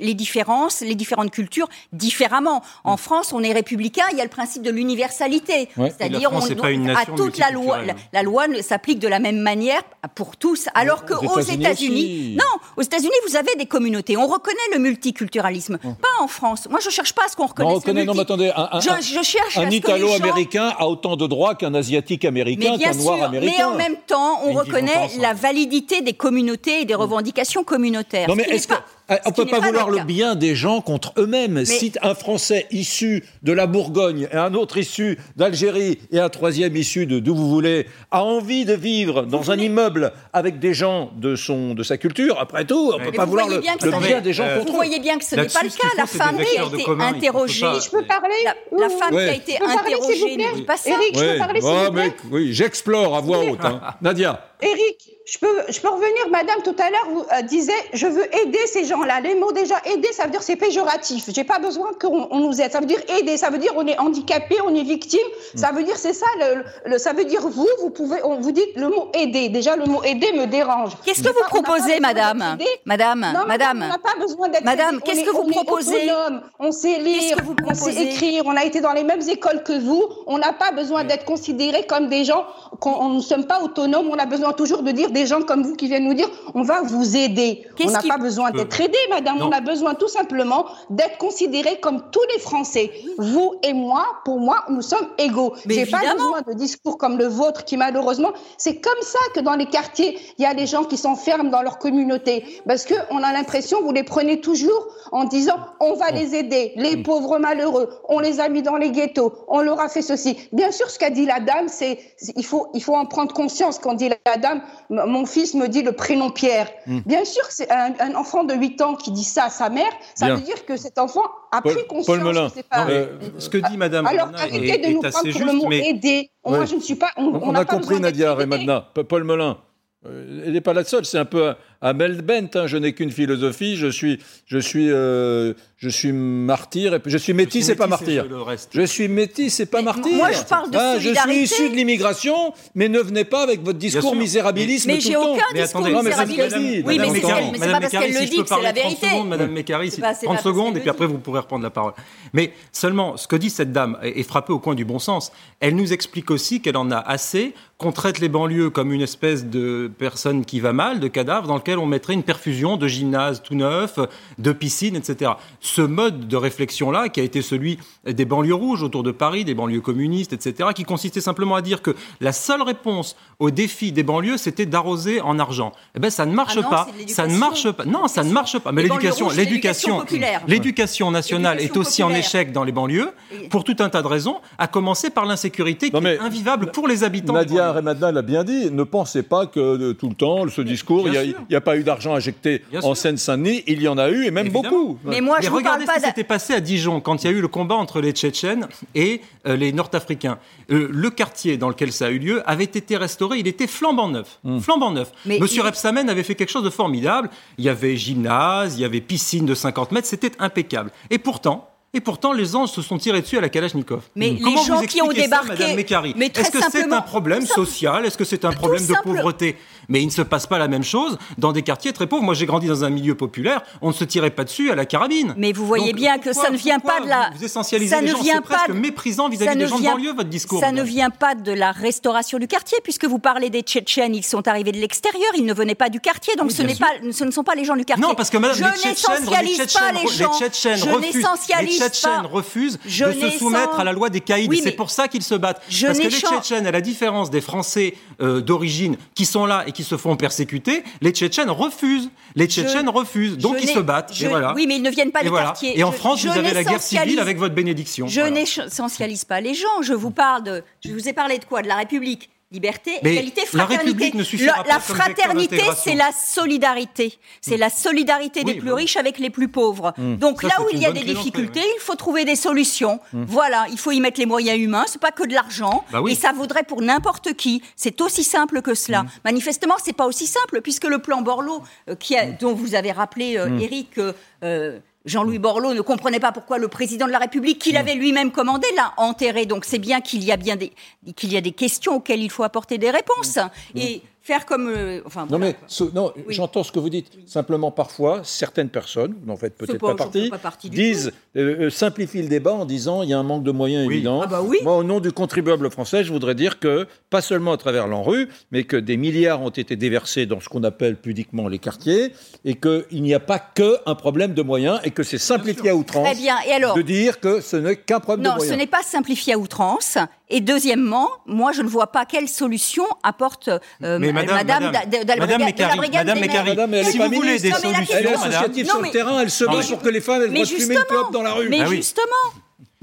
les 0.00 0.14
différences, 0.14 0.80
les 0.80 0.94
différentes 0.94 1.30
cultures 1.30 1.68
différemment. 1.92 2.62
En 2.84 2.96
France, 2.96 3.32
on 3.32 3.42
est 3.42 3.52
républicain, 3.52 4.04
il 4.12 4.18
y 4.18 4.20
a 4.20 4.24
le 4.24 4.30
principe 4.30 4.62
de 4.62 4.70
l'universalité, 4.70 5.68
c'est-à-dire 5.76 6.30
on 6.32 6.40
c'est 6.40 6.54
pas 6.54 6.70
une 6.70 6.90
à 6.90 7.04
toute 7.06 7.38
la 7.38 7.50
loi, 7.50 7.78
la, 8.12 8.22
loi 8.22 8.48
ne 8.48 8.60
s'applique 8.62 8.98
de 8.98 9.08
la 9.08 9.18
même 9.18 9.38
manière 9.40 9.82
pour 10.14 10.31
tous, 10.36 10.66
alors 10.74 11.04
que 11.04 11.14
aux 11.14 11.40
États-Unis 11.40 12.36
non, 12.36 12.60
aux 12.76 12.82
États-Unis, 12.82 13.10
vous 13.28 13.36
avez 13.36 13.54
des 13.56 13.66
communautés. 13.66 14.16
On 14.16 14.26
reconnaît 14.26 14.56
le 14.72 14.78
multiculturalisme, 14.78 15.78
pas 15.78 16.22
en 16.22 16.28
France. 16.28 16.66
Moi, 16.70 16.80
je 16.82 16.90
cherche 16.90 17.12
pas 17.12 17.24
à 17.26 17.28
ce 17.28 17.36
qu'on 17.36 17.46
reconnaisse 17.46 17.72
on 17.72 17.74
reconnaît, 17.76 18.00
le 18.00 18.06
non, 18.06 18.14
mais 18.14 18.20
attendez, 18.20 18.50
un, 18.54 18.68
un- 18.72 18.80
je, 18.80 18.88
je 19.02 19.22
cherche 19.22 19.56
un 19.58 19.64
que 19.66 19.70
gens- 19.70 19.76
Italo-américain 19.76 20.72
a 20.78 20.86
autant 20.86 21.16
de 21.16 21.26
droits 21.26 21.54
qu'un 21.54 21.74
Asiatique 21.74 22.24
américain, 22.24 22.76
qu'un 22.78 22.92
Noir 22.94 23.22
américain. 23.24 23.52
mais 23.58 23.64
en 23.64 23.74
même 23.76 23.96
temps, 24.06 24.40
on 24.44 24.52
reconnaît 24.52 24.96
ensemble. 24.96 25.22
la 25.22 25.34
validité 25.34 26.00
des 26.02 26.12
communautés 26.14 26.80
et 26.82 26.84
des 26.84 26.94
revendications 26.94 27.64
communautaires. 27.64 28.28
Non 28.28 28.34
mais 28.34 28.44
est-ce 28.44 28.68
pas- 28.68 28.84
on 29.08 29.30
ce 29.30 29.34
peut 29.34 29.46
pas 29.46 29.60
vouloir 29.60 29.90
le 29.90 30.04
bien 30.04 30.34
des 30.34 30.54
gens 30.54 30.80
contre 30.80 31.12
eux-mêmes 31.18 31.64
Si 31.64 31.92
un 32.02 32.14
Français 32.14 32.66
issu 32.70 33.24
de 33.42 33.52
la 33.52 33.66
Bourgogne 33.66 34.28
et 34.32 34.36
un 34.36 34.54
autre 34.54 34.78
issu 34.78 35.18
d'Algérie 35.36 35.98
et 36.12 36.18
un 36.18 36.28
troisième 36.28 36.76
issu 36.76 37.06
de 37.06 37.18
d'où 37.18 37.34
vous 37.34 37.48
voulez 37.48 37.86
a 38.10 38.22
envie 38.24 38.64
de 38.64 38.74
vivre 38.74 39.22
dans 39.22 39.50
un 39.50 39.58
immeuble 39.58 40.12
avec 40.32 40.58
des 40.58 40.74
gens 40.74 41.10
de 41.16 41.36
son 41.36 41.74
de 41.74 41.82
sa 41.82 41.96
culture, 41.96 42.38
après 42.40 42.64
tout, 42.64 42.92
on 42.94 42.98
peut 42.98 43.04
Mais 43.10 43.12
pas 43.12 43.24
vouloir 43.24 43.48
le, 43.48 43.58
bien 43.58 43.74
le 43.80 44.20
des 44.20 44.32
gens 44.32 44.44
euh, 44.44 44.58
contre 44.58 44.70
Vous 44.70 44.76
voyez 44.76 45.00
bien 45.00 45.18
que 45.18 45.24
ce 45.24 45.34
n'est 45.36 45.46
pas 45.46 45.62
le 45.62 45.68
cas. 45.68 45.88
La 45.96 46.06
femme 46.06 46.36
qui 46.38 46.58
a 46.58 46.64
été 46.66 46.84
commun, 46.84 47.08
interrogée, 47.08 47.60
pas- 47.62 47.80
Je 47.80 47.90
peux 47.90 48.02
parler 48.04 48.34
la, 48.44 48.54
la 48.78 48.88
femme 48.88 49.10
qui 49.10 49.16
a 49.18 49.34
été 49.34 49.52
Je 49.54 49.58
peux 49.58 49.64
parler, 49.66 49.90
s'il 49.90 50.00
vous 50.00 50.26
interrogée 50.26 50.36
ne 50.36 50.54
dit 50.56 50.62
pas 50.62 50.76
ça. 50.76 50.90
Eric, 50.90 51.18
je 51.18 51.32
peux 51.32 51.38
parler, 51.38 51.60
s'il 51.60 51.70
Ouais, 51.70 51.86
vous 51.86 51.92
plaît 51.92 52.12
mais 52.30 52.30
oui, 52.30 52.52
j'explore 52.52 53.16
à 53.16 53.20
voix 53.20 53.38
haute. 53.38 53.64
hein. 53.64 53.80
Nadia. 54.00 54.48
Eric, 54.62 55.10
je 55.26 55.38
peux, 55.38 55.46
je 55.68 55.80
peux 55.80 55.88
revenir, 55.88 56.28
madame, 56.30 56.58
tout 56.62 56.76
à 56.78 56.88
l'heure, 56.90 57.08
vous 57.12 57.24
euh, 57.32 57.42
disiez, 57.42 57.72
je 57.94 58.06
veux 58.06 58.26
aider 58.42 58.58
ces 58.66 58.84
Les 59.22 59.34
mots 59.34 59.52
déjà, 59.52 59.76
aider, 59.84 60.08
ça 60.12 60.24
veut 60.24 60.30
dire 60.30 60.42
c'est 60.42 60.56
péjoratif. 60.56 61.24
J'ai 61.34 61.44
pas 61.44 61.58
besoin 61.58 61.90
qu'on 62.00 62.28
on 62.30 62.40
nous 62.40 62.60
aide. 62.60 62.72
Ça 62.72 62.80
veut 62.80 62.86
dire 62.86 63.00
aider, 63.18 63.36
ça 63.36 63.50
veut 63.50 63.58
dire 63.58 63.72
on 63.76 63.86
est 63.86 63.98
handicapé, 63.98 64.56
on 64.66 64.74
est 64.74 64.82
victime. 64.82 65.20
Ça 65.54 65.70
veut 65.72 65.82
dire, 65.84 65.96
c'est 65.96 66.12
ça, 66.12 66.26
le, 66.40 66.64
le- 66.90 66.98
ça 66.98 67.12
veut 67.12 67.24
dire 67.24 67.40
vous, 67.42 67.68
vous 67.80 67.90
pouvez, 67.90 68.22
on 68.24 68.40
vous 68.40 68.52
dites 68.52 68.74
le 68.76 68.88
mot 68.88 69.08
aider. 69.14 69.48
Déjà, 69.48 69.76
le 69.76 69.84
mot 69.86 70.02
aider 70.02 70.32
me 70.32 70.46
dérange. 70.46 70.92
Qu'est-ce 71.04 71.22
que 71.22 71.28
vous 71.28 71.44
proposez, 71.48 72.00
madame. 72.00 72.56
Madame, 72.84 73.20
Non, 73.20 73.46
madame, 73.46 73.78
madame, 73.78 73.82
on 73.82 73.88
n'a 73.88 73.98
pas 73.98 74.18
besoin 74.20 74.48
d'être 74.48 74.64
Madame, 74.64 75.00
qu'est-ce 75.00 75.20
est- 75.20 75.24
que 75.24 75.30
vous 75.30 75.42
on 75.46 75.50
est 75.50 75.52
proposez 75.54 76.10
autonome, 76.10 76.42
On 76.58 76.72
sait 76.72 76.98
lire, 76.98 77.36
vous 77.44 77.54
on 77.68 77.74
sait 77.74 78.02
écrire, 78.04 78.42
on 78.46 78.56
a 78.56 78.64
été 78.64 78.80
dans 78.80 78.92
les 78.92 79.04
mêmes 79.04 79.22
écoles 79.28 79.62
que 79.62 79.78
vous. 79.78 80.04
On 80.26 80.38
n'a 80.38 80.52
pas 80.52 80.72
besoin 80.72 81.04
d'être 81.04 81.24
considérés 81.24 81.84
comme 81.86 82.08
des 82.08 82.24
gens, 82.24 82.44
qu'on 82.80 82.90
on 82.94 83.08
ne 83.10 83.20
sommes 83.20 83.46
pas 83.46 83.60
autonomes. 83.62 84.08
On 84.10 84.18
a 84.18 84.26
besoin 84.26 84.52
toujours 84.52 84.82
de 84.82 84.90
dire 84.90 85.10
des 85.10 85.26
gens 85.26 85.42
comme 85.42 85.62
vous 85.62 85.74
qui 85.76 85.86
viennent 85.88 86.04
nous 86.04 86.14
dire 86.14 86.28
on 86.54 86.62
va 86.62 86.82
vous 86.82 87.16
aider. 87.16 87.66
On 87.84 87.90
n'a 87.90 88.00
pas 88.02 88.18
besoin 88.18 88.50
d'être 88.50 88.68
aidé, 88.82 88.98
madame. 89.10 89.38
Non. 89.38 89.48
On 89.48 89.52
a 89.52 89.60
besoin 89.60 89.94
tout 89.94 90.08
simplement 90.08 90.66
d'être 90.90 91.18
considérés 91.18 91.78
comme 91.80 92.02
tous 92.10 92.24
les 92.34 92.40
Français. 92.40 92.90
Vous 93.18 93.54
et 93.62 93.72
moi, 93.72 94.04
pour 94.24 94.38
moi, 94.40 94.64
nous 94.68 94.82
sommes 94.82 95.08
égaux. 95.18 95.54
Mais 95.66 95.74
J'ai 95.74 95.86
pas 95.86 96.00
besoin 96.12 96.42
de 96.46 96.52
discours 96.54 96.98
comme 96.98 97.18
le 97.18 97.26
vôtre 97.26 97.64
qui 97.64 97.76
malheureusement, 97.76 98.32
c'est 98.58 98.76
comme 98.80 99.02
ça 99.02 99.18
que 99.34 99.40
dans 99.40 99.54
les 99.54 99.66
quartiers, 99.66 100.18
il 100.38 100.42
y 100.42 100.46
a 100.46 100.54
des 100.54 100.66
gens 100.66 100.84
qui 100.84 100.96
s'enferment 100.96 101.50
dans 101.50 101.62
leur 101.62 101.78
communauté 101.78 102.44
parce 102.66 102.84
que 102.84 102.94
on 103.10 103.22
a 103.22 103.32
l'impression 103.32 103.82
vous 103.82 103.92
les 103.92 104.02
prenez 104.04 104.40
toujours 104.40 104.86
en 105.12 105.24
disant 105.24 105.56
on 105.80 105.94
va 105.94 106.10
les 106.10 106.34
aider, 106.34 106.72
les 106.76 106.96
Mm. 106.96 107.02
pauvres 107.04 107.38
malheureux, 107.38 107.88
on 108.08 108.18
les 108.20 108.38
a 108.40 108.48
mis 108.48 108.62
dans 108.62 108.76
les 108.76 108.90
ghettos, 108.90 109.32
on 109.48 109.60
leur 109.62 109.80
a 109.80 109.88
fait 109.88 110.02
ceci. 110.02 110.36
Bien 110.52 110.70
sûr, 110.70 110.88
ce 110.90 110.98
qu'a 110.98 111.10
dit 111.10 111.26
la 111.26 111.40
dame, 111.40 111.68
c'est 111.68 111.98
il 112.36 112.44
faut 112.44 112.68
il 112.74 112.82
faut 112.82 112.94
en 112.94 113.06
prendre 113.06 113.32
conscience 113.32 113.78
quand 113.78 113.94
dit 113.94 114.10
la 114.26 114.36
dame. 114.36 114.62
Mon 114.90 115.26
fils 115.26 115.54
me 115.54 115.68
dit 115.68 115.82
le 115.82 115.92
prénom 115.92 116.30
Pierre. 116.30 116.68
Mm. 116.86 116.98
Bien 117.06 117.24
sûr, 117.24 117.44
c'est 117.50 117.70
un, 117.70 117.92
un 118.00 118.14
enfant 118.14 118.44
de 118.44 118.54
8 118.54 118.71
ans 118.80 118.94
qui 118.94 119.10
dit 119.10 119.24
ça 119.24 119.44
à 119.44 119.50
sa 119.50 119.68
mère, 119.68 119.90
ça 120.14 120.26
Bien. 120.26 120.36
veut 120.36 120.42
dire 120.42 120.64
que 120.64 120.76
cet 120.76 120.98
enfant 120.98 121.22
a 121.50 121.60
Paul- 121.60 121.74
pris 121.74 121.86
conscience. 121.86 122.06
Paul 122.06 122.20
Melun. 122.24 122.48
que 122.48 122.60
pas- 122.62 122.78
Non, 122.80 122.84
mais 122.86 122.92
Euh, 122.94 123.06
ce 123.38 123.48
que 123.50 123.58
dit 123.58 123.76
Madame 123.76 124.06
alors 124.06 124.28
arrêtez 124.34 124.68
est, 124.74 124.78
de 124.78 124.86
nous 124.94 125.00
prendre 125.00 125.06
assez 125.08 125.30
pour 125.30 125.38
juste, 125.40 125.52
le 125.52 125.58
mot 125.58 125.66
mais 125.68 125.88
aider. 125.88 126.30
Moi, 126.46 126.60
Ouais. 126.60 126.66
je 126.66 126.76
ne 126.76 126.80
suis 126.80 126.94
pas. 126.94 127.10
On, 127.18 127.24
On, 127.26 127.40
on 127.50 127.54
a 127.54 127.64
pas 127.64 127.76
compris 127.76 128.00
Nadia. 128.00 128.32
Remadna. 128.34 128.88
Pa- 128.94 129.04
Paul 129.04 129.24
Melun. 129.24 129.58
Euh, 130.06 130.42
Elle 130.46 130.52
n'est 130.54 130.60
pas 130.60 130.72
la 130.72 130.82
seule, 130.84 131.04
c'est 131.04 131.18
un 131.18 131.24
peu 131.24 131.46
à- 131.50 131.58
à 131.80 131.92
Mel 131.92 132.22
Bent. 132.22 132.48
hein. 132.56 132.66
Je 132.66 132.76
n'ai 132.76 132.92
qu'une 132.92 133.10
philosophie. 133.12 133.76
Je 133.76 133.86
suis, 133.86 134.18
je 134.46 134.58
suis, 134.58 134.90
euh, 134.90 135.52
je 135.78 135.88
suis 135.88 136.10
martyr. 136.12 136.94
Et, 136.94 136.98
puis- 136.98 137.10
je 137.12 137.18
suis 137.18 137.32
métis 137.32 137.68
et 137.68 137.76
pas 137.76 137.86
martyr. 137.86 138.26
Je 138.72 138.82
suis 138.82 139.06
métis 139.08 139.60
et 139.60 139.66
pas 139.66 139.78
Mais 139.78 139.84
martyr. 139.84 140.12
moi, 140.16 140.32
je 140.32 140.42
parle 140.42 140.70
de 140.70 140.76
Ah, 140.76 140.96
Je 140.98 141.14
suis 141.14 141.42
issu 141.42 141.68
de 141.70 141.74
l'immigration, 141.76 142.52
mais 142.74 142.88
ne 142.88 142.98
venez 142.98 143.24
pas 143.24 143.42
avec 143.44 143.62
votre 143.62 143.78
discours 143.78 144.16
misérabilisme 144.16 144.88
Mais 144.88 144.96
tout 144.98 145.02
j'ai 145.02 145.08
le 145.10 145.14
temps. 145.14 145.32
aucun 145.34 145.42
Mais 145.54 145.62
discours 145.62 145.80
mais 145.82 145.90
c'est 145.90 145.94
ce 145.96 146.02
misérabilisme. 146.04 146.36
qu'elle 146.50 146.60
dit, 146.62 146.66
Oui, 146.66 146.82
mais 146.84 146.96
Madame 146.98 147.14
c'est 147.14 147.22
mais 147.52 147.58
c'est 147.58 147.72
pas 147.72 147.80
parce 147.80 147.92
qu'elle 147.92 148.12
le 148.12 148.18
dit 148.20 148.26
que 148.26 148.30
c'est 148.34 148.38
la 148.38 148.44
parler 148.44 148.64
30 148.66 148.74
vérité. 148.74 149.06
secondes, 149.08 149.28
Madame 149.28 149.50
Mécari, 149.52 149.90
C'est 149.92 150.00
pas- 150.00 150.14
c'est 150.14 150.26
30 150.26 150.36
pas 150.38 150.42
parce 150.42 150.42
qu'elle 150.42 150.52
secondes, 150.52 150.76
et 150.76 150.80
puis 150.80 150.90
après 150.90 151.06
vous 151.06 151.18
pourrez 151.18 151.40
reprendre 151.40 151.62
la 151.62 151.70
parole. 151.70 151.92
Mais 152.32 152.52
seulement, 152.72 153.16
ce 153.16 153.28
que 153.28 153.36
dit 153.36 153.50
cette 153.50 153.70
dame 153.72 153.98
est 154.02 154.22
frappé 154.24 154.52
au 154.52 154.58
coin 154.58 154.74
du 154.74 154.84
bon 154.84 154.98
sens. 154.98 155.30
Elle 155.60 155.76
nous 155.76 155.92
explique 155.92 156.30
aussi 156.32 156.60
qu'elle 156.60 156.76
en 156.76 156.90
a 156.90 156.98
assez 156.98 157.54
qu'on 157.78 157.92
traite 157.92 158.20
les 158.20 158.28
banlieues 158.28 158.70
comme 158.70 158.92
une 158.92 159.00
espèce 159.02 159.44
de 159.46 159.90
personne 159.92 160.44
qui 160.44 160.60
va 160.60 160.72
mal, 160.72 161.00
de 161.00 161.08
cadavre, 161.08 161.46
dans 161.46 161.56
lequel 161.56 161.78
on 161.78 161.86
mettrait 161.86 162.14
une 162.14 162.22
perfusion 162.22 162.76
de 162.76 162.88
gymnase 162.88 163.42
tout 163.42 163.54
neuf, 163.54 163.98
de 164.38 164.52
piscine, 164.52 164.96
etc. 164.96 165.32
Ce 165.60 165.82
mode 165.82 166.28
de 166.28 166.36
réflexion-là, 166.36 167.08
qui 167.08 167.20
a 167.20 167.22
été 167.22 167.42
celui 167.42 167.78
des 168.06 168.24
banlieues 168.24 168.54
rouges 168.54 168.82
autour 168.82 169.02
de 169.02 169.10
Paris, 169.10 169.44
des 169.44 169.54
banlieues 169.54 169.80
communistes, 169.80 170.32
etc., 170.32 170.70
qui 170.74 170.84
consistait 170.84 171.20
simplement 171.20 171.54
à 171.54 171.62
dire 171.62 171.82
que 171.82 171.94
la 172.20 172.32
seule 172.32 172.62
réponse 172.62 173.16
au 173.38 173.50
défi 173.50 173.92
des 173.92 174.02
banlieues, 174.02 174.36
c'était 174.36 174.66
d'arroser 174.66 175.20
en 175.20 175.38
argent. 175.38 175.72
Eh 175.94 176.00
ben, 176.00 176.10
ça 176.10 176.26
ne 176.26 176.32
marche 176.32 176.54
Ah 176.56 176.62
non, 176.62 176.70
pas. 176.70 176.86
Ça 177.08 177.26
ne 177.26 177.28
l'éducation. 177.28 177.38
marche 177.38 177.70
pas. 177.72 177.84
Non, 177.84 178.08
ça 178.08 178.24
ne 178.24 178.32
marche 178.32 178.58
pas. 178.58 178.72
Mais 178.72 178.82
l'éducation, 178.82 179.28
l'éducation 179.30 180.04
l'éducation, 180.46 181.10
nationale 181.10 181.60
est 181.60 181.76
aussi 181.76 182.02
en 182.02 182.10
échec 182.10 182.52
dans 182.52 182.64
les 182.64 182.72
banlieues 182.72 183.10
pour 183.50 183.64
tout 183.64 183.76
un 183.80 183.88
tas 183.88 184.02
de 184.02 184.06
raisons, 184.06 184.40
à 184.58 184.66
commencer 184.66 185.10
par 185.10 185.24
l'insécurité 185.24 185.90
qui 185.90 185.96
est 185.96 186.18
invivable 186.18 186.70
pour 186.70 186.88
les 186.88 187.04
habitants. 187.04 187.32
Nadia. 187.32 187.72
Remadna 187.72 188.12
l'a 188.12 188.22
bien 188.22 188.44
dit. 188.44 188.70
Ne 188.70 188.84
pensez 188.84 189.22
pas 189.22 189.46
que 189.46 189.60
de 189.82 189.92
tout 189.92 190.08
le 190.08 190.14
temps, 190.14 190.48
ce 190.48 190.60
discours. 190.60 191.08
Il 191.08 191.34
n'y 191.50 191.56
a, 191.56 191.60
pas 191.60 191.76
eu 191.76 191.82
d'argent 191.82 192.14
injecté 192.14 192.62
Bien 192.70 192.80
en. 192.82 192.94
Seine-Saint-Denis. 192.94 193.64
Il 193.66 193.82
y 193.82 193.88
en 193.88 193.98
a 193.98 194.10
eu, 194.10 194.24
et 194.24 194.30
même 194.30 194.46
Évidemment. 194.46 194.70
beaucoup. 194.70 194.98
Mais 195.04 195.20
moi, 195.20 195.38
je 195.40 195.44
Mais 195.44 195.48
vous 195.48 195.62
parle 195.62 195.74
regardez 195.80 195.86
pas 195.86 195.94
ce 195.94 196.00
qui 196.00 196.06
s'était 196.06 196.24
passé 196.24 196.54
à 196.54 196.60
Dijon 196.60 197.00
quand 197.00 197.22
il 197.24 197.30
y 197.30 197.34
a 197.34 197.36
eu 197.36 197.40
le 197.40 197.48
combat 197.48 197.74
entre 197.74 198.00
les 198.00 198.12
Tchétchènes 198.12 198.68
et 198.94 199.20
euh, 199.46 199.56
les 199.56 199.72
Nord-Africains. 199.72 200.38
Euh, 200.70 200.88
le 200.90 201.10
quartier 201.10 201.56
dans 201.56 201.68
lequel 201.68 201.92
ça 201.92 202.06
a 202.06 202.10
eu 202.10 202.18
lieu 202.18 202.42
avait 202.48 202.64
été 202.64 202.96
restauré, 202.96 203.38
il 203.38 203.48
était 203.48 203.66
flambant 203.66 204.08
neuf. 204.08 204.40
Flambant 204.60 204.90
neuf. 204.92 205.12
Mais 205.26 205.38
Monsieur 205.38 205.62
il- 205.62 205.66
Repsamen 205.66 206.08
avait 206.08 206.22
fait 206.22 206.34
quelque 206.34 206.50
chose 206.50 206.64
de 206.64 206.70
formidable. 206.70 207.30
Il 207.58 207.64
y 207.64 207.68
avait 207.68 207.96
gymnase, 207.96 208.76
il 208.76 208.82
y 208.82 208.84
avait 208.84 209.00
piscine 209.00 209.46
de 209.46 209.54
50 209.54 209.92
mètres, 209.92 210.06
c'était 210.06 210.32
impeccable. 210.38 210.90
Et 211.10 211.18
pourtant, 211.18 211.68
et 211.94 212.00
pourtant, 212.00 212.32
les 212.32 212.56
anges 212.56 212.70
se 212.70 212.80
sont 212.80 212.96
tirés 212.96 213.20
dessus 213.20 213.36
à 213.36 213.42
la 213.42 213.50
Kalachnikov. 213.50 214.02
Mais 214.16 214.30
les 214.30 214.40
Comment 214.40 214.62
gens 214.62 214.80
vous 214.80 214.86
qui 214.86 215.02
ont 215.02 215.10
expliquez 215.10 215.28
ça, 215.28 215.42
débarqué- 215.42 215.48
Madame 215.48 215.76
Mécari 215.76 216.14
Est-ce 216.18 216.50
que 216.50 216.58
c'est 216.70 216.90
un 216.90 217.00
problème 217.02 217.44
social? 217.46 218.06
Est-ce 218.06 218.16
que 218.16 218.24
c'est 218.24 218.44
un 218.46 218.52
problème 218.52 218.86
de 218.86 218.94
pauvreté? 219.02 219.56
Mais 219.88 220.00
il 220.02 220.06
ne 220.06 220.10
se 220.10 220.22
passe 220.22 220.46
pas 220.46 220.58
la 220.58 220.68
même 220.68 220.84
chose 220.84 221.18
dans 221.38 221.52
des 221.52 221.62
quartiers 221.62 221.92
très 221.92 222.06
pauvres. 222.06 222.22
Moi, 222.22 222.34
j'ai 222.34 222.46
grandi 222.46 222.66
dans 222.68 222.84
un 222.84 222.90
milieu 222.90 223.14
populaire. 223.14 223.62
On 223.80 223.88
ne 223.88 223.92
se 223.92 224.04
tirait 224.04 224.30
pas 224.30 224.44
dessus 224.44 224.70
à 224.70 224.74
la 224.74 224.84
carabine. 224.86 225.34
Mais 225.36 225.52
vous 225.52 225.66
voyez 225.66 225.86
Donc, 225.92 225.96
bien 225.96 226.18
que 226.18 226.30
pourquoi- 226.30 226.44
ça 226.44 226.50
ne 226.50 226.56
vient 226.56 226.78
pas 226.80 227.00
de 227.00 227.08
la. 227.08 227.30
Vous, 227.36 227.44
essentialisez 227.44 227.90
ça 227.94 228.00
les 228.00 228.08
ne 228.08 228.12
gens. 228.12 228.22
vient 228.22 228.40
presque 228.42 228.66
pas 228.66 228.72
de- 228.72 228.78
méprisant 228.78 229.28
vis-à-vis 229.28 229.56
des 229.58 229.66
gens 229.66 229.76
de 229.76 229.80
vient- 229.80 229.92
banlieue, 229.92 230.12
votre 230.14 230.28
discours. 230.28 230.60
Ça 230.60 230.72
ne 230.72 230.82
vient 230.82 231.10
pas 231.10 231.34
de 231.34 231.52
la 231.52 231.72
restauration 231.72 232.38
du 232.38 232.46
quartier, 232.46 232.78
puisque 232.82 233.04
vous 233.04 233.18
parlez 233.18 233.50
des 233.50 233.62
Tchétchènes, 233.62 234.14
ils 234.14 234.24
sont 234.24 234.46
arrivés 234.48 234.72
de 234.72 234.78
l'extérieur, 234.78 235.30
ils 235.36 235.44
ne 235.44 235.54
venaient 235.54 235.74
pas 235.74 235.88
du 235.88 236.00
quartier, 236.00 236.34
donc 236.36 236.48
Oui, 236.48 236.54
ce, 236.54 236.62
n'est 236.62 236.74
pas, 236.74 236.90
ce 237.12 237.24
ne 237.24 237.30
sont 237.30 237.44
pas 237.44 237.54
les 237.54 237.64
gens 237.64 237.76
du 237.76 237.84
quartier. 237.84 238.06
Non, 238.06 238.14
parce 238.14 238.30
que 238.30 238.38
madame, 238.38 238.56
je 238.56 238.62
les 238.64 238.70
Tchétchènes, 238.70 239.14
les 239.14 239.20
n'essentialise 239.20 239.58
pas 239.58 239.64
Tchétchènes, 239.66 239.96
les 240.02 240.12
gens. 240.12 240.32
Tchétchènes 240.38 240.76
je 240.78 240.84
refusent, 240.90 241.14
les 241.60 241.66
Tchétchènes 241.78 242.26
refusent 242.30 242.78
Je 242.86 243.04
de 243.06 243.12
se 243.30 243.38
soumettre 243.38 243.78
à 243.80 243.84
la 243.84 243.92
loi 243.92 244.08
des 244.10 244.20
caïds. 244.20 244.46
Oui, 244.48 244.60
c'est 244.62 244.72
pour 244.72 244.90
ça 244.90 245.08
qu'ils 245.08 245.22
se 245.22 245.34
battent. 245.34 245.62
je 245.68 245.86
Parce 245.86 245.98
que 245.98 246.04
les 246.04 246.10
Tchétchènes, 246.10 246.66
à 246.66 246.70
la 246.70 246.80
différence 246.80 247.30
des 247.30 247.40
Français 247.40 247.94
euh, 248.20 248.40
d'origine 248.40 248.96
qui 249.14 249.24
sont 249.24 249.46
là 249.46 249.64
et 249.66 249.71
qui 249.72 249.82
se 249.84 249.96
font 249.96 250.16
persécuter, 250.16 250.84
les 251.00 251.10
Tchétchènes 251.10 251.50
refusent. 251.50 252.10
Les 252.34 252.46
Tchétchènes 252.46 252.88
refusent. 252.88 253.36
Donc 253.38 253.56
ils 253.62 253.68
se 253.68 253.78
battent. 253.80 254.12
je- 254.14 254.26
et 254.26 254.28
voilà. 254.28 254.52
Oui, 254.54 254.66
mais 254.66 254.76
ils 254.76 254.82
ne 254.82 254.90
viennent 254.90 255.10
pas 255.12 255.22
du 255.22 255.28
voilà. 255.28 255.46
quartier. 255.46 255.78
Et 255.78 255.82
en 255.84 255.92
France, 255.92 256.24
vous 256.24 256.30
avez 256.38 256.52
la 256.52 256.62
guerre 256.64 256.80
civile 256.82 257.18
avec 257.20 257.38
votre 257.38 257.54
bénédiction. 257.54 258.06
Je 258.06 258.20
Voilà. 258.20 258.36
n'essentialise 258.36 259.24
pas 259.24 259.40
les 259.40 259.54
gens. 259.54 259.82
Je 259.82 259.92
vous 259.94 260.10
parle 260.10 260.42
de. 260.44 260.62
Je 260.84 260.92
vous 260.92 261.08
ai 261.08 261.12
parlé 261.12 261.38
de 261.38 261.44
quoi? 261.44 261.62
De 261.62 261.68
la 261.68 261.76
République. 261.76 262.30
Liberté, 262.52 262.98
Mais 263.02 263.14
égalité, 263.14 263.40
la 263.40 263.46
fraternité. 263.46 263.86
République 263.86 264.14
ne 264.14 264.24
suffira 264.24 264.58
La- 264.58 264.74
pas 264.74 264.80
fraternité, 264.80 265.60
c'est 265.82 265.94
la 265.94 266.10
solidarité. 266.12 267.18
C'est 267.40 267.56
la 267.56 267.70
solidarité 267.70 268.40
Oui, 268.40 268.44
des 268.44 268.54
bah 268.54 268.60
plus 268.60 268.72
oui. 268.72 268.82
riches 268.82 268.96
avec 268.98 269.18
les 269.18 269.30
plus 269.30 269.48
pauvres. 269.48 269.94
Donc 269.98 270.42
Ça, 270.42 270.48
là 270.48 270.54
où 270.62 270.66
il 270.72 270.78
y 270.78 270.84
a 270.86 270.92
des 270.92 271.00
difficultés, 271.02 271.62
il 271.76 271.80
faut 271.80 271.94
trouver 271.94 272.24
des 272.26 272.36
solutions. 272.36 273.00
Voilà, 273.12 273.66
il 273.70 273.78
faut 273.78 273.90
y 273.90 274.00
mettre 274.00 274.20
les 274.20 274.26
moyens 274.26 274.58
humains. 274.60 274.84
C'est 274.86 275.00
pas 275.00 275.12
que 275.12 275.26
de 275.26 275.32
l'argent. 275.32 275.84
Bah 275.90 276.02
oui. 276.02 276.12
Et 276.12 276.14
ça 276.14 276.32
vaudrait 276.32 276.62
pour 276.64 276.82
n'importe 276.82 277.32
qui. 277.34 277.62
C'est 277.74 278.00
aussi 278.02 278.22
simple 278.24 278.60
que 278.62 278.74
cela. 278.74 279.06
Manifestement, 279.24 279.74
c'est 279.82 279.92
pas 279.94 280.06
aussi 280.06 280.26
simple 280.26 280.60
puisque 280.60 280.84
le 280.84 280.98
plan 280.98 281.22
Borloo, 281.22 281.62
euh, 281.88 281.94
qui 281.94 282.16
a- 282.16 282.26
dont 282.32 282.52
vous 282.52 282.74
avez 282.74 282.92
rappelé, 282.92 283.38
euh, 283.38 283.58
Eric. 283.58 283.96
euh, 283.98 284.12
euh, 284.44 284.78
Jean-Louis 285.04 285.38
Borloo 285.38 285.74
ne 285.74 285.80
comprenait 285.80 286.20
pas 286.20 286.32
pourquoi 286.32 286.58
le 286.58 286.68
président 286.68 287.06
de 287.06 287.12
la 287.12 287.18
République, 287.18 287.58
qu'il 287.58 287.76
avait 287.76 287.94
lui-même 287.94 288.30
commandé, 288.30 288.66
l'a 288.76 288.92
enterré. 288.96 289.46
Donc 289.46 289.64
c'est 289.64 289.78
bien 289.78 290.00
qu'il 290.00 290.22
y 290.24 290.32
a 290.32 290.36
bien 290.36 290.56
des 290.56 290.72
qu'il 291.16 291.32
y 291.32 291.36
a 291.36 291.40
des 291.40 291.52
questions 291.52 291.96
auxquelles 291.96 292.22
il 292.22 292.30
faut 292.30 292.44
apporter 292.44 292.78
des 292.78 292.90
réponses. 292.90 293.38
Et 293.74 294.02
faire 294.22 294.46
comme 294.46 294.68
euh, 294.68 295.00
enfin 295.04 295.22
Non, 295.22 295.38
voilà. 295.38 295.46
mais 295.46 295.56
ce- 295.66 295.84
non, 295.94 296.12
Oui. 296.16 296.22
j'entends 296.34 296.62
ce 296.62 296.70
que 296.72 296.78
vous 296.78 296.88
dites. 296.90 297.10
Simplement, 297.26 297.70
parfois, 297.70 298.20
certaines 298.22 298.68
personnes, 298.68 299.14
vous 299.20 299.26
n'en 299.26 299.36
faites 299.36 299.56
peut-être 299.56 299.78
pas- 299.78 299.94
partie, 299.94 300.30
pas 300.30 300.38
disent, 300.70 301.12
euh, 301.36 301.66
euh, 301.66 301.70
simplifient 301.70 302.22
le 302.22 302.28
débat 302.28 302.52
en 302.52 302.64
disant 302.64 303.02
il 303.02 303.08
y 303.10 303.12
a 303.12 303.18
un 303.18 303.22
manque 303.24 303.42
de 303.42 303.50
moyens 303.50 303.86
Oui. 303.88 303.94
évident. 303.96 304.20
Ah 304.22 304.26
bah 304.28 304.42
oui. 304.42 304.58
Moi, 304.62 304.76
au 304.76 304.84
nom 304.84 305.00
du 305.00 305.10
contribuable 305.12 305.70
français, 305.70 306.04
je 306.04 306.12
voudrais 306.12 306.34
dire 306.34 306.58
que, 306.60 306.86
pas 307.10 307.20
seulement 307.20 307.52
à 307.52 307.56
travers 307.56 307.86
l'ANRU, 307.88 308.28
mais 308.52 308.64
que 308.64 308.76
des 308.76 308.96
milliards 308.96 309.42
ont 309.42 309.50
été 309.50 309.74
déversés 309.76 310.26
dans 310.26 310.40
ce 310.40 310.48
qu'on 310.48 310.62
appelle 310.62 310.96
pudiquement 310.96 311.48
les 311.48 311.58
quartiers, 311.58 312.12
et 312.44 312.54
qu'il 312.54 313.02
n'y 313.02 313.14
a 313.14 313.20
pas 313.20 313.38
qu'un 313.40 313.94
problème 313.96 314.34
de 314.34 314.42
moyens, 314.42 314.78
et 314.84 314.90
que 314.92 315.02
c'est 315.02 315.18
simplifié 315.18 315.70
à 315.70 315.76
outrance 315.76 316.04
Très 316.06 316.14
bien. 316.14 316.36
Et 316.46 316.52
alors 316.52 316.74
de 316.76 316.82
dire 316.82 317.18
que 317.20 317.40
ce 317.40 317.56
n'est 317.56 317.76
qu'un 317.76 318.00
problème 318.00 318.24
Non, 318.28 318.34
de 318.36 318.40
ce 318.40 318.44
moyens. 318.46 318.58
n'est 318.62 318.66
pas 318.70 318.82
simplifié 318.82 319.34
à 319.34 319.38
outrance. 319.38 319.98
Et 320.28 320.40
deuxièmement, 320.40 321.08
moi, 321.26 321.52
je 321.52 321.60
ne 321.62 321.68
vois 321.68 321.88
pas 321.88 322.06
quelle 322.06 322.28
solution 322.28 322.84
apporte 323.02 323.48
euh, 323.82 323.98
Mais 323.98 324.12
ma- 324.12 324.24
madame, 324.24 324.72
Da- 324.72 324.80
madame, 324.86 325.18
madame 325.18 325.44
Mécari, 325.44 326.56
si 326.90 326.98
pas 326.98 327.08
vous 327.08 327.14
voulez 327.14 327.38
des 327.38 327.50
solutions, 327.50 327.84
Elle 327.90 328.06
est 328.06 328.12
associative 328.14 328.66
sur 328.66 328.80
le 328.80 328.90
terrain, 328.90 329.20
elle 329.20 329.30
se 329.30 329.44
bat 329.44 329.60
pour 329.68 329.82
que 329.82 329.88
les 329.88 330.00
femmes 330.00 330.22
elles 330.22 330.30
Mais 330.30 330.44
voient 330.44 330.58
fumer 330.58 330.74
le 330.76 330.82
clope 330.84 331.12
dans 331.12 331.22
la 331.22 331.32
rue. 331.34 331.48
Mais 331.48 331.60
Ah 331.60 331.68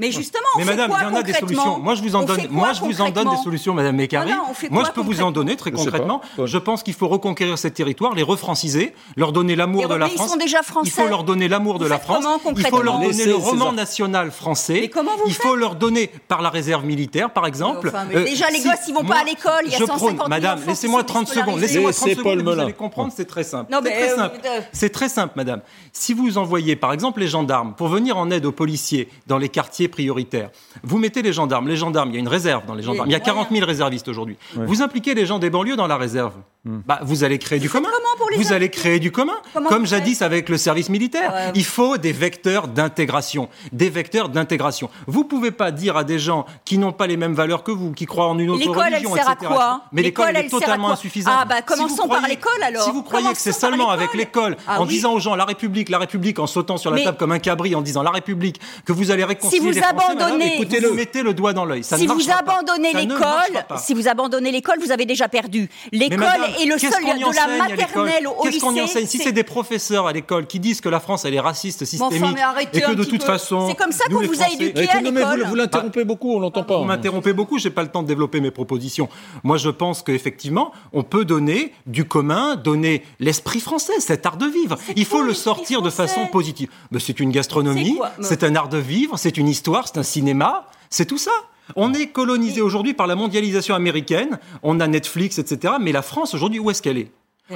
oui. 0.07 0.11
justement, 0.11 0.11
mais 0.11 0.11
justement, 0.11 0.43
on 0.55 0.57
Mais 0.59 0.63
fait 0.65 0.69
madame, 0.71 0.89
quoi 0.89 0.99
il 0.99 1.03
y 1.03 1.05
en 1.05 1.09
a 1.09 1.23
des 1.23 1.31
concrètement 1.33 1.47
solutions. 1.63 1.79
Moi, 1.83 1.95
je 1.95 2.01
vous 2.01 2.15
en 2.15 2.21
On 2.21 2.25
donne. 2.25 2.39
fait 2.39 2.47
quoi 2.47 2.55
Moi, 2.57 2.73
je 2.73 2.81
vous 2.81 3.01
en 3.01 3.09
donne 3.09 3.29
des 3.29 3.37
solutions, 3.43 3.73
Madame 3.73 3.95
Mécari. 3.95 4.31
Moi, 4.71 4.83
je 4.85 4.91
peux 4.91 5.01
vous 5.01 5.21
en 5.21 5.31
donner 5.31 5.55
très 5.55 5.71
concrètement. 5.71 6.21
Je 6.43 6.57
pense 6.57 6.83
qu'il 6.83 6.93
faut 6.93 7.07
reconquérir 7.07 7.57
ces 7.57 7.71
territoires, 7.71 8.13
les 8.15 8.23
refranciser, 8.23 8.93
leur 9.15 9.31
donner 9.31 9.55
l'amour 9.55 9.83
Mais 9.83 9.87
de 9.89 9.95
la 9.95 10.07
ils 10.07 10.13
France. 10.13 10.31
sont 10.31 10.37
déjà 10.37 10.59
Il 10.61 10.65
français. 10.65 10.89
faut 10.91 11.07
leur 11.07 11.23
donner 11.23 11.47
l'amour 11.47 11.79
de 11.79 11.85
Vous 11.85 11.89
la 11.89 11.99
France. 11.99 12.23
comment, 12.23 12.39
Il 12.57 12.65
faut 12.67 12.81
leur 12.81 12.99
donner 12.99 13.25
le 13.25 13.35
roman 13.35 13.71
national 13.73 14.31
français. 14.31 14.79
Mais 14.81 14.87
comment 14.89 15.11
vous 15.17 15.23
Il 15.27 15.33
faut 15.33 15.55
leur 15.55 15.75
donner 15.75 16.07
par 16.27 16.41
la 16.41 16.49
réserve 16.49 16.85
militaire, 16.85 17.31
par 17.31 17.45
exemple. 17.45 17.87
Enfin, 17.89 18.05
mais 18.11 18.23
déjà, 18.23 18.49
les 18.49 18.59
gosses, 18.61 18.87
ils 18.87 18.93
vont 18.93 19.03
pas 19.03 19.19
à 19.19 19.23
l'école, 19.23 19.63
il 19.65 19.71
y 19.71 19.75
a 19.75 19.79
je 19.79 19.85
150 19.85 19.99
000 19.99 20.15
prône, 20.15 20.29
Madame, 20.29 20.59
laissez-moi 20.67 21.03
qui 21.03 21.13
sont 21.13 21.13
30 21.25 21.27
secondes. 21.27 21.59
Laissez-moi 21.59 21.91
30 21.93 22.07
Laissez 22.07 22.21
Paul 22.21 22.39
secondes. 22.39 22.53
Vous 22.55 22.59
allez 22.61 22.73
comprendre, 22.73 23.11
c'est 23.15 23.25
très 23.25 23.43
simple. 23.43 23.71
Non, 23.71 23.79
C'est 23.83 23.89
mais, 23.89 23.95
très 23.95 24.11
euh, 24.11 24.15
simple. 24.15 24.39
euh, 24.45 24.59
C'est 24.71 24.89
très 24.89 25.09
simple, 25.09 25.33
madame. 25.35 25.61
Si 25.91 26.13
vous 26.13 26.37
envoyez, 26.37 26.75
par 26.75 26.93
exemple, 26.93 27.19
les 27.19 27.27
gendarmes 27.27 27.73
pour 27.75 27.87
venir 27.89 28.17
en 28.17 28.31
aide 28.31 28.45
aux 28.45 28.51
policiers 28.51 29.09
dans 29.27 29.37
les 29.37 29.49
quartiers 29.49 29.87
prioritaires, 29.89 30.51
vous 30.83 30.97
mettez 30.97 31.21
les 31.21 31.33
gendarmes. 31.33 31.67
Les 31.67 31.75
gendarmes, 31.75 32.09
il 32.09 32.13
y 32.13 32.17
a 32.17 32.19
une 32.19 32.27
réserve 32.27 32.65
dans 32.65 32.75
les 32.75 32.83
gendarmes. 32.83 33.09
Il 33.09 33.11
y 33.11 33.15
a 33.15 33.19
40 33.19 33.49
000 33.51 33.65
réservistes 33.65 34.07
aujourd'hui. 34.07 34.37
Vous 34.55 34.81
impliquez 34.81 35.13
les 35.13 35.25
gens 35.25 35.39
des 35.39 35.49
banlieues 35.49 35.75
dans 35.75 35.87
la 35.87 35.97
réserve. 35.97 36.33
Bah, 36.65 36.99
vous 37.03 37.23
allez 37.23 37.39
créer 37.39 37.57
du 37.59 37.69
commun. 37.69 37.87
comment 37.89 38.15
pour 38.17 38.29
les 38.29 38.35
Vous 38.37 38.51
allez 38.51 38.69
créer 38.69 38.99
du 38.99 39.11
commun, 39.13 39.37
Comment 39.53 39.69
comme 39.69 39.85
jadis 39.87 40.21
avec 40.21 40.49
le 40.49 40.57
service 40.57 40.89
militaire. 40.89 41.31
Ouais. 41.33 41.51
Il 41.55 41.63
faut 41.63 41.97
des 41.97 42.11
vecteurs 42.11 42.67
d'intégration. 42.67 43.47
Des 43.71 43.89
vecteurs 43.89 44.27
d'intégration. 44.27 44.89
Vous 45.07 45.23
pouvez 45.23 45.51
pas 45.51 45.71
dire 45.71 45.95
à 45.95 46.03
des 46.03 46.19
gens 46.19 46.45
qui 46.65 46.77
n'ont 46.77 46.91
pas 46.91 47.07
les 47.07 47.15
mêmes 47.15 47.33
valeurs 47.33 47.63
que 47.63 47.71
vous, 47.71 47.93
qui 47.93 48.05
croient 48.05 48.27
en 48.27 48.37
une 48.37 48.49
autre 48.49 48.59
L'école, 48.59 48.87
elle 48.87 48.93
religion, 48.95 49.15
sert 49.15 49.29
à 49.29 49.33
etc. 49.33 49.47
quoi 49.53 49.81
Mais 49.93 50.01
l'école, 50.01 50.25
elle 50.31 50.35
est 50.43 50.47
à 50.47 50.49
totalement 50.49 50.91
insuffisante. 50.91 51.33
Ah, 51.35 51.45
bah, 51.45 51.55
Si 51.59 51.63
commençons 51.63 52.09
par 52.09 52.27
l'école, 52.27 52.61
alors. 52.61 52.83
Si 52.83 52.91
vous 52.91 53.03
croyez 53.03 53.31
que 53.31 53.39
c'est 53.39 53.53
seulement 53.53 53.89
avec 53.89 54.13
l'école, 54.13 54.57
Ah 54.67 54.81
en 54.81 54.83
oui. 54.83 54.89
disant 54.89 55.13
aux 55.13 55.19
gens 55.19 55.35
la 55.35 55.45
République, 55.45 55.87
la 55.87 55.99
République, 55.99 56.39
en 56.39 56.47
sautant 56.47 56.75
sur 56.75 56.91
la 56.91 56.97
Mais- 56.97 57.03
table 57.05 57.17
comme 57.17 57.31
un 57.31 57.39
cabri, 57.39 57.73
en 57.73 57.81
disant 57.81 58.03
la 58.03 58.11
République, 58.11 58.59
que 58.83 58.91
vous 58.91 59.11
allez 59.11 59.23
réconcilier 59.23 59.61
Si 59.61 59.65
vous 59.65 59.71
les 59.71 59.79
Français, 59.81 59.95
madame, 60.13 60.31
abandonnez- 60.33 60.55
écoutez-le. 60.55 60.89
Vous 60.89 60.93
mettez 60.95 61.23
le 61.23 61.33
doigt 61.33 61.53
dans 61.53 61.63
l'œil. 61.63 61.85
Ça 61.85 61.95
si 61.97 62.05
ne 62.05 62.11
vous 62.11 62.29
abandonnez 62.29 62.91
l'école, 62.93 63.65
si 63.77 63.93
vous 63.93 64.09
abandonnez 64.09 64.51
l'école, 64.51 64.79
vous 64.83 64.91
avez 64.91 65.05
déjà 65.05 65.29
perdu. 65.29 65.69
L'école 65.93 66.19
est 66.57 66.65
le 66.65 66.75
qu'est-ce 66.77 66.93
seul 66.93 67.03
qu'on 67.03 67.15
y 67.15 67.19
de 67.19 67.19
la 67.21 67.27
enseigne 67.27 67.61
à 67.61 67.67
l'école 67.67 67.77
maternelle 67.77 68.27
au 68.27 68.41
Qu'est-ce 68.43 68.59
qu'on 68.59 68.71
y 68.71 68.73
lycée. 68.75 68.83
enseigne 68.83 69.05
Si 69.07 69.17
c'est 69.17 69.31
des 69.31 69.43
professeurs 69.43 70.07
à 70.07 70.13
l'école 70.13 70.47
qui 70.47 70.59
disent 70.59 70.81
que 70.81 70.89
la 70.89 70.99
France 70.99 71.25
elle 71.25 71.33
est 71.33 71.39
raciste, 71.39 71.81
enfin, 71.83 72.09
systémique, 72.09 72.35
mais 72.35 72.41
arrêtez 72.41 72.77
et 72.77 72.81
que 72.81 72.91
de 72.91 73.03
toute 73.03 73.21
peu. 73.21 73.25
façon, 73.25 73.67
C'est 73.69 73.75
comme 73.75 73.91
ça 73.91 74.05
nous, 74.09 74.15
qu'on 74.17 74.21
les 74.21 74.27
vous 74.27 74.41
a 74.41 74.49
éduqué. 74.49 74.89
À 74.89 75.01
non, 75.01 75.11
mais 75.11 75.23
vous, 75.23 75.49
vous 75.49 75.55
l'interrompez 75.55 76.03
beaucoup, 76.03 76.35
on 76.35 76.39
l'entend 76.39 76.63
pas. 76.63 76.77
Vous 76.77 76.85
m'interrompez 76.85 77.33
beaucoup, 77.33 77.57
j'ai 77.59 77.69
pas 77.69 77.83
le 77.83 77.89
temps 77.89 78.03
de 78.03 78.07
développer 78.07 78.39
mes 78.41 78.51
propositions. 78.51 79.09
Moi, 79.43 79.57
je 79.57 79.69
pense 79.69 80.01
qu'effectivement, 80.03 80.71
on 80.93 81.03
peut 81.03 81.25
donner 81.25 81.73
du 81.85 82.05
commun, 82.05 82.55
donner 82.55 83.03
l'esprit 83.19 83.59
français, 83.59 83.99
cet 83.99 84.25
art 84.25 84.37
de 84.37 84.45
vivre. 84.45 84.77
Il 84.95 85.05
faut 85.05 85.21
le 85.21 85.33
sortir 85.33 85.81
de 85.81 85.89
façon 85.89 86.27
positive. 86.27 86.69
Mais 86.91 86.99
c'est 86.99 87.19
une 87.19 87.31
gastronomie, 87.31 87.99
c'est 88.21 88.43
un 88.43 88.55
art 88.55 88.69
de 88.69 88.77
vivre, 88.77 89.17
c'est 89.17 89.37
une 89.37 89.47
histoire, 89.47 89.87
c'est 89.87 89.99
un 89.99 90.03
cinéma, 90.03 90.65
c'est 90.89 91.05
tout 91.05 91.17
ça. 91.17 91.31
On 91.75 91.93
est 91.93 92.07
colonisé 92.07 92.61
aujourd'hui 92.61 92.93
par 92.93 93.07
la 93.07 93.15
mondialisation 93.15 93.75
américaine, 93.75 94.39
on 94.63 94.79
a 94.79 94.87
Netflix, 94.87 95.37
etc. 95.39 95.73
Mais 95.79 95.91
la 95.91 96.01
France 96.01 96.33
aujourd'hui, 96.33 96.59
où 96.59 96.69
est-ce 96.71 96.81
qu'elle 96.81 96.97
est? 96.97 97.11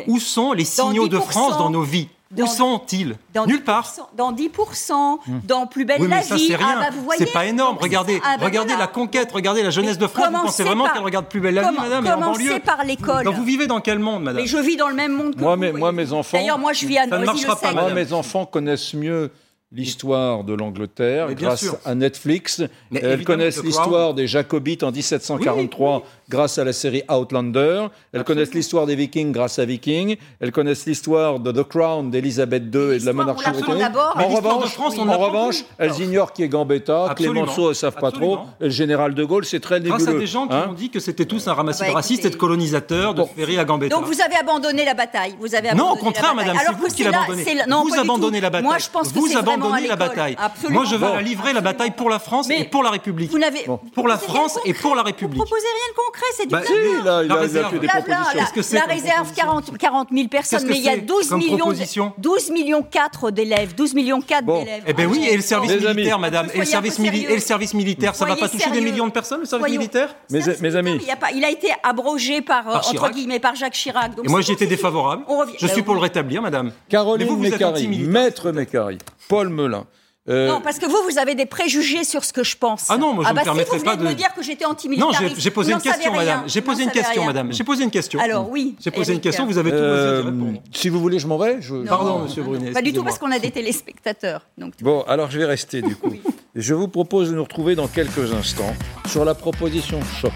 Où 0.07 0.19
sont 0.19 0.53
les 0.53 0.65
signaux 0.65 1.07
de 1.07 1.17
10%, 1.17 1.21
France 1.21 1.57
dans 1.57 1.69
nos 1.69 1.83
vies? 1.83 2.07
Dans- 2.31 2.45
Où 2.45 2.47
sont-ils? 2.47 3.15
Dans 3.35 3.45
Nulle 3.45 3.59
10%, 3.59 3.63
part. 3.63 3.93
Dans 4.17 4.31
10%, 4.31 5.19
dans 5.43 5.67
Plus 5.67 5.85
belle 5.85 6.01
Oui, 6.01 6.07
la 6.07 6.15
mais 6.15 6.23
ça, 6.23 6.35
vie. 6.35 6.47
c'est 6.47 6.55
rien. 6.55 6.77
Ah, 6.79 6.85
bah, 6.85 6.87
vous 6.91 7.03
voyez, 7.03 7.23
c'est 7.23 7.31
pas 7.31 7.45
énorme. 7.45 7.77
Regardez. 7.79 8.19
Ah, 8.23 8.37
bah, 8.39 8.45
regardez 8.45 8.69
voilà. 8.69 8.85
la 8.85 8.87
conquête, 8.87 9.31
regardez 9.31 9.61
la 9.61 9.69
jeunesse 9.69 9.99
de 9.99 10.07
France. 10.07 10.25
Vous 10.31 10.41
pensez 10.41 10.63
vraiment 10.63 10.85
par- 10.85 10.93
qu'elle 10.93 11.03
regarde 11.03 11.27
plus 11.27 11.39
belle 11.41 11.53
la 11.53 11.69
vie, 11.69 11.77
madame, 11.77 12.03
commencez 12.09 12.59
par 12.59 12.83
l'école. 12.85 13.23
Donc 13.25 13.35
vous 13.35 13.43
vivez 13.43 13.67
dans 13.67 13.81
quel 13.81 13.99
monde, 13.99 14.23
madame? 14.23 14.41
Mais 14.41 14.47
je 14.47 14.57
vis 14.57 14.77
dans 14.77 14.87
le 14.89 14.95
même 14.95 15.11
monde 15.15 15.35
que 15.35 15.41
Moi, 15.41 15.53
vous. 15.53 15.61
mes- 15.61 15.69
voyez. 15.69 15.79
moi, 15.79 15.91
mes 15.91 16.11
enfants- 16.11 16.39
D'ailleurs, 16.39 16.57
moi, 16.57 16.73
je 16.73 16.87
vis 16.87 16.97
à 16.97 17.01
Ça 17.07 17.19
ne 17.19 17.23
Noisy-le-Sec. 17.25 17.47
marchera 17.49 17.69
pas, 17.75 17.81
Moi, 17.81 17.93
mes 17.93 18.13
enfants 18.13 18.45
connaissent 18.47 18.95
mieux 18.95 19.29
l'histoire 19.73 20.43
de 20.43 20.53
l'Angleterre 20.53 21.33
grâce 21.33 21.61
sûr. 21.61 21.77
à 21.85 21.95
Netflix. 21.95 22.61
Mais 22.91 22.99
Elles 23.01 23.23
connaissent 23.23 23.63
l'histoire 23.63 24.13
des 24.13 24.27
Jacobites 24.27 24.83
en 24.83 24.91
1743 24.91 26.03
grâce 26.29 26.57
à 26.57 26.63
la 26.63 26.73
série 26.73 27.03
Outlander. 27.09 27.87
Elles 28.13 28.23
connaissent 28.23 28.53
l'histoire 28.53 28.85
des 28.85 28.95
Vikings 28.95 29.31
grâce 29.31 29.59
à 29.59 29.65
Vikings. 29.65 30.17
Elles 30.39 30.51
connaissent 30.51 30.85
l'histoire 30.85 31.39
de 31.39 31.51
The 31.51 31.67
Crown 31.67 32.09
d'Élisabeth 32.11 32.63
II 32.73 32.95
et 32.95 32.99
de 32.99 33.05
la 33.05 33.13
monarchie 33.13 33.49
britannique. 33.49 33.83
En 34.15 34.29
de 34.29 34.35
revanche, 34.35 34.69
France, 34.73 34.95
on 34.97 35.09
en 35.09 35.17
revanche, 35.17 35.63
elles 35.77 35.99
ignorent 35.99 36.33
qui 36.33 36.43
est 36.43 36.49
Gambetta, 36.49 37.09
Absolument. 37.09 37.41
Clémenceau, 37.41 37.69
elles 37.69 37.75
savent 37.75 37.95
pas 37.95 38.11
trop. 38.11 38.39
Et 38.61 38.65
le 38.65 38.69
général 38.69 39.13
de 39.15 39.23
Gaulle, 39.23 39.45
c'est 39.45 39.59
très 39.59 39.81
Grâce 39.81 40.01
nébuleux. 40.01 40.17
à 40.17 40.19
des 40.19 40.27
gens 40.27 40.47
qui 40.47 40.53
hein. 40.53 40.67
ont 40.69 40.73
dit 40.73 40.89
que 40.89 40.99
c'était 40.99 41.25
tous 41.25 41.47
un 41.47 41.53
ramassis 41.53 41.81
Ah 41.81 41.85
bah, 41.85 41.91
de 41.91 41.95
racistes 41.95 42.25
et 42.25 42.29
de 42.29 42.35
colonisateurs, 42.35 43.13
de 43.13 43.21
Bon. 43.21 43.29
Ferry 43.35 43.57
à 43.57 43.65
Gambetta. 43.65 43.95
Donc 43.95 44.05
vous 44.05 44.21
avez 44.21 44.35
abandonné 44.35 44.85
la 44.85 44.93
bataille. 44.93 45.35
Vous 45.39 45.55
avez 45.55 45.73
Non, 45.73 45.91
au 45.91 45.95
contraire, 45.95 46.35
madame, 46.35 46.55
c'est 46.59 46.67
Alors 46.67 46.79
vous 46.79 46.87
qui 46.87 47.03
l'abandonnez. 47.03 47.43
Vous 47.67 47.99
abandonnez 47.99 48.41
la 48.41 48.49
bataille. 48.49 48.67
Moi, 48.67 48.77
je 48.77 48.89
pense 48.89 49.11
que 49.11 49.19
abandonner 49.67 49.87
la 49.87 49.95
bataille. 49.95 50.35
Absolument 50.39 50.81
Moi, 50.81 50.89
je 50.91 50.95
la 50.97 51.21
livrer 51.21 51.53
la 51.53 51.61
bataille 51.61 51.91
pour 51.91 52.09
la 52.09 52.19
France 52.19 52.47
Mais 52.47 52.61
et 52.61 52.63
pour 52.65 52.83
la 52.83 52.89
République. 52.89 53.31
Vous 53.31 53.39
n'avez 53.39 53.65
Pour 53.93 54.07
la 54.07 54.17
France 54.17 54.59
et 54.65 54.73
pour 54.73 54.95
la. 54.95 55.03
République. 55.03 55.37
Vous 55.37 55.43
proposez 55.45 55.65
rien 55.67 55.91
de 55.91 55.95
concret, 55.95 56.25
c'est 56.35 56.45
du 56.45 56.49
Bah. 56.53 56.61
Si, 56.65 56.73
là, 56.73 56.79
il 56.81 57.03
La 57.03 57.17
a, 57.17 57.23
il 57.23 57.31
a 57.31 57.35
réserve. 57.35 57.69
fait 57.71 57.79
des 57.79 57.87
Blabla, 57.87 58.01
propositions. 58.01 58.37
la, 58.37 58.43
Qu'est-ce 58.43 58.53
que 58.53 58.61
c'est 58.61 58.75
la 58.75 58.81
comme 58.81 58.91
réserve, 58.91 59.15
proposition 59.33 59.43
40, 59.45 59.77
40 59.77 60.07
000 60.13 60.27
personnes, 60.27 60.63
mais 60.67 60.77
il 60.77 60.83
y 60.83 60.89
a 60.89 60.93
c'est 60.93 61.01
12 61.01 61.29
comme 61.29 61.39
millions, 61.39 61.57
proposition 61.57 62.13
de, 62.17 62.21
12 62.23 62.51
millions 62.51 62.83
4 62.83 63.31
d'élèves, 63.31 63.75
12 63.75 63.93
millions 63.93 64.21
4 64.21 64.45
Bon. 64.45 64.59
d'élèves. 64.59 64.83
Eh 64.87 64.93
ben 64.93 65.09
oui, 65.09 65.27
et 65.29 65.35
le 65.35 65.41
service 65.41 65.71
militaire, 65.71 66.19
madame, 66.19 66.47
et 66.53 66.59
le 66.59 66.65
service, 66.65 66.99
et 66.99 67.03
le 67.03 67.77
militaire, 67.77 68.15
ça 68.15 68.25
va 68.25 68.35
pas 68.35 68.49
toucher 68.49 68.69
des 68.71 68.81
millions 68.81 69.07
de 69.07 69.11
personnes, 69.11 69.41
le 69.41 69.45
service 69.45 69.71
militaire 69.71 70.15
Mes- 70.29 70.75
amis. 70.75 70.99
Il, 71.35 71.43
a 71.45 71.49
été 71.49 71.67
abrogé 71.83 72.41
par, 72.41 72.67
entre 72.67 73.09
guillemets, 73.11 73.39
par 73.39 73.55
Jacques 73.55 73.73
Chirac. 73.73 74.15
Donc 74.15 74.25
Et 74.25 74.29
moi, 74.29 74.41
j'étais 74.41 74.65
défavorable. 74.65 75.23
Je 75.59 75.67
suis 75.67 75.81
Bah, 75.81 75.85
pour 75.85 75.95
le 75.95 75.99
rétablir, 76.01 76.41
madame. 76.41 76.71
Caroline 76.89 77.37
Mécari, 77.37 77.87
maître 77.87 78.51
Mécari, 78.51 78.97
Paul 79.33 79.49
Melun. 79.49 79.85
euh, 80.29 80.47
Non, 80.47 80.61
parce 80.61 80.79
que 80.79 80.85
vous, 80.85 80.97
vous 81.09 81.17
avez 81.17 81.35
des 81.35 81.45
préjugés 81.45 82.03
sur 82.05 82.23
ce 82.23 82.31
que 82.31 82.43
je 82.43 82.55
pense. 82.55 82.85
Ah 82.89 82.97
non, 82.97 83.13
moi, 83.13 83.23
je 83.25 83.29
ah 83.29 83.33
me 83.33 83.35
bah 83.35 83.41
si, 83.41 83.45
permettrai 83.45 83.77
vous 83.79 83.83
pas 83.83 83.95
de 83.97 84.03
de- 84.03 84.07
me 84.09 84.13
dire 84.13 84.33
que 84.33 84.41
j'étais 84.41 84.63
Non, 84.63 84.71
antimilitariste. 84.71 85.35
j'ai- 85.35 85.41
j'ai 85.41 85.51
posé 85.51 85.73
une 85.73 85.81
question, 85.81 86.13
madame. 86.13 86.43
J'ai 86.47 86.61
posé 86.61 86.83
une 86.83 86.91
question, 86.91 87.25
madame. 87.25 87.51
J'ai 87.51 87.63
posé 87.65 87.83
une 87.83 87.91
question. 87.91 88.19
Alors 88.21 88.49
oui. 88.49 88.75
J'ai 88.79 88.91
posé 88.91 89.13
une 89.13 89.19
question, 89.19 89.45
vous 89.45 89.57
avez 89.57 89.71
tout 89.71 89.75
euh, 89.77 90.31
si 90.71 90.87
vous 90.89 90.99
voulez, 91.01 91.19
je 91.19 91.27
m'en 91.27 91.37
vais. 91.37 91.61
je- 91.61 91.73
Non, 91.75 91.85
Pardon, 91.85 92.19
non, 92.19 92.23
monsieur 92.23 92.41
non, 92.43 92.49
Brunet, 92.49 92.71
Pas 92.71 92.81
du 92.81 92.93
tout 92.93 93.03
parce 93.03 93.17
qu'on 93.19 93.31
a 93.31 93.39
des 93.39 93.51
téléspectateurs. 93.51 94.41
Donc, 94.57 94.77
tout- 94.77 94.85
Bon, 94.85 95.01
alors 95.07 95.29
je 95.29 95.39
vais 95.39 95.45
rester 95.45 95.81
du 95.81 95.95
coup. 95.95 96.13
Je 96.55 96.75
vous 96.75 96.87
propose 96.87 97.31
de 97.31 97.35
nous 97.35 97.43
retrouver 97.43 97.73
dans 97.75 97.87
quelques 97.87 98.31
instants 98.31 98.75
sur 99.07 99.25
la 99.25 99.33
proposition 99.33 99.99
choc 100.21 100.31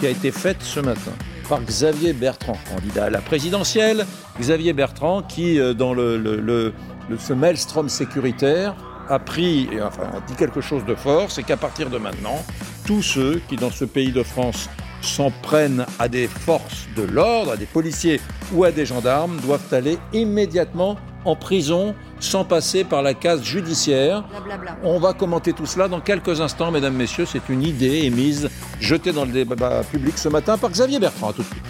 qui 0.00 0.06
a 0.06 0.10
été 0.10 0.32
faite 0.32 0.56
ce 0.62 0.80
matin 0.80 1.12
par 1.48 1.60
Xavier 1.62 2.12
Bertrand, 2.12 2.56
candidat 2.74 3.04
à 3.04 3.10
la 3.10 3.20
présidentielle. 3.20 4.04
Xavier 4.40 4.72
Bertrand 4.72 5.22
qui, 5.22 5.60
euh, 5.60 5.72
dans 5.72 5.94
le, 5.94 6.16
le- 6.18 6.40
le- 6.40 6.40
le- 6.40 6.72
ce 7.18 7.32
maelstrom 7.32 7.88
sécuritaire, 7.88 8.74
a 9.08 9.18
pris, 9.18 9.68
et 9.72 9.82
enfin, 9.82 10.04
a 10.04 10.20
dit 10.26 10.34
quelque 10.34 10.60
chose 10.60 10.84
de 10.84 10.94
fort, 10.94 11.30
c'est 11.30 11.42
qu'à 11.42 11.56
partir 11.56 11.90
de 11.90 11.98
maintenant, 11.98 12.42
tous 12.86 13.02
ceux 13.02 13.40
qui, 13.48 13.56
dans 13.56 13.70
ce 13.70 13.84
pays 13.84 14.12
de 14.12 14.22
France, 14.22 14.68
s'en 15.02 15.30
prennent 15.30 15.84
à 15.98 16.08
des 16.08 16.26
forces 16.26 16.86
de 16.96 17.02
l'ordre, 17.02 17.52
à 17.52 17.56
des 17.56 17.66
policiers 17.66 18.20
ou 18.52 18.64
à 18.64 18.72
des 18.72 18.86
gendarmes, 18.86 19.38
doivent 19.40 19.72
aller 19.72 19.98
immédiatement 20.12 20.96
en 21.24 21.36
prison 21.36 21.94
sans 22.20 22.44
passer 22.44 22.84
par 22.84 23.02
la 23.02 23.14
case 23.14 23.42
judiciaire. 23.42 24.24
blablabla. 24.30 24.76
On 24.82 24.98
va 24.98 25.12
commenter 25.12 25.52
tout 25.52 25.66
cela 25.66 25.88
dans 25.88 26.00
quelques 26.00 26.40
instants, 26.40 26.70
mesdames, 26.70 26.94
messieurs. 26.94 27.26
C'est 27.26 27.48
une 27.48 27.62
idée 27.62 28.04
émise, 28.04 28.48
jetée 28.80 29.12
dans 29.12 29.24
le 29.24 29.32
débat 29.32 29.82
public 29.84 30.16
ce 30.16 30.28
matin 30.28 30.56
par 30.58 30.70
Xavier 30.70 30.98
Bertrand. 30.98 31.30
À 31.30 31.32
tout 31.32 31.42
de 31.42 31.46
suite. 31.46 31.62